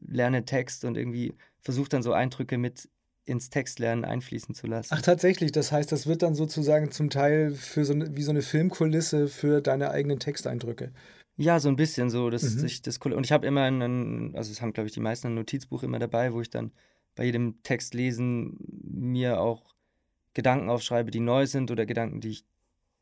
lerne 0.07 0.45
Text 0.45 0.85
und 0.85 0.97
irgendwie 0.97 1.35
versuche 1.61 1.89
dann 1.89 2.03
so 2.03 2.13
Eindrücke 2.13 2.59
mit 2.59 2.89
ins 3.25 3.51
Textlernen 3.51 4.05
einfließen 4.05 4.55
zu 4.55 4.67
lassen. 4.67 4.95
Ach, 4.95 5.03
tatsächlich. 5.03 5.53
Das 5.53 5.71
heißt, 5.71 5.93
das 5.93 6.07
wird 6.07 6.23
dann 6.23 6.35
sozusagen 6.35 6.91
zum 6.91 7.11
Teil 7.11 7.53
für 7.53 7.85
so 7.85 7.93
eine, 7.93 8.17
wie 8.17 8.23
so 8.23 8.31
eine 8.31 8.43
Filmkulisse 8.43 9.29
für 9.29 9.61
deine 9.61 9.91
eigenen 9.91 10.19
Texteindrücke. 10.19 10.93
Ja, 11.37 11.61
so 11.61 11.69
ein 11.69 11.77
bisschen 11.77 12.11
so. 12.11 12.31
Das, 12.31 12.43
mhm. 12.43 12.67
ich, 12.67 12.83
das, 12.83 12.99
und 12.99 13.25
ich 13.25 13.33
habe 13.33 13.47
immer 13.47 13.63
einen, 13.63 14.35
also 14.37 14.51
es 14.51 14.61
haben, 14.61 14.73
glaube 14.73 14.89
ich, 14.89 14.95
die 14.95 15.01
meisten 15.01 15.29
ein 15.29 15.35
Notizbuch 15.35 15.83
immer 15.83 15.99
dabei, 15.99 16.33
wo 16.33 16.41
ich 16.41 16.51
dann 16.51 16.73
bei 17.15 17.25
jedem 17.25 17.63
Text 17.63 17.95
lesen 17.95 18.57
mir 18.83 19.41
auch 19.41 19.75
Gedanken 20.35 20.71
aufschreibe, 20.71 21.11
die 21.11 21.21
neu 21.21 21.47
sind 21.47 21.71
oder 21.71 21.87
Gedanken, 21.87 22.21
die 22.21 22.31
ich 22.31 22.45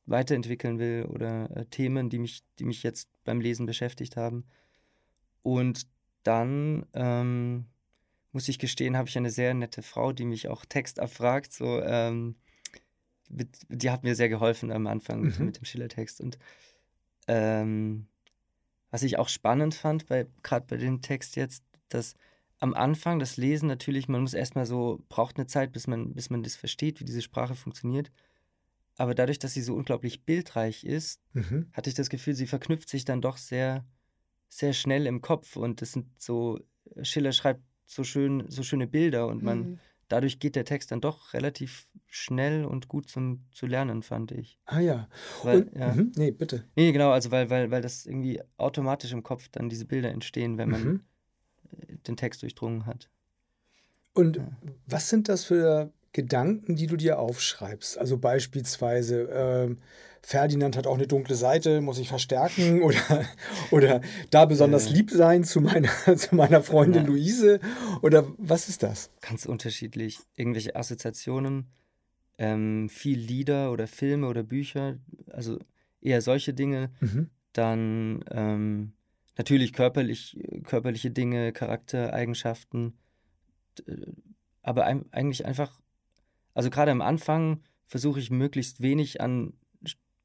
weiterentwickeln 0.06 0.78
will 0.78 1.06
oder 1.08 1.56
äh, 1.56 1.66
Themen, 1.66 2.10
die 2.10 2.18
mich, 2.18 2.42
die 2.58 2.64
mich 2.64 2.82
jetzt 2.82 3.08
beim 3.24 3.40
Lesen 3.40 3.66
beschäftigt 3.66 4.16
haben. 4.16 4.44
Und 5.42 5.86
dann 6.24 6.86
ähm, 6.92 7.66
muss 8.32 8.48
ich 8.48 8.58
gestehen, 8.58 8.96
habe 8.96 9.08
ich 9.08 9.16
eine 9.16 9.30
sehr 9.30 9.54
nette 9.54 9.82
Frau, 9.82 10.12
die 10.12 10.24
mich 10.24 10.48
auch 10.48 10.64
Text 10.64 10.98
erfragt. 10.98 11.52
So, 11.52 11.82
ähm, 11.82 12.36
die 13.28 13.90
hat 13.90 14.02
mir 14.02 14.14
sehr 14.14 14.28
geholfen 14.28 14.72
am 14.72 14.86
Anfang 14.86 15.22
mhm. 15.22 15.44
mit 15.46 15.56
dem 15.56 15.64
Schillertext. 15.64 16.20
Und 16.20 16.38
ähm, 17.28 18.06
was 18.90 19.02
ich 19.02 19.18
auch 19.18 19.28
spannend 19.28 19.74
fand, 19.74 20.06
bei, 20.06 20.26
gerade 20.42 20.66
bei 20.66 20.76
dem 20.76 21.00
Text 21.00 21.36
jetzt, 21.36 21.64
dass 21.88 22.14
am 22.58 22.74
Anfang 22.74 23.18
das 23.18 23.36
Lesen 23.36 23.68
natürlich, 23.68 24.08
man 24.08 24.20
muss 24.20 24.34
erstmal 24.34 24.66
so, 24.66 25.02
braucht 25.08 25.36
eine 25.36 25.46
Zeit, 25.46 25.72
bis 25.72 25.86
man, 25.86 26.14
bis 26.14 26.28
man 26.28 26.42
das 26.42 26.56
versteht, 26.56 27.00
wie 27.00 27.04
diese 27.04 27.22
Sprache 27.22 27.54
funktioniert. 27.54 28.10
Aber 28.96 29.14
dadurch, 29.14 29.38
dass 29.38 29.54
sie 29.54 29.62
so 29.62 29.74
unglaublich 29.74 30.24
bildreich 30.24 30.84
ist, 30.84 31.22
mhm. 31.32 31.68
hatte 31.72 31.88
ich 31.88 31.94
das 31.94 32.10
Gefühl, 32.10 32.34
sie 32.34 32.46
verknüpft 32.46 32.88
sich 32.88 33.04
dann 33.04 33.22
doch 33.22 33.38
sehr, 33.38 33.86
sehr 34.48 34.74
schnell 34.74 35.06
im 35.06 35.22
Kopf. 35.22 35.56
Und 35.56 35.80
das 35.80 35.92
sind 35.92 36.08
so, 36.20 36.60
Schiller 37.02 37.32
schreibt 37.32 37.62
so 37.90 38.04
schön, 38.04 38.44
so 38.48 38.62
schöne 38.62 38.86
Bilder 38.86 39.26
und 39.26 39.42
man, 39.42 39.58
mhm 39.58 39.78
dadurch 40.10 40.38
geht 40.40 40.56
der 40.56 40.64
Text 40.64 40.90
dann 40.90 41.00
doch 41.00 41.32
relativ 41.32 41.88
schnell 42.06 42.64
und 42.64 42.88
gut 42.88 43.08
zum 43.08 43.46
zu 43.52 43.66
lernen, 43.66 44.02
fand 44.02 44.32
ich. 44.32 44.58
Ah 44.66 44.80
ja. 44.80 45.08
Weil, 45.42 45.62
und, 45.62 45.76
ja. 45.76 45.94
Mh, 45.94 46.06
nee, 46.16 46.30
bitte. 46.32 46.64
Nee, 46.76 46.92
genau, 46.92 47.10
also 47.12 47.30
weil, 47.30 47.48
weil, 47.48 47.70
weil 47.70 47.80
das 47.80 48.04
irgendwie 48.04 48.42
automatisch 48.56 49.12
im 49.12 49.22
Kopf 49.22 49.48
dann 49.48 49.68
diese 49.68 49.86
Bilder 49.86 50.10
entstehen, 50.10 50.58
wenn 50.58 50.68
man 50.68 50.84
mhm. 50.84 51.00
den 52.06 52.16
Text 52.16 52.42
durchdrungen 52.42 52.86
hat. 52.86 53.08
Und 54.12 54.36
ja. 54.36 54.48
was 54.86 55.08
sind 55.08 55.28
das 55.28 55.44
für 55.44 55.92
Gedanken, 56.12 56.74
die 56.74 56.88
du 56.88 56.96
dir 56.96 57.20
aufschreibst? 57.20 57.96
Also 57.96 58.18
beispielsweise, 58.18 59.30
äh, 59.30 59.76
Ferdinand 60.22 60.76
hat 60.76 60.86
auch 60.86 60.94
eine 60.94 61.06
dunkle 61.06 61.34
Seite, 61.34 61.80
muss 61.80 61.98
ich 61.98 62.08
verstärken 62.08 62.82
oder, 62.84 63.24
oder 63.70 64.00
da 64.30 64.44
besonders 64.44 64.86
äh. 64.86 64.94
lieb 64.94 65.10
sein 65.10 65.44
zu 65.44 65.60
meiner, 65.60 65.90
zu 66.16 66.34
meiner 66.34 66.62
Freundin 66.62 67.02
ja. 67.02 67.08
Luise 67.08 67.60
oder 68.02 68.26
was 68.38 68.68
ist 68.68 68.82
das? 68.82 69.10
Ganz 69.20 69.46
unterschiedlich. 69.46 70.18
Irgendwelche 70.36 70.76
Assoziationen, 70.76 71.66
ähm, 72.38 72.88
viel 72.88 73.18
Lieder 73.18 73.72
oder 73.72 73.86
Filme 73.86 74.28
oder 74.28 74.42
Bücher, 74.42 74.98
also 75.30 75.58
eher 76.00 76.20
solche 76.22 76.54
Dinge. 76.54 76.90
Mhm. 77.00 77.30
Dann 77.52 78.24
ähm, 78.30 78.92
natürlich 79.36 79.72
körperlich, 79.72 80.38
körperliche 80.64 81.10
Dinge, 81.10 81.52
Charaktereigenschaften, 81.52 82.94
aber 84.62 84.84
eigentlich 84.84 85.44
einfach, 85.46 85.80
also 86.54 86.70
gerade 86.70 86.90
am 86.90 87.00
Anfang 87.00 87.62
versuche 87.86 88.20
ich 88.20 88.30
möglichst 88.30 88.82
wenig 88.82 89.20
an 89.20 89.54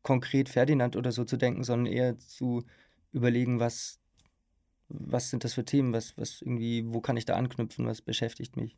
konkret 0.06 0.50
Ferdinand 0.50 0.96
oder 0.96 1.12
so 1.12 1.26
zu 1.26 1.36
denken, 1.36 1.64
sondern 1.64 1.92
eher 1.92 2.18
zu 2.20 2.64
überlegen, 3.12 3.60
was, 3.60 4.00
was 4.88 5.32
sind 5.32 5.44
das 5.44 5.56
für 5.56 5.66
Themen, 5.66 5.94
was, 5.94 6.16
was 6.16 6.42
irgendwie, 6.42 6.86
wo 6.86 7.02
kann 7.02 7.18
ich 7.18 7.26
da 7.26 7.36
anknüpfen, 7.36 7.88
was 7.88 8.02
beschäftigt 8.02 8.56
mich. 8.56 8.78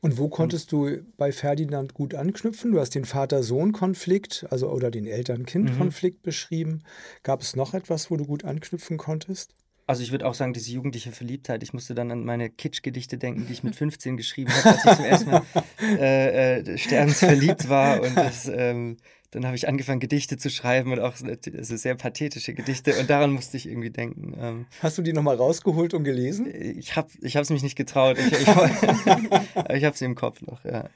Und 0.00 0.18
wo 0.18 0.28
konntest 0.28 0.70
du 0.70 1.02
bei 1.16 1.32
Ferdinand 1.32 1.94
gut 1.94 2.14
anknüpfen? 2.14 2.70
Du 2.70 2.78
hast 2.78 2.94
den 2.94 3.06
Vater-Sohn-Konflikt, 3.06 4.46
also 4.50 4.70
oder 4.70 4.90
den 4.90 5.06
Eltern-Kind-Konflikt 5.06 6.18
mhm. 6.18 6.22
beschrieben. 6.22 6.82
Gab 7.22 7.40
es 7.40 7.56
noch 7.56 7.72
etwas, 7.74 8.10
wo 8.10 8.16
du 8.16 8.24
gut 8.26 8.44
anknüpfen 8.44 8.98
konntest? 8.98 9.54
Also 9.88 10.02
ich 10.02 10.12
würde 10.12 10.26
auch 10.26 10.34
sagen, 10.34 10.52
diese 10.52 10.70
jugendliche 10.70 11.12
Verliebtheit. 11.12 11.62
Ich 11.62 11.72
musste 11.72 11.94
dann 11.94 12.10
an 12.10 12.22
meine 12.22 12.50
Kitsch-Gedichte 12.50 13.16
denken, 13.16 13.46
die 13.46 13.54
ich 13.54 13.62
mit 13.62 13.74
15 13.76 14.18
geschrieben 14.18 14.52
habe, 14.52 14.68
als 14.68 14.84
ich 14.84 14.96
zum 14.96 15.04
ersten 15.06 15.30
Mal 15.30 15.42
äh, 15.80 16.58
äh, 16.58 16.76
sterbensverliebt 16.78 17.70
war. 17.70 18.02
Und 18.02 18.14
das, 18.14 18.46
ähm, 18.48 18.98
dann 19.30 19.46
habe 19.46 19.56
ich 19.56 19.66
angefangen, 19.66 19.98
Gedichte 19.98 20.36
zu 20.36 20.50
schreiben 20.50 20.92
und 20.92 21.00
auch 21.00 21.14
also 21.22 21.76
sehr 21.76 21.94
pathetische 21.94 22.52
Gedichte. 22.52 23.00
Und 23.00 23.08
daran 23.08 23.32
musste 23.32 23.56
ich 23.56 23.66
irgendwie 23.66 23.88
denken. 23.88 24.36
Ähm, 24.38 24.66
Hast 24.80 24.98
du 24.98 25.02
die 25.02 25.14
nochmal 25.14 25.36
rausgeholt 25.36 25.94
und 25.94 26.04
gelesen? 26.04 26.46
Ich 26.54 26.94
habe 26.94 27.08
es 27.22 27.48
mich 27.48 27.62
nicht 27.62 27.76
getraut. 27.76 28.18
Ich, 28.18 28.30
ich, 28.30 28.48
aber 29.54 29.74
ich 29.74 29.84
habe 29.84 29.96
sie 29.96 30.04
im 30.04 30.16
Kopf 30.16 30.42
noch, 30.42 30.66
ja. 30.66 30.90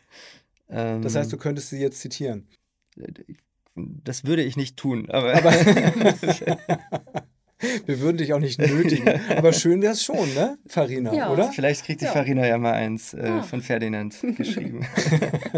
Ähm, 0.69 1.01
das 1.01 1.15
heißt, 1.15 1.33
du 1.33 1.39
könntest 1.39 1.71
sie 1.71 1.81
jetzt 1.81 2.01
zitieren? 2.01 2.47
Das 3.75 4.27
würde 4.27 4.43
ich 4.43 4.59
nicht 4.59 4.77
tun, 4.77 5.09
aber. 5.09 5.35
aber 5.35 5.53
Wir 7.87 8.01
würden 8.01 8.16
dich 8.16 8.33
auch 8.33 8.38
nicht 8.38 8.59
nötigen. 8.61 9.20
Aber 9.37 9.53
schön 9.53 9.83
wäre 9.83 9.92
es 9.92 10.03
schon, 10.03 10.35
ne, 10.35 10.59
Farina, 10.66 11.14
ja. 11.14 11.31
oder? 11.33 11.53
Vielleicht 11.53 11.85
kriegt 11.85 12.01
die 12.01 12.07
ja. 12.07 12.12
Farina 12.12 12.46
ja 12.46 12.59
mal 12.59 12.72
eins 12.72 13.14
äh, 13.14 13.27
ja. 13.27 13.42
von 13.42 13.62
Ferdinand 13.62 14.16
geschrieben. 14.37 14.87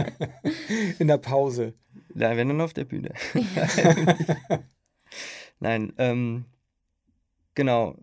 In 0.99 1.09
der 1.09 1.19
Pause. 1.19 1.75
Ja, 2.15 2.37
wenn 2.37 2.49
dann 2.49 2.61
auf 2.61 2.75
der 2.75 2.85
Bühne. 2.85 3.11
Nein, 5.61 5.93
ähm, 5.99 6.45
genau. 7.55 7.97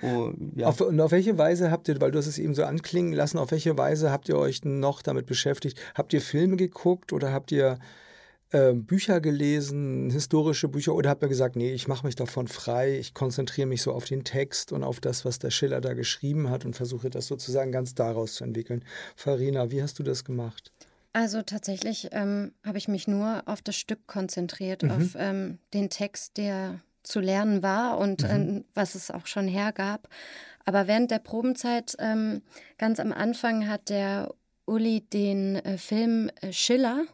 Oh, 0.00 0.32
ja. 0.54 0.68
auf, 0.68 0.80
und 0.80 1.00
auf 1.00 1.10
welche 1.10 1.38
Weise 1.38 1.70
habt 1.70 1.88
ihr, 1.88 2.00
weil 2.00 2.12
du 2.12 2.18
hast 2.18 2.28
es 2.28 2.38
eben 2.38 2.54
so 2.54 2.64
anklingen 2.64 3.12
lassen, 3.12 3.38
auf 3.38 3.50
welche 3.50 3.76
Weise 3.76 4.12
habt 4.12 4.28
ihr 4.28 4.38
euch 4.38 4.64
noch 4.64 5.02
damit 5.02 5.26
beschäftigt? 5.26 5.78
Habt 5.94 6.12
ihr 6.12 6.20
Filme 6.20 6.56
geguckt 6.56 7.12
oder 7.12 7.32
habt 7.32 7.50
ihr 7.50 7.78
äh, 8.50 8.72
Bücher 8.72 9.20
gelesen, 9.20 10.10
historische 10.10 10.68
Bücher, 10.68 10.94
oder 10.94 11.10
habt 11.10 11.22
ihr 11.22 11.28
gesagt, 11.28 11.56
nee, 11.56 11.72
ich 11.72 11.88
mache 11.88 12.06
mich 12.06 12.16
davon 12.16 12.48
frei, 12.48 12.98
ich 12.98 13.14
konzentriere 13.14 13.66
mich 13.66 13.82
so 13.82 13.92
auf 13.92 14.04
den 14.04 14.24
Text 14.24 14.72
und 14.72 14.84
auf 14.84 15.00
das, 15.00 15.24
was 15.24 15.38
der 15.38 15.50
Schiller 15.50 15.80
da 15.80 15.94
geschrieben 15.94 16.50
hat 16.50 16.64
und 16.64 16.74
versuche 16.74 17.10
das 17.10 17.26
sozusagen 17.26 17.72
ganz 17.72 17.94
daraus 17.94 18.34
zu 18.34 18.44
entwickeln. 18.44 18.84
Farina, 19.16 19.70
wie 19.70 19.82
hast 19.82 19.98
du 19.98 20.02
das 20.02 20.24
gemacht? 20.24 20.72
Also 21.12 21.42
tatsächlich 21.42 22.08
ähm, 22.12 22.52
habe 22.64 22.78
ich 22.78 22.88
mich 22.88 23.08
nur 23.08 23.42
auf 23.46 23.60
das 23.62 23.76
Stück 23.76 24.06
konzentriert, 24.06 24.82
mhm. 24.82 24.90
auf 24.90 25.16
ähm, 25.16 25.58
den 25.74 25.90
Text, 25.90 26.36
der 26.36 26.80
zu 27.02 27.20
lernen 27.20 27.62
war 27.62 27.98
und 27.98 28.22
mhm. 28.22 28.30
ähm, 28.30 28.64
was 28.74 28.94
es 28.94 29.10
auch 29.10 29.26
schon 29.26 29.48
hergab. 29.48 30.08
Aber 30.64 30.86
während 30.86 31.10
der 31.10 31.18
Probenzeit, 31.18 31.96
ähm, 31.98 32.42
ganz 32.76 33.00
am 33.00 33.12
Anfang, 33.12 33.68
hat 33.68 33.88
der 33.88 34.34
Uli 34.66 35.00
den 35.00 35.56
äh, 35.56 35.78
Film 35.78 36.30
äh, 36.40 36.52
Schiller 36.52 37.04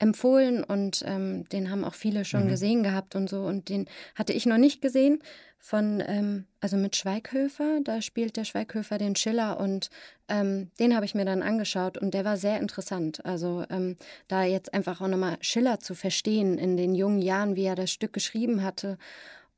empfohlen 0.00 0.64
und 0.64 1.04
ähm, 1.06 1.48
den 1.50 1.70
haben 1.70 1.84
auch 1.84 1.94
viele 1.94 2.24
schon 2.24 2.44
mhm. 2.44 2.48
gesehen 2.48 2.82
gehabt 2.82 3.14
und 3.14 3.28
so. 3.28 3.42
Und 3.42 3.68
den 3.68 3.86
hatte 4.16 4.32
ich 4.32 4.46
noch 4.46 4.58
nicht 4.58 4.80
gesehen 4.80 5.22
von, 5.58 6.02
ähm, 6.06 6.46
also 6.60 6.78
mit 6.78 6.96
Schweighöfer. 6.96 7.80
Da 7.84 8.00
spielt 8.00 8.36
der 8.36 8.44
Schweighöfer 8.44 8.96
den 8.96 9.14
Schiller 9.14 9.60
und 9.60 9.90
ähm, 10.28 10.70
den 10.80 10.96
habe 10.96 11.04
ich 11.04 11.14
mir 11.14 11.26
dann 11.26 11.42
angeschaut 11.42 11.98
und 11.98 12.14
der 12.14 12.24
war 12.24 12.38
sehr 12.38 12.58
interessant. 12.58 13.24
Also 13.26 13.64
ähm, 13.68 13.96
da 14.26 14.42
jetzt 14.42 14.72
einfach 14.72 15.02
auch 15.02 15.08
nochmal 15.08 15.36
Schiller 15.42 15.80
zu 15.80 15.94
verstehen 15.94 16.56
in 16.56 16.78
den 16.78 16.94
jungen 16.94 17.20
Jahren, 17.20 17.54
wie 17.54 17.64
er 17.64 17.76
das 17.76 17.90
Stück 17.90 18.14
geschrieben 18.14 18.62
hatte 18.62 18.96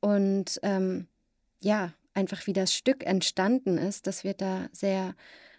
und 0.00 0.58
ähm, 0.64 1.06
ja, 1.60 1.92
einfach 2.14 2.48
wie 2.48 2.52
das 2.52 2.74
Stück 2.74 3.06
entstanden 3.06 3.78
ist, 3.78 4.08
das 4.08 4.24
wird 4.24 4.40
da 4.40 4.68
sehr 4.72 5.14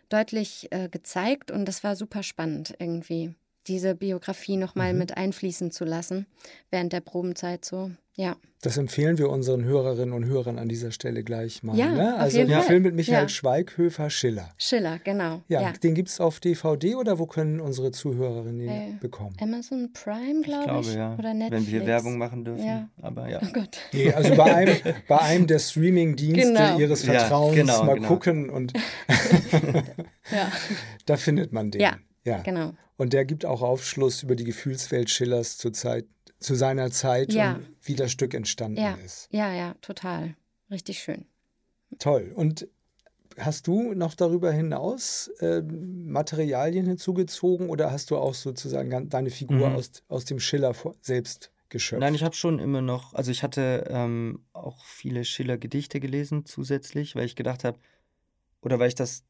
deutlich 0.09 0.67
äh, 0.71 0.89
gezeigt 0.89 1.49
und 1.49 1.65
das 1.65 1.85
war 1.85 1.95
super 1.95 2.21
spannend 2.21 2.75
irgendwie 2.77 3.33
diese 3.67 3.95
Biografie 3.95 4.57
nochmal 4.57 4.93
mhm. 4.93 4.99
mit 4.99 5.17
einfließen 5.17 5.71
zu 5.71 5.85
lassen 5.85 6.25
während 6.69 6.93
der 6.93 7.01
Probenzeit 7.01 7.63
so. 7.63 7.91
Ja. 8.15 8.35
Das 8.61 8.77
empfehlen 8.77 9.17
wir 9.17 9.29
unseren 9.29 9.63
Hörerinnen 9.63 10.13
und 10.13 10.25
Hörern 10.25 10.59
an 10.59 10.69
dieser 10.69 10.91
Stelle 10.91 11.23
gleich 11.23 11.63
mal. 11.63 11.75
Ja, 11.75 11.91
ne? 11.91 12.15
Also 12.15 12.43
der 12.45 12.61
Film 12.61 12.83
mit 12.83 12.95
Michael 12.95 13.23
ja. 13.23 13.27
Schweighöfer, 13.27 14.09
Schiller. 14.09 14.51
Schiller, 14.57 14.99
genau. 15.03 15.41
Ja, 15.47 15.61
ja. 15.61 15.71
den 15.71 15.95
gibt 15.95 16.09
es 16.09 16.19
auf 16.21 16.39
DVD 16.39 16.95
oder 16.95 17.17
wo 17.17 17.25
können 17.25 17.59
unsere 17.59 17.91
Zuhörerinnen 17.91 18.59
den 18.59 18.69
äh, 18.69 18.97
bekommen? 19.01 19.35
Amazon 19.41 19.91
Prime, 19.93 20.43
glaube 20.43 20.81
ich. 20.81 20.91
Glaube, 20.91 20.97
ja. 20.97 21.15
Oder 21.17 21.33
Netflix. 21.33 21.65
Wenn 21.65 21.71
wir 21.73 21.87
Werbung 21.87 22.17
machen 22.19 22.45
dürfen. 22.45 22.65
Ja. 22.65 22.89
Aber 23.01 23.27
ja. 23.27 23.41
Oh 23.43 23.51
Gott. 23.51 23.77
Nee, 23.91 24.13
also 24.13 24.35
bei 24.35 24.55
einem, 24.55 24.77
bei 25.07 25.19
einem 25.19 25.47
der 25.47 25.59
Streaming-Dienste 25.59 26.53
genau. 26.53 26.79
Ihres 26.79 27.03
Vertrauens 27.03 27.55
genau, 27.55 27.83
mal 27.83 27.95
genau. 27.95 28.07
gucken 28.07 28.49
und 28.49 28.73
da 31.05 31.17
findet 31.17 31.51
man 31.51 31.71
den. 31.71 31.81
Ja, 31.81 31.97
ja. 32.23 32.41
genau. 32.43 32.73
Und 32.97 33.13
der 33.13 33.25
gibt 33.25 33.45
auch 33.45 33.61
Aufschluss 33.61 34.23
über 34.23 34.35
die 34.35 34.43
Gefühlswelt 34.43 35.09
Schillers 35.09 35.57
zur 35.57 35.73
Zeit, 35.73 36.05
zu 36.39 36.55
seiner 36.55 36.91
Zeit 36.91 37.33
ja. 37.33 37.55
und 37.55 37.67
wie 37.81 37.95
das 37.95 38.11
Stück 38.11 38.33
entstanden 38.33 38.81
ja. 38.81 38.93
ist. 39.03 39.27
Ja, 39.31 39.53
ja, 39.53 39.75
total. 39.81 40.35
Richtig 40.69 40.99
schön. 40.99 41.25
Toll. 41.99 42.31
Und 42.35 42.67
hast 43.37 43.67
du 43.67 43.93
noch 43.93 44.13
darüber 44.13 44.51
hinaus 44.51 45.29
äh, 45.39 45.61
Materialien 45.61 46.85
hinzugezogen 46.85 47.69
oder 47.69 47.91
hast 47.91 48.11
du 48.11 48.17
auch 48.17 48.33
sozusagen 48.33 49.09
deine 49.09 49.29
Figur 49.29 49.69
mhm. 49.69 49.75
aus, 49.75 49.91
aus 50.07 50.25
dem 50.25 50.39
Schiller 50.39 50.73
selbst 51.01 51.51
geschöpft? 51.69 52.01
Nein, 52.01 52.15
ich 52.15 52.23
habe 52.23 52.35
schon 52.35 52.59
immer 52.59 52.81
noch, 52.81 53.13
also 53.13 53.31
ich 53.31 53.43
hatte 53.43 53.85
ähm, 53.89 54.45
auch 54.53 54.83
viele 54.85 55.25
Schiller-Gedichte 55.25 55.99
gelesen 55.99 56.45
zusätzlich, 56.45 57.15
weil 57.15 57.25
ich 57.25 57.35
gedacht 57.35 57.63
habe, 57.63 57.79
oder 58.61 58.79
weil 58.79 58.89
ich 58.89 58.95
das 58.95 59.23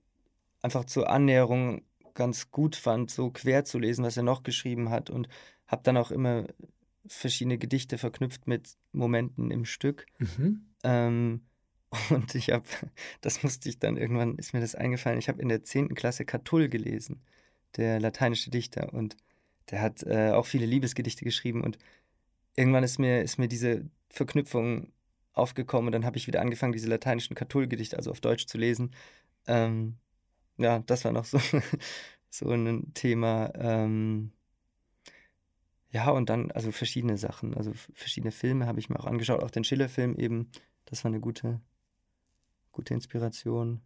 einfach 0.62 0.86
zur 0.86 1.10
Annäherung 1.10 1.84
ganz 2.14 2.52
gut 2.52 2.76
fand, 2.76 3.12
so 3.12 3.32
quer 3.32 3.66
zu 3.66 3.80
lesen, 3.80 4.04
was 4.04 4.18
er 4.18 4.24
noch 4.24 4.44
geschrieben 4.44 4.90
hat 4.90 5.10
und 5.10 5.28
habe 5.68 5.84
dann 5.84 5.98
auch 5.98 6.12
immer 6.12 6.46
verschiedene 7.06 7.58
Gedichte 7.58 7.98
verknüpft 7.98 8.48
mit 8.48 8.78
Momenten 8.92 9.52
im 9.52 9.66
Stück. 9.66 10.06
Mhm. 10.20 10.66
Ähm, 10.84 11.42
und 12.10 12.34
ich 12.36 12.52
habe, 12.52 12.66
das 13.22 13.44
musste 13.44 13.70
ich 13.70 13.80
dann 13.80 13.98
irgendwann, 13.98 14.36
ist 14.38 14.54
mir 14.54 14.62
das 14.62 14.76
eingefallen, 14.76 15.20
ich 15.20 15.30
habe 15.30 15.42
in 15.42 15.50
der 15.50 15.64
10. 15.64 15.96
Klasse 15.96 16.26
Catull 16.26 16.70
gelesen, 16.70 17.22
der 17.78 18.00
lateinische 18.00 18.50
Dichter. 18.50 18.94
Und 18.94 19.18
der 19.72 19.82
hat 19.82 20.04
äh, 20.04 20.32
auch 20.32 20.46
viele 20.46 20.66
Liebesgedichte 20.66 21.26
geschrieben. 21.26 21.62
Und 21.62 21.78
irgendwann 22.56 22.84
ist 22.84 23.00
mir, 23.00 23.22
ist 23.22 23.38
mir 23.38 23.48
diese 23.48 23.86
Verknüpfung 24.10 24.92
aufgekommen. 25.34 25.88
Und 25.88 25.92
dann 25.94 26.06
habe 26.06 26.18
ich 26.18 26.28
wieder 26.28 26.42
angefangen, 26.42 26.74
diese 26.74 26.90
lateinischen 26.90 27.36
Catull-Gedichte, 27.36 27.98
also 27.98 28.12
auf 28.12 28.22
Deutsch 28.22 28.48
zu 28.48 28.58
lesen. 28.58 28.92
Ähm, 29.48 29.98
ja, 30.58 30.80
das 30.80 31.06
war 31.06 31.12
noch 31.12 31.26
so, 31.26 31.40
so 32.30 32.50
ein 32.50 32.94
Thema. 32.94 33.52
Ähm, 33.56 34.32
ja, 35.92 36.10
und 36.10 36.30
dann, 36.30 36.52
also 36.52 36.72
verschiedene 36.72 37.18
Sachen, 37.18 37.54
also 37.56 37.72
verschiedene 37.94 38.32
Filme 38.32 38.66
habe 38.66 38.80
ich 38.80 38.90
mir 38.90 39.00
auch 39.00 39.06
angeschaut, 39.06 39.44
auch 39.44 39.52
den 39.52 39.64
Schiller-Film 39.64 40.16
eben. 40.16 40.52
Das 40.86 41.04
war 41.04 41.10
eine 41.10 41.20
gute, 41.20 41.62
gute 42.72 42.94
Inspiration. 42.94 43.82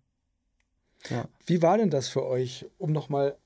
Ja. 1.09 1.27
Wie 1.45 1.61
war 1.61 1.77
denn 1.77 1.89
das 1.89 2.07
für 2.07 2.25
euch, 2.25 2.65
um 2.77 2.91
nochmal 2.91 3.37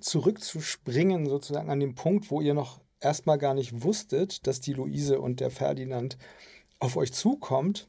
zurückzuspringen, 0.00 1.26
sozusagen 1.26 1.70
an 1.70 1.80
den 1.80 1.94
Punkt, 1.94 2.30
wo 2.30 2.40
ihr 2.40 2.54
noch 2.54 2.80
erstmal 3.00 3.38
gar 3.38 3.54
nicht 3.54 3.82
wusstet, 3.82 4.46
dass 4.46 4.60
die 4.60 4.72
Luise 4.72 5.20
und 5.20 5.40
der 5.40 5.50
Ferdinand 5.50 6.18
auf 6.80 6.96
euch 6.96 7.12
zukommt? 7.12 7.88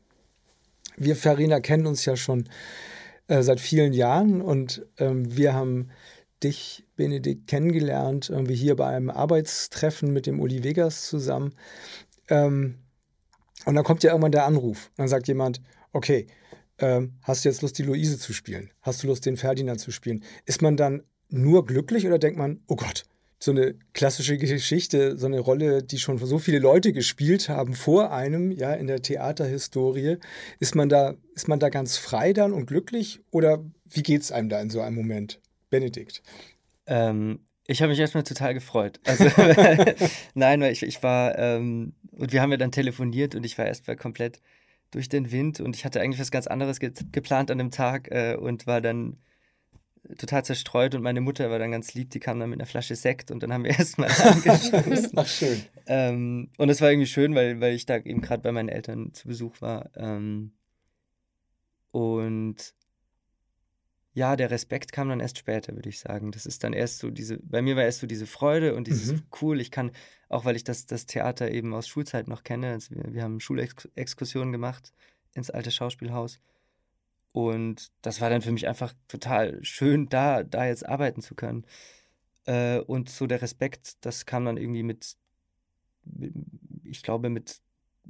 Wir, 0.96 1.16
Farina, 1.16 1.60
kennen 1.60 1.88
uns 1.88 2.06
ja 2.06 2.16
schon 2.16 2.48
äh, 3.28 3.42
seit 3.42 3.60
vielen 3.60 3.94
Jahren 3.94 4.42
und 4.42 4.86
ähm, 4.98 5.36
wir 5.36 5.54
haben 5.54 5.90
dich, 6.44 6.86
Benedikt, 6.96 7.48
kennengelernt, 7.48 8.30
irgendwie 8.30 8.56
hier 8.56 8.76
bei 8.76 8.88
einem 8.88 9.10
Arbeitstreffen 9.10 10.12
mit 10.12 10.26
dem 10.26 10.40
Uli 10.40 10.64
Vegas 10.64 11.08
zusammen. 11.08 11.56
Ähm, 12.30 12.80
und 13.66 13.76
dann 13.76 13.84
kommt 13.84 14.04
ja 14.04 14.12
irgendwann 14.12 14.34
der 14.34 14.46
Anruf. 14.46 14.88
Und 14.90 15.00
dann 15.00 15.08
sagt 15.08 15.28
jemand, 15.28 15.62
okay, 15.94 16.28
ähm, 16.80 17.14
hast 17.22 17.46
du 17.46 17.50
jetzt 17.50 17.62
Lust, 17.62 17.78
die 17.78 17.84
Luise 17.84 18.20
zu 18.20 18.34
spielen? 18.34 18.72
Hast 18.82 19.04
du 19.04 19.08
Lust, 19.08 19.26
den 19.26 19.38
Ferdinand 19.38 19.80
zu 19.80 19.92
spielen? 19.92 20.24
Ist 20.46 20.62
man 20.62 20.76
dann 20.76 21.04
nur 21.30 21.66
glücklich 21.66 22.06
oder 22.06 22.20
denkt 22.20 22.38
man, 22.38 22.62
oh 22.68 22.76
Gott, 22.76 23.06
so 23.44 23.52
eine 23.52 23.76
klassische 23.92 24.38
Geschichte, 24.38 25.18
so 25.18 25.26
eine 25.26 25.42
Rolle, 25.42 25.84
die 25.84 25.98
schon 25.98 26.18
so 26.18 26.40
viele 26.40 26.60
Leute 26.60 26.94
gespielt 26.94 27.50
haben 27.50 27.74
vor 27.74 28.14
einem, 28.14 28.52
ja, 28.52 28.74
in 28.74 28.88
der 28.88 29.02
Theaterhistorie. 29.02 30.16
Ist 30.62 30.76
man 30.76 30.88
da, 30.88 31.16
ist 31.36 31.50
man 31.50 31.60
da 31.60 31.68
ganz 31.68 31.98
frei 31.98 32.32
dann 32.32 32.54
und 32.54 32.68
glücklich 32.68 33.20
oder 33.32 33.62
wie 33.84 34.02
geht 34.02 34.22
es 34.22 34.32
einem 34.32 34.48
da 34.48 34.62
in 34.62 34.70
so 34.70 34.80
einem 34.80 34.96
Moment? 34.96 35.42
Benedikt. 35.70 36.24
Ähm, 36.88 37.42
ich 37.68 37.82
habe 37.82 37.90
mich 37.90 38.00
erstmal 38.00 38.24
total 38.24 38.54
gefreut. 38.54 39.02
Also, 39.04 39.26
nein, 40.36 40.62
weil 40.62 40.72
ich, 40.72 40.84
ich 40.84 41.04
war, 41.04 41.38
ähm, 41.38 41.96
und 42.12 42.32
wir 42.32 42.42
haben 42.42 42.52
ja 42.52 42.58
dann 42.58 42.72
telefoniert 42.72 43.36
und 43.36 43.46
ich 43.46 43.58
war 43.58 43.66
erstmal 43.66 43.98
komplett 43.98 44.40
durch 44.92 45.10
den 45.10 45.34
Wind 45.34 45.60
und 45.60 45.76
ich 45.76 45.84
hatte 45.84 46.00
eigentlich 46.00 46.22
was 46.22 46.32
ganz 46.32 46.48
anderes 46.48 46.80
ge 46.80 46.94
geplant 47.12 47.52
an 47.52 47.58
dem 47.58 47.72
Tag 47.72 48.10
äh, 48.10 48.38
und 48.40 48.68
war 48.68 48.80
dann 48.80 49.18
total 50.18 50.44
zerstreut 50.44 50.96
und 50.96 51.02
meine 51.02 51.22
Mutter 51.22 51.50
war 51.50 51.60
dann 51.60 51.72
ganz 51.72 51.94
lieb, 51.94 52.10
die 52.10 52.20
kam 52.20 52.40
dann 52.40 52.50
mit 52.50 52.60
einer 52.60 52.68
Flasche 52.68 52.96
Sekt 52.96 53.32
und 53.32 53.42
dann 53.42 53.54
haben 53.54 53.64
wir 53.64 53.72
erstmal 53.80 54.10
angeschaut. 54.10 55.12
Ach, 55.16 55.28
schön. 55.28 55.64
Ähm, 55.88 56.50
und 56.58 56.70
es 56.70 56.82
war 56.82 56.92
irgendwie 56.92 57.08
schön, 57.08 57.36
weil, 57.36 57.62
weil 57.62 57.74
ich 57.74 57.86
da 57.86 57.98
eben 57.98 58.22
gerade 58.22 58.42
bei 58.42 58.52
meinen 58.52 58.70
Eltern 58.70 59.14
zu 59.14 59.28
Besuch 59.28 59.62
war. 59.62 59.90
Ähm, 59.96 60.52
und 61.92 62.74
ja, 64.14 64.36
der 64.36 64.52
Respekt 64.52 64.92
kam 64.92 65.10
dann 65.10 65.20
erst 65.20 65.40
später, 65.40 65.74
würde 65.74 65.90
ich 65.90 66.00
sagen. 66.00 66.32
Das 66.32 66.46
ist 66.46 66.64
dann 66.64 66.74
erst 66.74 67.00
so 67.00 67.10
diese, 67.10 67.40
bei 67.40 67.62
mir 67.62 67.76
war 67.76 67.84
erst 67.84 68.00
so 68.00 68.08
diese 68.08 68.28
Freude 68.28 68.76
und 68.76 68.88
dieses 68.88 69.14
mhm. 69.14 69.24
cool, 69.42 69.60
ich 69.60 69.72
kann, 69.72 69.92
auch 70.30 70.46
weil 70.46 70.56
ich 70.56 70.64
das, 70.64 70.86
das 70.86 71.06
Theater 71.06 71.50
eben 71.50 71.74
aus 71.74 71.88
Schulzeit 71.88 72.28
noch 72.28 72.44
kenne, 72.44 72.72
also 72.72 72.94
wir, 72.96 73.14
wir 73.14 73.24
haben 73.24 73.40
Schulexkursionen 73.40 74.52
gemacht 74.52 74.94
ins 75.34 75.50
alte 75.50 75.72
Schauspielhaus 75.72 76.40
und 77.34 77.92
das 78.04 78.22
war 78.22 78.30
dann 78.30 78.44
für 78.44 78.52
mich 78.52 78.68
einfach 78.68 78.94
total 79.08 79.62
schön, 79.64 80.08
da, 80.08 80.44
da 80.44 80.68
jetzt 80.68 80.88
arbeiten 80.88 81.22
zu 81.22 81.34
können. 81.36 81.66
Äh, 82.46 82.80
und 82.80 83.10
so 83.10 83.26
der 83.26 83.42
Respekt, 83.42 84.06
das 84.06 84.26
kam 84.26 84.46
dann 84.46 84.58
irgendwie 84.58 84.84
mit, 84.84 85.18
ich 86.84 87.02
glaube, 87.02 87.30
mit, 87.30 87.60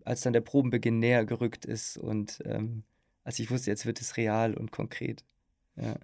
als 0.03 0.21
dann 0.21 0.33
der 0.33 0.41
Probenbeginn 0.41 0.99
näher 0.99 1.25
gerückt 1.25 1.63
ist 1.65 1.97
und 1.97 2.43
ähm, 2.45 2.83
als 3.23 3.39
ich 3.39 3.49
wusste, 3.49 3.71
jetzt 3.71 3.85
wird 3.85 4.01
es 4.01 4.17
real 4.17 4.53
und 4.55 4.71
konkret. 4.71 5.23
Ja. 5.77 5.95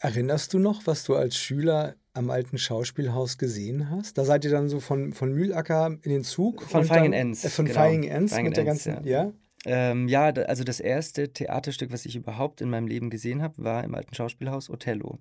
Erinnerst 0.00 0.52
du 0.52 0.58
noch, 0.58 0.86
was 0.86 1.04
du 1.04 1.14
als 1.14 1.36
Schüler 1.36 1.94
am 2.12 2.30
alten 2.30 2.58
Schauspielhaus 2.58 3.38
gesehen 3.38 3.88
hast? 3.90 4.18
Da 4.18 4.24
seid 4.24 4.44
ihr 4.44 4.50
dann 4.50 4.68
so 4.68 4.80
von, 4.80 5.12
von 5.12 5.32
Mühlacker 5.32 5.96
in 6.02 6.10
den 6.10 6.24
Zug? 6.24 6.62
Von 6.62 6.84
Feigen 6.84 7.12
Enns. 7.12 7.44
Äh, 7.44 7.50
von 7.50 7.66
genau. 7.66 7.78
Feigen 7.78 8.04
Enns 8.04 8.36
mit 8.36 8.56
der 8.56 8.64
ganzen, 8.64 9.04
ja. 9.04 9.24
ja? 9.24 9.32
Ähm, 9.64 10.08
ja, 10.08 10.26
also 10.26 10.64
das 10.64 10.80
erste 10.80 11.32
Theaterstück, 11.32 11.92
was 11.92 12.06
ich 12.06 12.16
überhaupt 12.16 12.60
in 12.60 12.70
meinem 12.70 12.86
Leben 12.86 13.10
gesehen 13.10 13.42
habe, 13.42 13.64
war 13.64 13.84
im 13.84 13.94
alten 13.94 14.14
Schauspielhaus 14.14 14.70
Othello. 14.70 15.18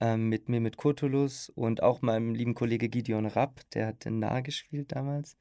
Ähm, 0.00 0.28
mit 0.28 0.48
mir, 0.48 0.60
mit 0.60 0.76
Kurtulus 0.76 1.50
und 1.50 1.82
auch 1.82 2.00
meinem 2.00 2.34
lieben 2.34 2.54
Kollege 2.54 2.88
Gideon 2.88 3.26
Rapp, 3.26 3.60
der 3.74 3.88
hat 3.88 4.04
den 4.04 4.18
Narr 4.18 4.40
gespielt 4.42 4.92
damals. 4.92 5.36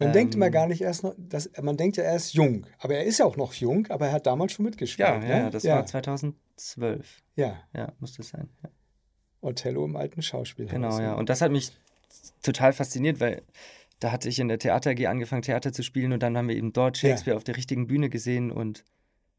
Man 0.00 0.08
ähm, 0.08 0.12
denkt 0.14 0.34
immer 0.34 0.46
ähm, 0.46 0.52
gar 0.52 0.66
nicht 0.66 0.80
erst 0.80 1.04
noch, 1.04 1.14
dass, 1.16 1.50
man 1.60 1.76
denkt 1.76 1.96
ja, 1.98 2.02
er 2.02 2.16
ist 2.16 2.32
jung, 2.32 2.66
aber 2.78 2.94
er 2.96 3.04
ist 3.04 3.18
ja 3.18 3.26
auch 3.26 3.36
noch 3.36 3.52
jung, 3.52 3.86
aber 3.88 4.06
er 4.06 4.12
hat 4.12 4.26
damals 4.26 4.52
schon 4.52 4.64
mitgespielt. 4.64 5.08
Ja, 5.08 5.22
ja, 5.22 5.44
ne? 5.44 5.50
das 5.50 5.62
ja. 5.62 5.76
war 5.76 5.86
2012. 5.86 7.22
Ja. 7.36 7.62
Ja, 7.74 7.92
muss 8.00 8.16
das 8.16 8.30
sein. 8.30 8.48
Ja. 8.64 8.70
Othello 9.42 9.84
im 9.84 9.96
alten 9.96 10.22
Schauspielhaus. 10.22 10.72
Genau, 10.72 10.98
ja. 10.98 11.14
Und 11.14 11.28
das 11.28 11.40
hat 11.42 11.52
mich 11.52 11.70
total 12.42 12.72
fasziniert, 12.72 13.20
weil 13.20 13.42
da 14.00 14.12
hatte 14.12 14.28
ich 14.28 14.38
in 14.38 14.48
der 14.48 14.58
Theater 14.58 14.90
AG 14.90 15.06
angefangen, 15.06 15.42
Theater 15.42 15.72
zu 15.72 15.82
spielen 15.82 16.12
und 16.12 16.22
dann 16.22 16.36
haben 16.36 16.48
wir 16.48 16.56
eben 16.56 16.72
dort 16.72 16.98
Shakespeare 16.98 17.34
ja. 17.34 17.36
auf 17.36 17.44
der 17.44 17.56
richtigen 17.56 17.86
Bühne 17.86 18.10
gesehen 18.10 18.50
und 18.50 18.84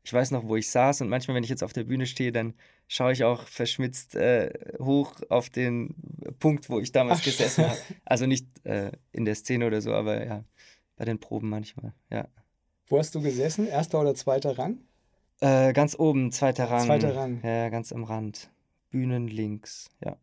ich 0.03 0.13
weiß 0.13 0.31
noch, 0.31 0.47
wo 0.47 0.55
ich 0.55 0.69
saß 0.69 1.01
und 1.01 1.09
manchmal, 1.09 1.35
wenn 1.35 1.43
ich 1.43 1.49
jetzt 1.49 1.63
auf 1.63 1.73
der 1.73 1.83
Bühne 1.83 2.07
stehe, 2.07 2.31
dann 2.31 2.53
schaue 2.87 3.11
ich 3.11 3.23
auch 3.23 3.47
verschmitzt 3.47 4.15
äh, 4.15 4.51
hoch 4.79 5.13
auf 5.29 5.49
den 5.49 5.95
Punkt, 6.39 6.69
wo 6.69 6.79
ich 6.79 6.91
damals 6.91 7.19
Ach. 7.19 7.25
gesessen 7.25 7.65
habe. 7.65 7.77
Also 8.05 8.25
nicht 8.25 8.47
äh, 8.65 8.91
in 9.11 9.25
der 9.25 9.35
Szene 9.35 9.67
oder 9.67 9.81
so, 9.81 9.93
aber 9.93 10.25
ja, 10.25 10.43
bei 10.95 11.05
den 11.05 11.19
Proben 11.19 11.49
manchmal, 11.49 11.93
ja. 12.09 12.27
Wo 12.87 12.97
hast 12.97 13.15
du 13.15 13.21
gesessen? 13.21 13.67
Erster 13.67 14.01
oder 14.01 14.15
zweiter 14.15 14.57
Rang? 14.57 14.79
Äh, 15.39 15.71
ganz 15.73 15.97
oben, 15.97 16.31
zweiter 16.31 16.65
Rang. 16.69 16.85
Zweiter 16.85 17.15
Rang. 17.15 17.41
Ja, 17.43 17.69
ganz 17.69 17.93
am 17.93 18.03
Rand. 18.03 18.51
Bühnen 18.89 19.27
links, 19.27 19.89
ja. 20.03 20.17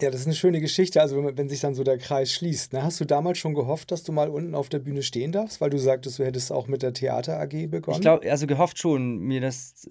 Ja, 0.00 0.10
das 0.10 0.20
ist 0.20 0.26
eine 0.26 0.36
schöne 0.36 0.60
Geschichte, 0.60 1.00
also 1.00 1.22
wenn, 1.24 1.36
wenn 1.36 1.48
sich 1.48 1.60
dann 1.60 1.74
so 1.74 1.82
der 1.82 1.98
Kreis 1.98 2.32
schließt. 2.32 2.72
Ne? 2.72 2.82
Hast 2.82 3.00
du 3.00 3.04
damals 3.04 3.38
schon 3.38 3.54
gehofft, 3.54 3.90
dass 3.90 4.04
du 4.04 4.12
mal 4.12 4.28
unten 4.28 4.54
auf 4.54 4.68
der 4.68 4.78
Bühne 4.78 5.02
stehen 5.02 5.32
darfst, 5.32 5.60
weil 5.60 5.70
du 5.70 5.78
sagtest, 5.78 6.18
du 6.18 6.24
hättest 6.24 6.52
auch 6.52 6.68
mit 6.68 6.82
der 6.82 6.92
Theater 6.92 7.40
AG 7.40 7.66
begonnen? 7.68 7.96
Ich 7.96 8.00
glaube, 8.02 8.30
also 8.30 8.46
gehofft 8.46 8.78
schon, 8.78 9.18
mir 9.18 9.40
das 9.40 9.88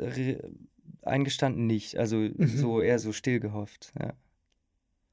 eingestanden 1.02 1.68
nicht. 1.68 1.98
Also 1.98 2.18
mhm. 2.18 2.48
so 2.48 2.82
eher 2.82 3.00
so 3.00 3.12
still 3.12 3.40
gehofft, 3.40 3.92
ja. 4.00 4.14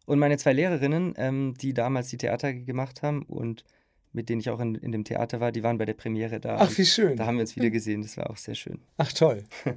Und 0.06 0.18
meine 0.18 0.36
zwei 0.36 0.52
Lehrerinnen, 0.52 1.14
ähm, 1.16 1.54
die 1.58 1.72
damals 1.72 2.08
die 2.08 2.18
Theater 2.18 2.48
AG 2.48 2.66
gemacht 2.66 3.02
haben 3.02 3.22
und 3.22 3.64
mit 4.12 4.28
denen 4.28 4.40
ich 4.40 4.50
auch 4.50 4.60
in, 4.60 4.74
in 4.76 4.92
dem 4.92 5.04
Theater 5.04 5.40
war, 5.40 5.50
die 5.50 5.62
waren 5.62 5.78
bei 5.78 5.86
der 5.86 5.94
Premiere 5.94 6.40
da. 6.40 6.58
Ach, 6.60 6.78
wie 6.78 6.84
schön. 6.84 7.16
Da 7.16 7.26
haben 7.26 7.36
wir 7.36 7.40
uns 7.40 7.56
wieder 7.56 7.70
gesehen, 7.70 8.02
das 8.02 8.16
war 8.16 8.30
auch 8.30 8.36
sehr 8.36 8.54
schön. 8.54 8.80
Ach, 8.96 9.12
toll. 9.12 9.44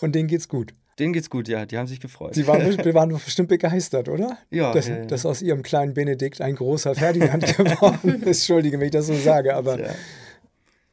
Und 0.00 0.14
denen 0.14 0.28
geht's 0.28 0.48
gut. 0.48 0.74
Denen 1.00 1.14
geht's 1.14 1.30
gut, 1.30 1.48
ja. 1.48 1.64
Die 1.64 1.78
haben 1.78 1.86
sich 1.86 1.98
gefreut. 1.98 2.34
Sie 2.34 2.46
waren, 2.46 2.60
waren 2.94 3.08
bestimmt 3.12 3.48
begeistert, 3.48 4.08
oder? 4.08 4.36
Ja. 4.50 4.72
Dass, 4.72 4.86
ja, 4.86 5.04
dass 5.06 5.24
aus 5.24 5.40
ihrem 5.40 5.62
kleinen 5.62 5.94
Benedikt 5.94 6.42
ein 6.42 6.54
großer 6.54 6.94
Ferdinand 6.94 7.56
geworden 7.56 8.22
ist. 8.22 8.40
Entschuldige, 8.40 8.78
wenn 8.78 8.86
ich 8.86 8.92
das 8.92 9.06
so 9.06 9.14
sage, 9.14 9.56
aber. 9.56 9.80
Ja. 9.80 9.94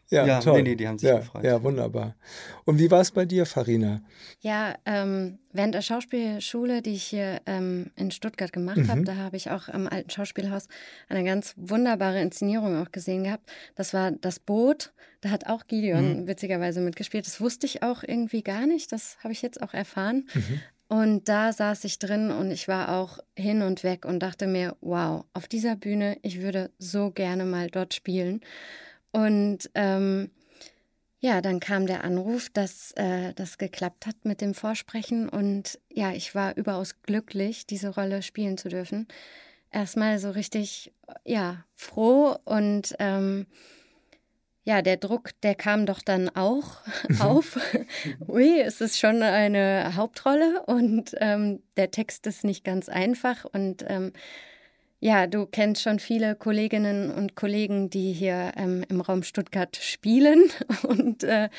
Ja, 0.09 0.25
ja 0.25 0.39
toll. 0.39 0.61
Nee, 0.61 0.69
nee, 0.69 0.75
die 0.75 0.87
haben 0.87 0.97
sich 0.97 1.09
ja, 1.09 1.19
gefreut. 1.19 1.43
Ja, 1.43 1.61
wunderbar. 1.61 2.15
Und 2.65 2.79
wie 2.79 2.89
war 2.89 3.01
es 3.01 3.11
bei 3.11 3.25
dir, 3.25 3.45
Farina? 3.45 4.01
Ja, 4.39 4.75
ähm, 4.85 5.39
während 5.51 5.75
der 5.75 5.81
Schauspielschule, 5.81 6.81
die 6.81 6.93
ich 6.93 7.03
hier 7.03 7.41
ähm, 7.45 7.91
in 7.95 8.11
Stuttgart 8.11 8.53
gemacht 8.53 8.77
mhm. 8.77 8.87
habe, 8.87 9.03
da 9.03 9.15
habe 9.15 9.35
ich 9.35 9.51
auch 9.51 9.67
am 9.67 9.87
alten 9.87 10.09
Schauspielhaus 10.09 10.67
eine 11.09 11.23
ganz 11.25 11.53
wunderbare 11.57 12.21
Inszenierung 12.21 12.81
auch 12.81 12.91
gesehen 12.91 13.25
gehabt. 13.25 13.49
Das 13.75 13.93
war 13.93 14.11
das 14.11 14.39
Boot. 14.39 14.93
Da 15.21 15.29
hat 15.29 15.47
auch 15.47 15.67
Gideon 15.67 16.21
mhm. 16.21 16.27
witzigerweise 16.27 16.79
mitgespielt. 16.79 17.25
Das 17.25 17.41
wusste 17.41 17.65
ich 17.65 17.83
auch 17.83 18.03
irgendwie 18.03 18.43
gar 18.43 18.65
nicht. 18.65 18.91
Das 18.91 19.17
habe 19.23 19.33
ich 19.33 19.41
jetzt 19.41 19.61
auch 19.61 19.73
erfahren. 19.73 20.27
Mhm. 20.33 20.61
Und 20.89 21.27
da 21.27 21.51
saß 21.51 21.83
ich 21.83 21.99
drin 21.99 22.31
und 22.31 22.49
ich 22.49 22.69
war 22.69 22.95
auch 22.97 23.19
hin 23.35 23.61
und 23.61 23.83
weg 23.83 24.05
und 24.05 24.19
dachte 24.19 24.47
mir, 24.47 24.77
wow, 24.79 25.25
auf 25.33 25.49
dieser 25.49 25.75
Bühne, 25.75 26.17
ich 26.21 26.41
würde 26.41 26.71
so 26.79 27.11
gerne 27.11 27.43
mal 27.43 27.69
dort 27.69 27.93
spielen. 27.93 28.39
Und 29.11 29.69
ähm, 29.73 30.31
ja, 31.19 31.41
dann 31.41 31.59
kam 31.59 31.87
der 31.87 32.03
Anruf, 32.03 32.49
dass 32.49 32.91
äh, 32.91 33.33
das 33.33 33.57
geklappt 33.57 34.05
hat 34.05 34.17
mit 34.23 34.41
dem 34.41 34.53
Vorsprechen. 34.53 35.29
Und 35.29 35.79
ja, 35.91 36.11
ich 36.11 36.35
war 36.35 36.55
überaus 36.55 37.01
glücklich, 37.01 37.65
diese 37.65 37.89
Rolle 37.89 38.21
spielen 38.21 38.57
zu 38.57 38.69
dürfen. 38.69 39.07
Erstmal 39.71 40.19
so 40.19 40.29
richtig, 40.31 40.93
ja, 41.25 41.65
froh 41.75 42.37
und 42.45 42.95
ähm, 42.99 43.47
ja, 44.67 44.81
der 44.81 44.97
Druck, 44.97 45.31
der 45.43 45.55
kam 45.55 45.85
doch 45.85 46.01
dann 46.01 46.29
auch 46.29 46.81
auf. 47.19 47.57
Ui, 48.27 48.59
es 48.59 48.81
ist 48.81 48.99
schon 48.99 49.23
eine 49.23 49.95
Hauptrolle 49.95 50.63
und 50.65 51.15
ähm, 51.19 51.63
der 51.77 51.89
Text 51.89 52.27
ist 52.27 52.43
nicht 52.43 52.65
ganz 52.65 52.89
einfach 52.89 53.45
und 53.45 53.85
ähm, 53.87 54.11
ja, 54.99 55.27
du 55.27 55.45
kennst 55.45 55.83
schon 55.83 55.99
viele 55.99 56.35
Kolleginnen 56.35 57.11
und 57.11 57.35
Kollegen, 57.35 57.89
die 57.89 58.13
hier 58.13 58.53
ähm, 58.57 58.83
im 58.89 59.01
Raum 59.01 59.23
Stuttgart 59.23 59.75
spielen. 59.75 60.49
Und 60.83 61.23
äh, 61.23 61.49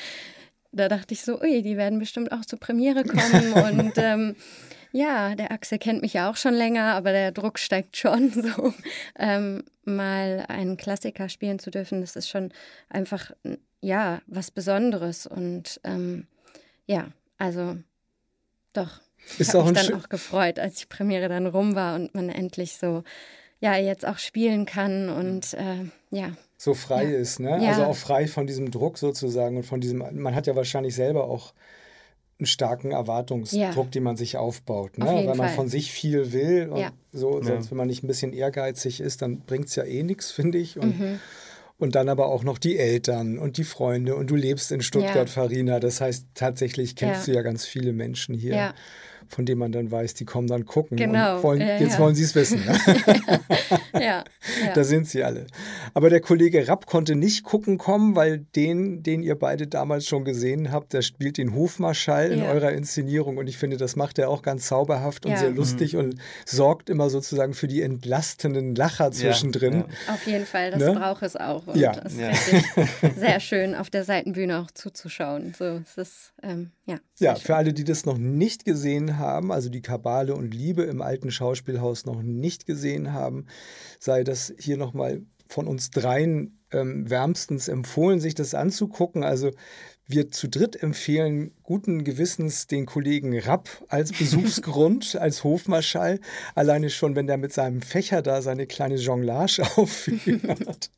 da 0.71 0.87
dachte 0.87 1.13
ich 1.13 1.21
so, 1.21 1.39
ui, 1.41 1.61
die 1.61 1.77
werden 1.77 1.99
bestimmt 1.99 2.31
auch 2.31 2.45
zur 2.45 2.59
Premiere 2.59 3.03
kommen. 3.03 3.53
und 3.79 3.93
ähm, 3.97 4.35
ja, 4.91 5.35
der 5.35 5.51
Axel 5.51 5.79
kennt 5.79 6.01
mich 6.01 6.13
ja 6.13 6.29
auch 6.29 6.35
schon 6.35 6.53
länger, 6.53 6.93
aber 6.93 7.11
der 7.11 7.31
Druck 7.31 7.59
steigt 7.59 7.97
schon 7.97 8.29
so. 8.31 8.73
Ähm, 9.17 9.63
mal 9.83 10.45
einen 10.47 10.77
Klassiker 10.77 11.29
spielen 11.29 11.59
zu 11.59 11.71
dürfen, 11.71 12.01
das 12.01 12.15
ist 12.15 12.29
schon 12.29 12.51
einfach, 12.89 13.31
ja, 13.81 14.21
was 14.27 14.51
Besonderes. 14.51 15.25
Und 15.25 15.79
ähm, 15.83 16.27
ja, 16.85 17.07
also 17.37 17.77
doch. 18.73 19.01
Ich 19.37 19.53
habe 19.53 19.71
mich 19.71 19.87
dann 19.87 20.01
auch 20.01 20.09
gefreut, 20.09 20.59
als 20.59 20.75
die 20.75 20.85
Premiere 20.85 21.29
dann 21.29 21.47
rum 21.47 21.75
war 21.75 21.95
und 21.95 22.13
man 22.15 22.29
endlich 22.29 22.77
so, 22.77 23.03
ja, 23.59 23.75
jetzt 23.77 24.07
auch 24.07 24.17
spielen 24.17 24.65
kann 24.65 25.09
und 25.09 25.53
äh, 25.53 25.85
ja. 26.11 26.31
So 26.57 26.73
frei 26.73 27.05
ja. 27.05 27.17
ist, 27.17 27.39
ne? 27.39 27.61
Ja. 27.61 27.69
Also 27.69 27.83
auch 27.83 27.95
frei 27.95 28.27
von 28.27 28.47
diesem 28.47 28.71
Druck 28.71 28.97
sozusagen 28.97 29.57
und 29.57 29.63
von 29.63 29.81
diesem, 29.81 30.03
man 30.13 30.35
hat 30.35 30.47
ja 30.47 30.55
wahrscheinlich 30.55 30.95
selber 30.95 31.25
auch 31.25 31.53
einen 32.39 32.47
starken 32.47 32.91
Erwartungsdruck, 32.91 33.85
ja. 33.85 33.91
den 33.91 34.03
man 34.03 34.17
sich 34.17 34.37
aufbaut, 34.37 34.97
ne? 34.97 35.05
Auf 35.05 35.15
weil 35.15 35.25
man 35.25 35.37
Fall. 35.37 35.49
von 35.49 35.67
sich 35.67 35.91
viel 35.91 36.31
will 36.31 36.69
und 36.69 36.91
so, 37.11 37.41
sonst 37.41 37.69
wenn 37.69 37.77
man 37.77 37.87
nicht 37.87 38.03
ein 38.03 38.07
bisschen 38.07 38.33
ehrgeizig 38.33 39.01
ist, 39.01 39.21
dann 39.21 39.41
bringt 39.41 39.67
es 39.67 39.75
ja 39.75 39.83
eh 39.83 40.03
nichts, 40.03 40.31
finde 40.31 40.57
ich. 40.57 40.77
Und 40.77 40.99
mhm. 40.99 41.19
Und 41.77 41.95
dann 41.95 42.09
aber 42.09 42.25
auch 42.25 42.43
noch 42.43 42.57
die 42.57 42.77
Eltern 42.77 43.39
und 43.39 43.55
die 43.55 43.63
Freunde. 43.63 44.17
Und 44.17 44.29
du 44.29 44.35
lebst 44.35 44.69
in 44.73 44.81
Stuttgart, 44.81 45.15
ja. 45.15 45.25
Farina. 45.27 45.79
Das 45.79 46.01
heißt, 46.01 46.25
tatsächlich 46.33 46.97
kennst 46.97 47.25
ja. 47.25 47.31
du 47.31 47.37
ja 47.37 47.41
ganz 47.41 47.65
viele 47.65 47.93
Menschen 47.93 48.35
hier. 48.35 48.53
Ja 48.53 48.73
von 49.29 49.45
denen 49.45 49.59
man 49.59 49.71
dann 49.71 49.91
weiß, 49.91 50.13
die 50.15 50.25
kommen 50.25 50.47
dann 50.47 50.65
gucken. 50.65 50.97
Genau. 50.97 51.41
Wollen, 51.43 51.61
ja, 51.61 51.77
jetzt 51.77 51.93
ja. 51.93 51.99
wollen 51.99 52.15
sie 52.15 52.23
es 52.23 52.35
wissen. 52.35 52.59
Ne? 52.65 52.77
ja, 53.93 53.99
ja. 53.99 54.23
Da 54.73 54.83
sind 54.83 55.07
sie 55.07 55.23
alle. 55.23 55.47
Aber 55.93 56.09
der 56.09 56.19
Kollege 56.21 56.67
Rapp 56.67 56.85
konnte 56.85 57.15
nicht 57.15 57.43
gucken 57.43 57.77
kommen, 57.77 58.15
weil 58.15 58.39
den, 58.55 59.03
den 59.03 59.21
ihr 59.23 59.37
beide 59.37 59.67
damals 59.67 60.05
schon 60.07 60.25
gesehen 60.25 60.71
habt, 60.71 60.93
der 60.93 61.01
spielt 61.01 61.37
den 61.37 61.53
Hofmarschall 61.53 62.31
in 62.31 62.41
eurer 62.41 62.71
Inszenierung 62.71 63.37
und 63.37 63.47
ich 63.47 63.57
finde, 63.57 63.77
das 63.77 63.95
macht 63.95 64.19
er 64.19 64.29
auch 64.29 64.41
ganz 64.41 64.65
zauberhaft 64.67 65.25
und 65.25 65.31
Ja. 65.31 65.37
sehr 65.37 65.51
lustig 65.51 65.95
und 65.95 66.15
sorgt 66.45 66.89
immer 66.89 67.09
sozusagen 67.09 67.53
für 67.53 67.67
die 67.67 67.81
entlastenden 67.81 68.75
Lacher 68.75 69.11
zwischendrin. 69.11 69.85
Ja, 70.07 70.13
Auf 70.13 70.25
jeden 70.25 70.45
Fall, 70.45 70.71
das 70.71 70.79
Ne? 70.79 70.93
braucht 70.93 71.21
es 71.23 71.35
auch. 71.35 71.67
Und 71.67 71.77
Ja. 71.77 71.91
ist 71.93 72.19
Ja. 72.19 72.29
richtig 72.29 72.63
sehr 73.17 73.39
schön, 73.39 73.75
auf 73.75 73.89
der 73.89 74.03
Seitenbühne 74.03 74.59
auch 74.59 74.71
zuzuschauen. 74.71 75.53
So, 75.57 75.81
es 75.83 75.97
ist, 75.97 76.33
ähm, 76.41 76.71
ja. 76.85 76.97
Ja, 77.19 77.35
für 77.35 77.55
alle, 77.55 77.73
die 77.73 77.83
das 77.83 78.05
noch 78.05 78.17
nicht 78.17 78.65
gesehen 78.65 79.17
haben, 79.17 79.18
also 79.51 79.69
die 79.69 79.81
Kabale 79.81 80.35
und 80.35 80.53
Liebe 80.53 80.83
im 80.83 81.01
alten 81.01 81.31
Schauspielhaus 81.31 82.05
noch 82.05 82.21
nicht 82.21 82.65
gesehen 82.65 83.13
haben, 83.13 83.45
sei 83.99 84.23
das 84.23 84.53
hier 84.57 84.77
nochmal 84.77 85.21
von 85.47 85.67
uns 85.67 85.89
dreien 85.89 86.59
ähm, 86.71 87.09
wärmstens 87.09 87.67
empfohlen, 87.67 88.19
sich 88.19 88.35
das 88.35 88.53
anzugucken. 88.53 89.23
Also 89.23 89.51
wir 90.09 90.31
zu 90.31 90.49
dritt 90.49 90.81
empfehlen 90.81 91.51
guten 91.63 92.03
Gewissens 92.03 92.67
den 92.67 92.85
Kollegen 92.85 93.37
Rapp 93.39 93.69
als 93.87 94.11
Besuchsgrund, 94.17 95.15
als 95.15 95.43
Hofmarschall. 95.43 96.19
Alleine 96.55 96.89
schon, 96.89 97.15
wenn 97.15 97.27
der 97.27 97.37
mit 97.37 97.53
seinem 97.53 97.81
Fächer 97.81 98.21
da 98.21 98.41
seine 98.41 98.67
kleine 98.67 98.95
Jonglage 98.95 99.61
aufführt 99.77 100.89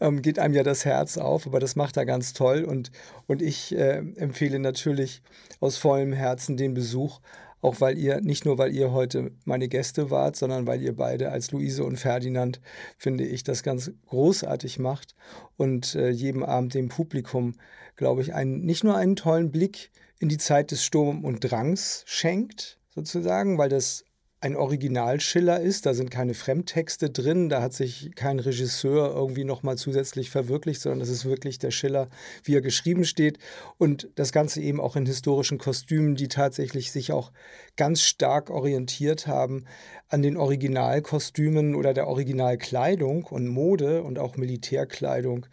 ähm, 0.00 0.22
geht 0.22 0.38
einem 0.38 0.54
ja 0.54 0.62
das 0.62 0.84
Herz 0.84 1.18
auf, 1.18 1.46
aber 1.46 1.60
das 1.60 1.76
macht 1.76 1.96
er 1.96 2.06
ganz 2.06 2.32
toll. 2.32 2.64
Und, 2.64 2.90
und 3.26 3.42
ich 3.42 3.74
äh, 3.76 3.98
empfehle 4.16 4.58
natürlich 4.58 5.22
aus 5.60 5.76
vollem 5.76 6.12
Herzen 6.12 6.56
den 6.56 6.74
Besuch, 6.74 7.20
auch 7.60 7.80
weil 7.80 7.98
ihr, 7.98 8.20
nicht 8.20 8.44
nur 8.44 8.58
weil 8.58 8.74
ihr 8.74 8.92
heute 8.92 9.32
meine 9.44 9.68
Gäste 9.68 10.10
wart, 10.10 10.36
sondern 10.36 10.66
weil 10.66 10.82
ihr 10.82 10.96
beide 10.96 11.30
als 11.30 11.50
Luise 11.50 11.84
und 11.84 11.96
Ferdinand, 11.96 12.60
finde 12.96 13.24
ich, 13.24 13.44
das 13.44 13.62
ganz 13.62 13.92
großartig 14.08 14.78
macht 14.78 15.14
und 15.56 15.94
äh, 15.94 16.10
jedem 16.10 16.42
Abend 16.42 16.74
dem 16.74 16.88
Publikum, 16.88 17.54
glaube 17.96 18.22
ich, 18.22 18.34
einen, 18.34 18.60
nicht 18.64 18.84
nur 18.84 18.96
einen 18.96 19.16
tollen 19.16 19.50
Blick 19.50 19.90
in 20.18 20.28
die 20.28 20.38
Zeit 20.38 20.70
des 20.70 20.84
Sturm 20.84 21.24
und 21.24 21.40
Drangs 21.40 22.02
schenkt, 22.06 22.78
sozusagen, 22.94 23.58
weil 23.58 23.68
das 23.68 24.04
ein 24.40 24.56
Original-Schiller 24.56 25.60
ist. 25.60 25.84
Da 25.84 25.92
sind 25.92 26.10
keine 26.10 26.34
Fremdtexte 26.34 27.10
drin, 27.10 27.48
da 27.50 27.60
hat 27.60 27.74
sich 27.74 28.10
kein 28.14 28.38
Regisseur 28.38 29.14
irgendwie 29.14 29.44
nochmal 29.44 29.76
zusätzlich 29.76 30.30
verwirklicht, 30.30 30.80
sondern 30.80 31.00
das 31.00 31.10
ist 31.10 31.26
wirklich 31.26 31.58
der 31.58 31.70
Schiller, 31.70 32.08
wie 32.44 32.54
er 32.54 32.62
geschrieben 32.62 33.04
steht. 33.04 33.38
Und 33.76 34.08
das 34.14 34.32
Ganze 34.32 34.62
eben 34.62 34.80
auch 34.80 34.96
in 34.96 35.04
historischen 35.04 35.58
Kostümen, 35.58 36.14
die 36.14 36.28
tatsächlich 36.28 36.90
sich 36.90 37.12
auch 37.12 37.32
ganz 37.76 38.02
stark 38.02 38.50
orientiert 38.50 39.26
haben 39.26 39.64
an 40.08 40.22
den 40.22 40.36
Originalkostümen 40.36 41.74
oder 41.74 41.92
der 41.92 42.08
Originalkleidung 42.08 43.24
und 43.24 43.46
Mode 43.46 44.02
und 44.02 44.18
auch 44.18 44.36
Militärkleidung 44.36 45.46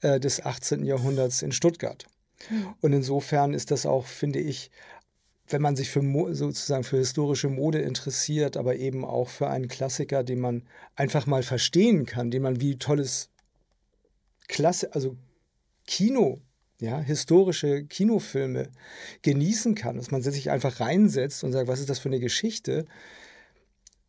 äh, 0.00 0.20
des 0.20 0.44
18. 0.44 0.84
Jahrhunderts 0.84 1.42
in 1.42 1.50
Stuttgart. 1.50 2.06
Und 2.80 2.92
insofern 2.92 3.52
ist 3.52 3.72
das 3.72 3.84
auch, 3.84 4.06
finde 4.06 4.38
ich, 4.38 4.70
wenn 5.48 5.62
man 5.62 5.76
sich 5.76 5.90
für 5.90 6.02
Mo 6.02 6.32
sozusagen 6.32 6.84
für 6.84 6.98
historische 6.98 7.48
Mode 7.48 7.80
interessiert, 7.80 8.56
aber 8.56 8.76
eben 8.76 9.04
auch 9.04 9.28
für 9.28 9.48
einen 9.48 9.68
Klassiker, 9.68 10.22
den 10.22 10.40
man 10.40 10.62
einfach 10.94 11.26
mal 11.26 11.42
verstehen 11.42 12.06
kann, 12.06 12.30
den 12.30 12.42
man 12.42 12.60
wie 12.60 12.76
tolles 12.76 13.30
Klasse, 14.46 14.92
also 14.94 15.16
Kino, 15.86 16.40
ja, 16.80 17.00
historische 17.00 17.84
Kinofilme 17.84 18.70
genießen 19.22 19.74
kann, 19.74 19.96
dass 19.96 20.10
man 20.10 20.22
sich 20.22 20.50
einfach 20.50 20.80
reinsetzt 20.80 21.42
und 21.44 21.52
sagt, 21.52 21.68
was 21.68 21.80
ist 21.80 21.90
das 21.90 21.98
für 21.98 22.08
eine 22.08 22.20
Geschichte? 22.20 22.86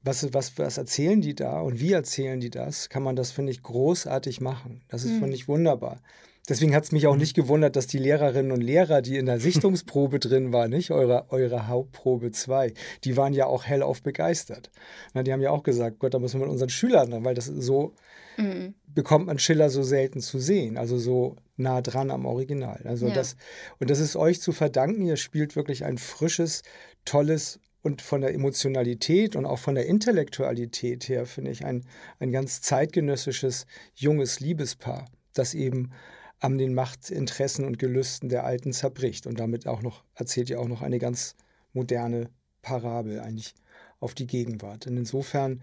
Was, 0.01 0.33
was, 0.33 0.57
was 0.57 0.77
erzählen 0.77 1.19
die 1.19 1.35
da 1.35 1.59
und 1.61 1.79
wie 1.79 1.91
erzählen 1.91 2.39
die 2.39 2.49
das? 2.49 2.89
Kann 2.89 3.03
man 3.03 3.15
das, 3.15 3.31
finde 3.31 3.51
ich, 3.51 3.63
großartig 3.63 4.39
machen. 4.39 4.81
Das 4.87 5.03
ist, 5.03 5.17
finde 5.19 5.35
ich, 5.35 5.47
wunderbar. 5.47 6.01
Deswegen 6.49 6.75
hat 6.75 6.83
es 6.83 6.91
mich 6.91 7.07
auch 7.07 7.15
nicht 7.15 7.35
gewundert, 7.35 7.75
dass 7.75 7.87
die 7.87 7.99
Lehrerinnen 7.99 8.51
und 8.51 8.61
Lehrer, 8.61 9.01
die 9.01 9.17
in 9.17 9.25
der 9.27 9.39
Sichtungsprobe 9.47 10.19
drin 10.19 10.51
waren, 10.51 10.71
nicht 10.71 10.91
eure, 10.91 11.27
eure 11.29 11.67
Hauptprobe 11.67 12.31
2, 12.31 12.73
die 13.03 13.15
waren 13.15 13.33
ja 13.33 13.45
auch 13.45 13.65
hellauf 13.65 14.01
begeistert. 14.01 14.71
Na, 15.13 15.23
die 15.23 15.31
haben 15.31 15.41
ja 15.41 15.51
auch 15.51 15.63
gesagt, 15.63 15.99
Gott, 15.99 16.13
da 16.13 16.19
müssen 16.19 16.39
wir 16.39 16.45
mit 16.45 16.51
unseren 16.51 16.69
Schülern, 16.69 17.23
weil 17.23 17.35
das 17.35 17.45
so 17.45 17.93
Mhm. 18.37 18.73
bekommt 18.87 19.27
man 19.27 19.37
Schiller 19.37 19.69
so 19.69 19.83
selten 19.83 20.21
zu 20.21 20.39
sehen, 20.39 20.77
also 20.77 20.97
so 20.97 21.35
nah 21.57 21.81
dran 21.81 22.09
am 22.09 22.25
Original. 22.25 22.79
Also 22.85 23.07
Ja. 23.07 23.13
das, 23.13 23.35
und 23.79 23.89
das 23.89 23.99
ist 23.99 24.15
euch 24.15 24.39
zu 24.41 24.53
verdanken. 24.53 25.01
Ihr 25.05 25.17
spielt 25.17 25.55
wirklich 25.57 25.83
ein 25.83 25.97
frisches, 25.97 26.63
tolles 27.03 27.59
und 27.81 28.01
von 28.01 28.21
der 28.21 28.33
Emotionalität 28.33 29.35
und 29.35 29.45
auch 29.45 29.59
von 29.59 29.75
der 29.75 29.87
Intellektualität 29.87 31.09
her, 31.09 31.25
finde 31.25 31.51
ich, 31.51 31.65
ein, 31.65 31.83
ein 32.19 32.31
ganz 32.31 32.61
zeitgenössisches, 32.61 33.65
junges 33.93 34.39
Liebespaar, 34.39 35.05
das 35.33 35.53
eben 35.53 35.91
an 36.39 36.57
den 36.57 36.73
Machtinteressen 36.73 37.65
und 37.65 37.79
Gelüsten 37.79 38.29
der 38.29 38.45
Alten 38.45 38.73
zerbricht. 38.73 39.27
Und 39.27 39.39
damit 39.39 39.67
auch 39.67 39.81
noch, 39.81 40.03
erzählt 40.15 40.49
ihr 40.49 40.59
auch 40.59 40.67
noch 40.67 40.81
eine 40.81 40.99
ganz 40.99 41.35
moderne 41.73 42.29
Parabel 42.61 43.19
eigentlich 43.19 43.55
auf 43.99 44.13
die 44.13 44.27
Gegenwart. 44.27 44.87
Und 44.87 44.97
insofern 44.97 45.61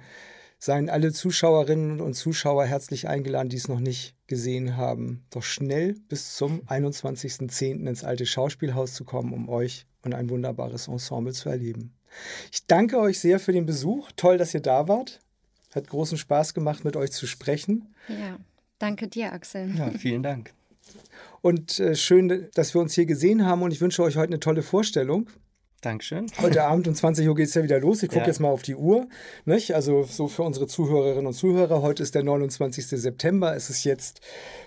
seien 0.58 0.88
alle 0.88 1.12
Zuschauerinnen 1.12 2.00
und 2.00 2.14
Zuschauer 2.14 2.64
herzlich 2.64 3.08
eingeladen, 3.08 3.48
die 3.48 3.56
es 3.56 3.68
noch 3.68 3.80
nicht 3.80 4.14
gesehen 4.26 4.76
haben, 4.76 5.24
doch 5.30 5.42
schnell 5.42 5.94
bis 6.08 6.34
zum 6.34 6.62
21.10. 6.62 7.86
ins 7.86 8.04
alte 8.04 8.26
Schauspielhaus 8.26 8.94
zu 8.94 9.04
kommen, 9.04 9.32
um 9.32 9.48
euch 9.48 9.86
und 10.02 10.14
ein 10.14 10.30
wunderbares 10.30 10.88
Ensemble 10.88 11.32
zu 11.32 11.48
erleben. 11.48 11.94
Ich 12.50 12.66
danke 12.66 12.98
euch 12.98 13.18
sehr 13.20 13.38
für 13.38 13.52
den 13.52 13.66
Besuch. 13.66 14.10
Toll, 14.16 14.38
dass 14.38 14.54
ihr 14.54 14.60
da 14.60 14.88
wart. 14.88 15.20
Hat 15.74 15.88
großen 15.88 16.16
Spaß 16.16 16.54
gemacht, 16.54 16.84
mit 16.84 16.96
euch 16.96 17.12
zu 17.12 17.26
sprechen. 17.26 17.94
Ja, 18.08 18.38
danke 18.78 19.08
dir, 19.08 19.32
Axel. 19.32 19.74
Ja, 19.76 19.90
vielen 19.90 20.22
Dank. 20.22 20.54
Und 21.42 21.78
äh, 21.80 21.94
schön, 21.94 22.48
dass 22.54 22.74
wir 22.74 22.80
uns 22.80 22.94
hier 22.94 23.04
gesehen 23.06 23.46
haben. 23.46 23.62
Und 23.62 23.70
ich 23.72 23.80
wünsche 23.80 24.02
euch 24.02 24.16
heute 24.16 24.32
eine 24.32 24.40
tolle 24.40 24.62
Vorstellung. 24.62 25.28
Dankeschön. 25.82 26.26
Heute 26.40 26.64
Abend 26.64 26.88
um 26.88 26.94
20 26.94 27.28
Uhr 27.28 27.34
geht 27.36 27.48
es 27.48 27.54
ja 27.54 27.62
wieder 27.62 27.78
los. 27.78 28.02
Ich 28.02 28.08
gucke 28.08 28.22
Ja. 28.22 28.26
jetzt 28.26 28.40
mal 28.40 28.48
auf 28.48 28.62
die 28.62 28.74
Uhr. 28.74 29.06
Nicht? 29.44 29.74
Also 29.74 30.02
so 30.04 30.26
für 30.26 30.42
unsere 30.42 30.66
Zuhörerinnen 30.66 31.26
und 31.26 31.34
Zuhörer. 31.34 31.82
Heute 31.82 32.02
ist 32.02 32.14
der 32.16 32.24
29. 32.24 32.86
September. 32.88 33.54
Es 33.54 33.68
ist 33.70 33.84
jetzt 33.84 34.20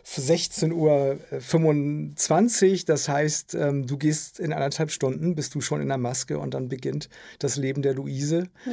16.25 0.05 2.72
Uhr. 2.72 2.78
Das 2.86 3.09
heißt, 3.09 3.55
ähm, 3.55 3.86
du 3.88 3.97
gehst 3.97 4.39
in 4.39 4.53
anderthalb 4.53 4.91
Stunden, 4.91 5.36
bist 5.36 5.55
du 5.55 5.61
schon 5.61 5.82
in 5.82 5.88
der 5.89 5.97
Maske 5.97 6.38
und 6.39 6.53
dann 6.53 6.70
beginnt 6.70 7.09
das 7.39 7.57
Leben 7.57 7.82
der 7.82 7.95
Luise 7.95 8.43
Ja. 8.65 8.72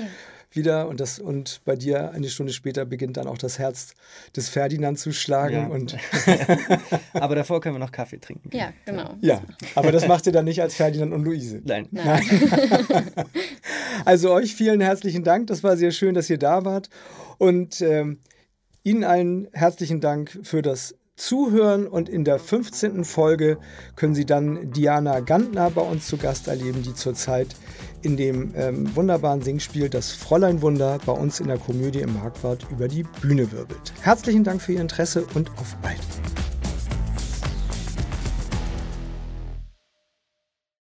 Wieder. 0.56 0.88
Und, 0.88 1.00
das, 1.00 1.18
und 1.18 1.60
bei 1.64 1.76
dir 1.76 2.10
eine 2.10 2.28
Stunde 2.28 2.52
später 2.52 2.84
beginnt 2.84 3.16
dann 3.16 3.26
auch 3.26 3.38
das 3.38 3.58
Herz 3.58 3.94
des 4.34 4.48
Ferdinand 4.48 4.98
zu 4.98 5.12
schlagen. 5.12 5.54
Ja. 5.54 5.66
Und 5.66 5.96
Aber 7.12 7.34
davor 7.34 7.60
können 7.60 7.74
wir 7.74 7.80
noch 7.80 7.92
Kaffee 7.92 8.18
trinken. 8.18 8.50
Ja, 8.56 8.72
genau. 8.84 9.14
ja, 9.20 9.42
aber 9.74 9.92
das 9.92 10.08
macht 10.08 10.26
ihr 10.26 10.32
dann 10.32 10.44
nicht 10.44 10.60
als 10.62 10.74
Ferdinand 10.74 11.12
und 11.12 11.24
Luise. 11.24 11.60
Nein. 11.64 11.88
Nein. 11.90 12.22
Also 14.04 14.32
euch 14.32 14.54
vielen 14.54 14.80
herzlichen 14.80 15.24
Dank. 15.24 15.48
Das 15.48 15.64
war 15.64 15.76
sehr 15.76 15.90
schön, 15.90 16.14
dass 16.14 16.30
ihr 16.30 16.38
da 16.38 16.64
wart. 16.64 16.90
Und 17.38 17.80
ähm, 17.80 18.20
Ihnen 18.84 19.02
allen 19.02 19.48
herzlichen 19.52 20.00
Dank 20.00 20.38
für 20.44 20.62
das 20.62 20.94
Zuhören. 21.16 21.86
Und 21.86 22.08
in 22.08 22.24
der 22.24 22.38
15. 22.38 23.04
Folge 23.04 23.58
können 23.96 24.14
Sie 24.14 24.26
dann 24.26 24.70
Diana 24.72 25.20
Gantner 25.20 25.70
bei 25.70 25.82
uns 25.82 26.06
zu 26.06 26.16
Gast 26.16 26.48
erleben, 26.48 26.82
die 26.82 26.94
zurzeit 26.94 27.56
in 28.02 28.16
dem 28.16 28.52
ähm, 28.54 28.94
wunderbaren 28.94 29.42
Singspiel 29.42 29.88
Das 29.88 30.12
Fräulein 30.12 30.62
Wunder 30.62 30.98
bei 31.04 31.12
uns 31.12 31.40
in 31.40 31.48
der 31.48 31.58
Komödie 31.58 32.00
im 32.00 32.14
Marquardt 32.14 32.66
über 32.70 32.88
die 32.88 33.04
Bühne 33.20 33.50
wirbelt. 33.50 33.92
Herzlichen 34.02 34.44
Dank 34.44 34.62
für 34.62 34.74
Ihr 34.74 34.80
Interesse 34.80 35.26
und 35.34 35.50
auf 35.58 35.74
bald. 35.82 35.96